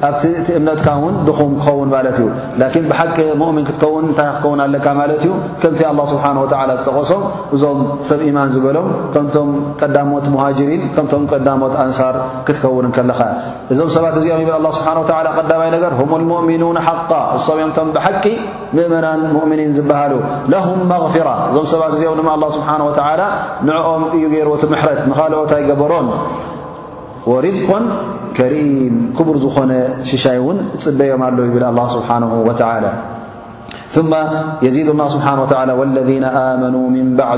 ኣብእቲ 0.06 0.46
እምነትካ 0.58 0.86
ውን 1.02 1.14
ድኹም 1.26 1.50
ክኸውን 1.58 1.88
ማለት 1.94 2.16
እዩ 2.22 2.26
ላን 2.60 2.74
ብሓቂ 2.90 3.16
ሙእምን 3.40 3.64
ክትከውን 3.68 4.04
እንታይ 4.08 4.28
ክከውን 4.36 4.60
ኣለካ 4.64 4.86
ማለት 5.00 5.18
እዩ 5.26 5.30
ከምቲ 5.62 5.80
ኣላ 5.90 6.00
ስብሓን 6.12 6.36
ላ 6.70 6.72
ዝጠቐሶም 6.80 7.22
እዞም 7.56 7.78
ሰብ 8.10 8.20
ኢማን 8.28 8.48
ዝበሎም 8.54 8.88
ከምቶም 9.14 9.50
ቀዳሞት 9.80 10.26
ሙሃጅሪን 10.34 10.82
ከምቶም 10.96 11.24
ቀዳሞት 11.32 11.74
ኣንሳር 11.84 12.16
ክትከውን 12.48 12.88
ከለኻ 12.96 13.20
እዞም 13.74 13.90
ሰባት 13.96 14.16
እዚኦም 14.22 14.42
ብል 14.50 14.66
ኣ 14.70 14.72
ስብሓን 14.78 14.98
ላ 15.26 15.34
ቀዳባይ 15.38 15.70
ነገር 15.76 15.94
ሁም 16.00 16.10
ልሙእምኑን 16.22 16.80
ሓቃ 16.88 17.10
እሶምእኦምቶም 17.38 17.90
ብሓቂ 17.98 18.24
ምእመናን 18.78 19.20
ሙእምኒን 19.36 19.70
ዝበሃሉ 19.78 20.12
ለሁም 20.54 20.80
መغፊራ 20.94 21.28
እዞም 21.52 21.68
ሰባት 21.74 21.92
እዚኦም 21.98 22.18
ድማ 22.22 22.30
ኣ 22.40 22.50
ስብሓን 22.58 22.82
ወላ 22.88 23.20
ንዕኦም 23.70 24.04
እዩ 24.18 24.24
ገይርዎት 24.34 24.64
ምሕረት 24.74 25.00
ንኻልኦታይገበሮን 25.12 26.08
ርዝق 27.44 27.70
ከሪም 28.36 28.94
ክቡር 29.16 29.36
ዝኾነ 29.44 29.72
ሽሻይ 30.08 30.36
እውን 30.44 30.58
ፅበዮም 30.84 31.22
ኣ 31.24 31.28
ይብ 31.48 31.56
له 31.76 31.84
ስሓه 31.94 32.20
و 32.48 32.50
ث 32.60 32.62
የዚድ 34.64 34.88
ال 34.94 35.00
ስብሓه 35.14 35.36
واለذ 35.78 36.10
ኣመኑ 36.38 36.74
مን 36.96 37.06
بع 37.18 37.28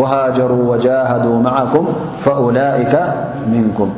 وሃጀሩا 0.00 0.58
وጃهدا 0.70 1.30
ማعكም 1.46 1.84
فላئك 2.24 2.94
ምንኩም 3.52 3.90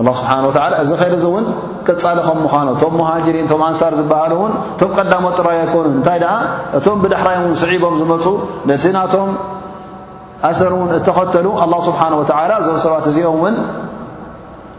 لل 0.00 0.08
ስብሓه 0.18 0.38
و 0.48 0.50
እዚ 0.84 0.90
ኸይ 1.00 1.10
እውን 1.28 1.44
ቅጻሊ 1.88 2.18
ከ 2.26 2.28
ምዃኑ 2.44 2.68
ቶም 2.82 2.92
ሞሃጅሪን 3.00 3.46
ኣንሳር 3.70 3.92
ዝበሃሉ 4.00 4.32
ውን 4.42 4.52
ቶም 4.80 4.90
ቀዳሞ 4.98 5.24
ጥራይ 5.38 5.58
ኣኮኑ 5.66 5.84
እንታይ 5.96 6.20
እቶም 6.78 6.96
ብድሕራይ 7.02 7.36
ስዒቦም 7.62 7.94
ዝመፁ 8.00 8.24
ቲ 8.82 8.86
أثرو 10.42 10.98
تختل 11.06 11.40
الله 11.64 11.80
سبحانه 11.86 12.16
وتعالى 12.18 12.56
ز 12.66 12.68
ت 13.06 13.08
ዚኦم 13.16 13.44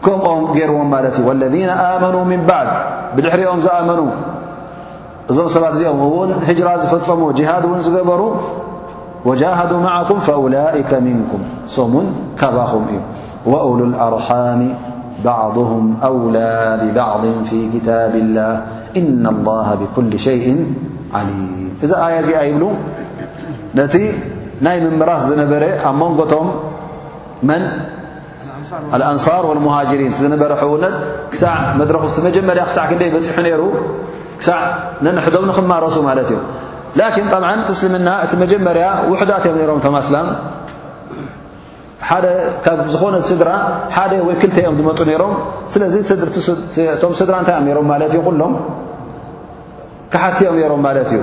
كمኦ 0.04 0.26
رዎ 0.70 0.78
والذين 1.26 1.70
آمنوا 1.94 2.24
من 2.32 2.40
بعد 2.52 2.68
بضحሪኦ 3.16 3.52
و 5.28 5.30
ዞم 5.36 5.48
ت 5.48 5.56
ኦم 5.90 6.30
هجرة 6.48 6.82
فمو 7.06 7.26
جهاد 7.38 7.64
و 7.72 7.78
جبرا 7.86 8.30
وجاهدوا 9.28 9.80
معكم 9.88 10.16
فأولئك 10.26 10.90
منكم 11.08 11.40
سم 11.74 11.94
كبخم 12.40 12.82
እዩ 12.92 13.00
وول 13.52 13.80
الأرحام 13.90 14.60
بعضهم 15.30 15.84
أولى 16.10 16.52
ببعض 16.82 17.22
في 17.48 17.58
كتاب 17.72 18.12
الله 18.24 18.52
إن 19.00 19.24
الله 19.34 19.66
بكل 19.80 20.12
شيء 20.28 20.44
عليم 21.16 21.68
ذ 21.90 21.92
آية 22.08 22.20
يبلو 22.48 22.70
ናይ 24.64 24.76
ምምራት 24.94 25.20
ዝነበረ 25.28 25.64
ኣብ 25.88 25.96
መንጎቶም 26.02 26.46
መን 27.48 27.62
ኣንሳር 29.12 29.44
ወሙሃጅሪን 29.50 30.12
ዝነበረ 30.20 30.52
ሕውነት 30.62 30.94
ክሳዕ 31.32 31.56
መድረክ 31.80 32.02
ቲ 32.16 32.22
መጀመርያ 32.28 32.62
ክሳዕ 32.70 32.84
ክንደ 32.90 33.02
በፅሑ 33.14 33.38
ነይሩ 33.46 33.62
ክሳዕ 34.40 34.62
ንንሕዶም 35.04 35.44
ንክማረሱ 35.50 35.96
ማለት 36.08 36.28
እዩ 36.34 36.38
ላኪን 37.00 37.26
ብዓ 37.32 37.46
ትስልምና 37.68 38.08
እቲ 38.24 38.32
መጀመርያ 38.44 38.86
ውሕዳት 39.10 39.44
እዮም 39.50 39.60
ሮም 39.70 39.78
ቶምኣስላም 39.86 40.28
ሓደ 42.08 42.26
ካብ 42.64 42.80
ዝኾነ 42.94 43.14
ስድራ 43.30 43.50
ሓደ 43.96 44.10
ወይ 44.28 44.34
ክልተ 44.42 44.56
እኦም 44.64 44.74
ዝመፁ 44.80 44.98
ነሮም 45.10 45.32
ስለዚ 45.74 45.94
ቶም 47.04 47.12
ስድራ 47.20 47.34
እንታይእ 47.42 47.74
ሮም 47.78 47.86
ማለት 47.92 48.12
እዩ 48.16 48.20
ኩሎም 48.28 48.52
ክሓቲኦም 50.14 50.56
የሮም 50.62 50.82
ማለት 50.88 51.08
እዩ 51.16 51.22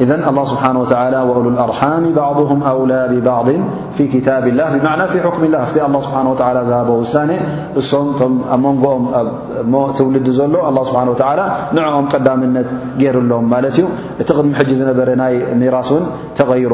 إذا 0.00 0.28
الله 0.28 0.44
سبحانه 0.44 0.80
وتعالى 0.80 1.20
وول 1.22 1.46
الأرحام 1.52 2.12
بعضهم 2.12 2.62
أولى 2.62 3.08
ببعض 3.10 3.46
في 3.98 4.06
كتاب 4.08 4.46
الله 4.46 4.76
بمعنى 4.78 5.08
في 5.08 5.20
حكم 5.22 5.44
الله 5.44 5.64
فت 5.64 5.76
الله 5.82 6.00
سبحانه 6.00 6.30
وتعالى 6.30 6.64
زهبه 6.64 6.90
وسان 6.90 7.30
سم 7.78 8.40
منجؤم 8.62 9.02
تولد 9.96 10.28
ل 10.28 10.56
الله 10.68 10.82
سبحانه 10.84 11.10
وتعالى 11.10 11.46
نعؤم 11.72 12.08
قدمنت 12.08 12.66
جيرلم 12.98 13.50
ملت 13.50 13.76
ت 14.26 14.32
قدم 14.32 14.50
ج 14.52 14.72
نبر 14.90 15.08
ني 15.20 15.34
ميراث 15.60 15.88
ون 15.92 16.04
تغير 16.36 16.70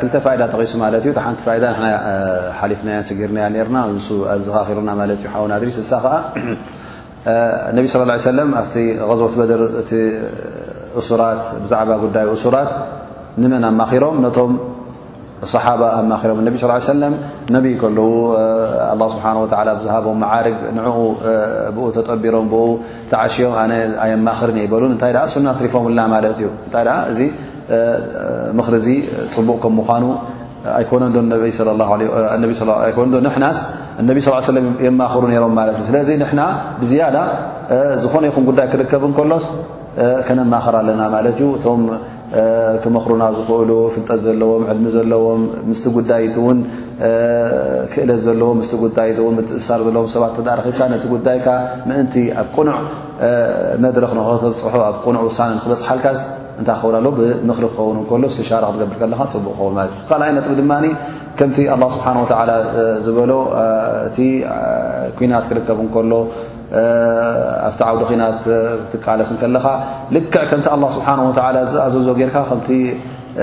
ክልተ 0.00 0.16
ፋይዳ 0.24 0.42
ተቂሱ 0.52 0.72
ማለት 0.84 1.02
እዩ 1.08 1.12
ሓንቲ 1.24 1.40
ሓሊፍናያን 2.60 3.04
ስግርናያ 3.08 3.44
ርና 3.66 3.76
ኣዘኺሩና 4.34 4.90
ማለት 5.00 5.20
እዩ 5.22 5.28
ሓና 5.34 5.52
ድሪስሳ 5.62 5.92
ከዓ 6.04 6.14
ነቢ 7.76 7.84
ص 7.92 8.26
ለም 8.38 8.50
ኣብቲ 8.60 8.74
غዘት 9.10 9.34
በድር 9.38 9.62
እቲ 9.82 9.92
እሱራት 11.00 11.44
ብዛዕባ 11.64 11.90
ጉዳይ 12.04 12.24
እሱራት 12.36 12.70
ንመን 13.42 13.64
ኣማኺሮም 13.70 14.16
ነቶም 14.24 14.52
صሓባ 15.54 15.80
ኣማኪሮም 16.00 16.38
ነቢ 16.48 16.54
ስ 16.62 16.68
ሰለም 16.92 17.14
ነቢይ 17.56 17.74
ከለዉ 17.82 18.10
ኣه 18.92 19.06
ስብሓ 19.14 19.24
ብዝሃቦም 19.78 20.18
መዓርግ 20.24 20.58
ንኡ 20.78 20.92
ብኡ 21.76 21.86
ተጠቢሮም 21.96 22.46
ብኡ 22.52 22.66
ተዓሽዮም 23.12 23.54
ኣነ 23.62 23.72
ኣየማኽርን 24.04 24.58
ኣይበሉን 24.64 24.92
እንታይ 24.96 25.12
ሱና 25.36 25.46
ትሪፎምና 25.60 26.00
ማለት 26.14 26.36
እዩ 26.42 26.50
እንታይ 26.66 26.86
እዚ 27.14 27.20
ምክሪእዚ 28.58 28.88
ፅቡቕ 29.34 29.54
ከም 29.64 29.72
ምዃኑ 29.80 30.04
ኣኮነዶኮነዶ 30.80 33.14
ንሕናስ 33.26 33.58
እነቢ 34.00 34.16
ስ 34.24 34.26
ሰለም 34.52 34.66
የማኽሩ 34.86 35.22
ነይሮም 35.30 35.52
ማለት 35.58 35.74
እዩ 35.78 35.84
ስለዚ 35.88 36.08
ንሕና 36.20 36.42
ብዝያዳ 36.80 37.16
ዝኾነ 38.02 38.24
ይኹን 38.30 38.44
ጉዳይ 38.50 38.66
ክርከብ 38.72 39.02
ንከሎስ 39.12 39.44
ከነማኸር 40.26 40.74
ኣለና 40.80 41.02
ማለት 41.14 41.36
እዩ 41.40 41.46
እቶም 41.58 41.80
ክመኽሩና 42.82 43.22
ዝኽእሉ 43.36 43.70
ፍልጠት 43.94 44.20
ዘለዎም 44.26 44.62
ዕድሚ 44.72 44.86
ዘለዎም 44.96 45.42
ምስቲ 45.70 45.84
ጉዳይቲ 45.96 46.34
ውን 46.46 46.58
ክእለት 47.94 48.20
ዘለዎም 48.26 48.56
ምስ 48.62 48.70
ጉዳይውን 48.84 49.36
ትእሳር 49.50 49.80
ዘለዎም 49.86 50.08
ሰባት 50.14 50.32
ረኪብካ 50.60 50.80
ነቲ 50.92 51.04
ጉዳይካ 51.14 51.46
ምእንቲ 51.88 52.14
ኣብ 52.42 52.48
ቁኑዕ 52.56 52.78
መድረክ 53.86 54.12
ንክተብፅሑ 54.20 54.74
ኣብ 54.88 54.96
ቁኑዕ 55.06 55.22
ውሳነ 55.30 55.48
ንክበፅሓልካ 55.58 56.06
እንታይ 56.62 56.76
ኸውለ 56.80 57.06
ብምኽሪ 57.18 57.64
ክኸውን 57.74 57.98
እከሎ 58.02 58.22
ተሻረ 58.38 58.62
ክትገብር 58.70 58.96
ከለካ 59.02 59.20
ፅቡቅ 59.34 59.52
ክኸውን 59.58 59.72
ማለት 59.78 59.92
እዩ 59.98 60.06
ካል 60.10 60.22
ኣይ 60.26 60.30
ነጥ 60.36 60.46
ድማ 60.60 60.72
ከምቲ 61.38 61.58
ኣ 61.74 61.74
ስብሓ 61.94 62.06
ዝበሎ 63.04 63.30
እቲ 64.08 64.18
ኩናት 65.18 65.44
ክርከብ 65.50 65.78
እከሎ 65.86 66.12
ኣብቲ 67.68 67.80
ዓውዲ 67.88 68.10
ናት 68.22 68.38
ክትቃለስከለኻ 68.90 69.66
ልክዕ 70.16 70.42
ከምቲ 70.50 70.66
ኣ 70.74 70.76
ስብሓ 70.96 71.08
ዝኣዘዞ 71.72 72.08
ጌርካ 72.20 72.36
ከ 73.32 73.42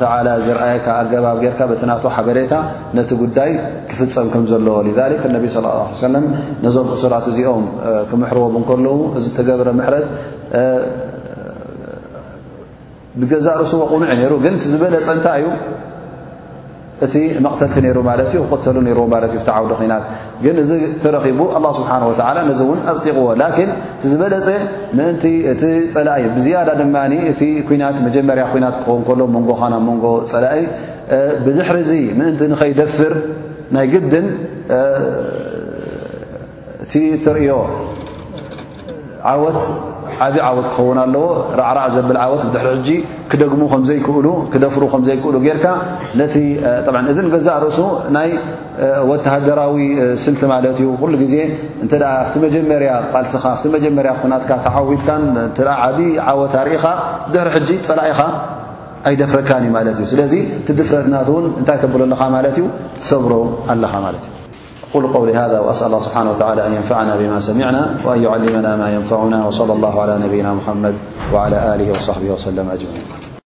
ስብሓ 0.00 0.12
ዝርአየካ 0.44 0.86
ኣገባብ 1.00 1.36
ጌርካ 1.44 1.60
በቲናተ 1.70 2.04
ሓበሬታ 2.16 2.54
ነቲ 2.96 3.10
ጉዳይ 3.22 3.50
ክፍፀም 3.90 4.28
ከም 4.34 4.44
ዘለዎ 4.50 4.76
ነቢ 5.36 5.44
ሰለም 6.00 6.26
ነዞም 6.66 6.88
እሱራት 6.96 7.26
እዚኦም 7.32 7.66
ክምሕርዎም 8.10 8.54
ንከሎ 8.62 8.86
እዚ 9.20 9.26
ተገብረ 9.38 9.68
ምሕረት 9.80 10.06
ገዛ 13.32 13.46
ርእስዎ 13.62 13.80
ቁኑዕ 13.94 14.10
ሩ 14.30 14.34
ግ 14.44 14.58
ዝበለፀ 14.70 15.06
እንታይ 15.16 15.42
እዩ 15.44 15.48
እቲ 17.06 17.14
መቕተልቲ 17.44 17.76
ሩ 17.96 18.02
ተሉ 18.64 18.78
ዎ 18.98 19.04
እ 19.06 19.42
ዓውዲ 19.54 19.86
ናት 19.90 20.04
ግ 20.44 20.46
እዚ 20.64 20.70
ተረኺቡ 21.02 21.38
ه 21.54 21.62
ስብሓه 21.78 22.00
ነዚ 22.48 22.60
ን 22.78 22.80
ኣፅጢቕዎ 22.90 23.28
ን 23.42 23.70
ዝበለፀ 24.10 24.48
ምን 24.96 25.06
እቲ 25.52 25.62
ፀላእ 25.94 26.24
ብዝያዳ 26.36 26.68
ድ 26.80 26.82
እ 26.86 27.76
ና 27.82 27.92
መጀመርያ 28.08 28.44
ና 28.66 28.66
ክኸውን 28.82 29.16
ሎ 29.20 29.22
መንጎ 29.36 29.50
ና 29.74 29.74
መንጎ 29.88 30.04
ፀላእ 30.34 30.60
ብዙሕር 31.46 31.76
ምእንቲ 32.18 32.40
ንኸይደፍር 32.52 33.12
ናይ 33.76 33.86
ግድን 33.94 34.26
እቲ 36.84 36.92
ትርዮ 37.24 37.50
ወት 39.44 39.58
ዓብ 40.22 40.34
ዓወት 40.48 40.66
ክኸውን 40.72 40.98
ኣለዎ 41.04 41.24
ራዕራእ 41.60 41.88
ዘብል 41.94 42.18
ዓወት 42.24 42.42
ድሕሪ 42.54 42.68
ሕጂ 42.78 42.88
ክደግሙ 43.30 43.60
ከምዘይክእሉ 43.72 44.26
ክደፍሩ 44.52 44.82
ከምዘይክእሉ 44.92 45.36
ጌርካ 45.46 45.66
ነቲ 46.20 46.34
እዚ 47.12 47.18
ገዛእ 47.34 47.58
ርእሱ 47.64 47.78
ናይ 48.16 48.28
ወተሃደራዊ 49.10 49.76
ስልቲ 50.24 50.42
ማለት 50.54 50.76
እዩ 50.82 50.88
ኩሉ 51.02 51.12
ግዜ 51.22 51.34
እንተ 51.84 51.92
ኣብቲ 52.22 52.34
መጀመርያ 52.46 52.90
ቃልስኻ 53.12 53.44
ኣ 53.62 53.68
መጀመርያ 53.76 54.12
ኩናትካ 54.24 54.52
ተዓዊትካን 54.66 55.24
ዓብይ 55.86 56.12
ዓወት 56.32 56.54
ኣርኢኻ 56.62 56.84
ድሕሪ 57.34 57.50
ሕጂ 57.56 57.70
ፀላኢኻ 57.88 58.20
ኣይደፍረካን 59.08 59.62
እዩ 59.66 59.72
ማለት 59.78 59.96
እዩ 60.02 60.06
ስለዚ 60.12 60.34
ቲድፍረትናትውን 60.68 61.46
እንታይ 61.62 61.80
ተብለለካ 61.84 62.22
ማለት 62.36 62.56
ዩ 62.62 62.64
ሰብሮ 63.10 63.32
ኣለኻ 63.74 63.92
ማለት 64.06 64.24
እዩ 64.26 64.32
قول 64.94 65.06
قول 65.06 65.30
هذا 65.30 65.58
وأسأل 65.60 65.86
الله 65.86 65.98
سبحانه 66.00 66.30
وتعالى 66.30 66.66
أن 66.66 66.74
ينفعنا 66.74 67.16
بما 67.16 67.40
سمعنا 67.40 67.94
وأن 68.04 68.22
يعلمنا 68.22 68.76
ما 68.76 68.94
ينفعنا 68.94 69.46
وصلى 69.46 69.72
الله 69.72 70.02
على 70.02 70.18
نبينا 70.18 70.54
محمد 70.54 70.94
وعلى 71.32 71.74
آله 71.74 71.90
وصحبه 71.90 72.30
وسلم 72.30 72.68
أجمعين 72.70 73.13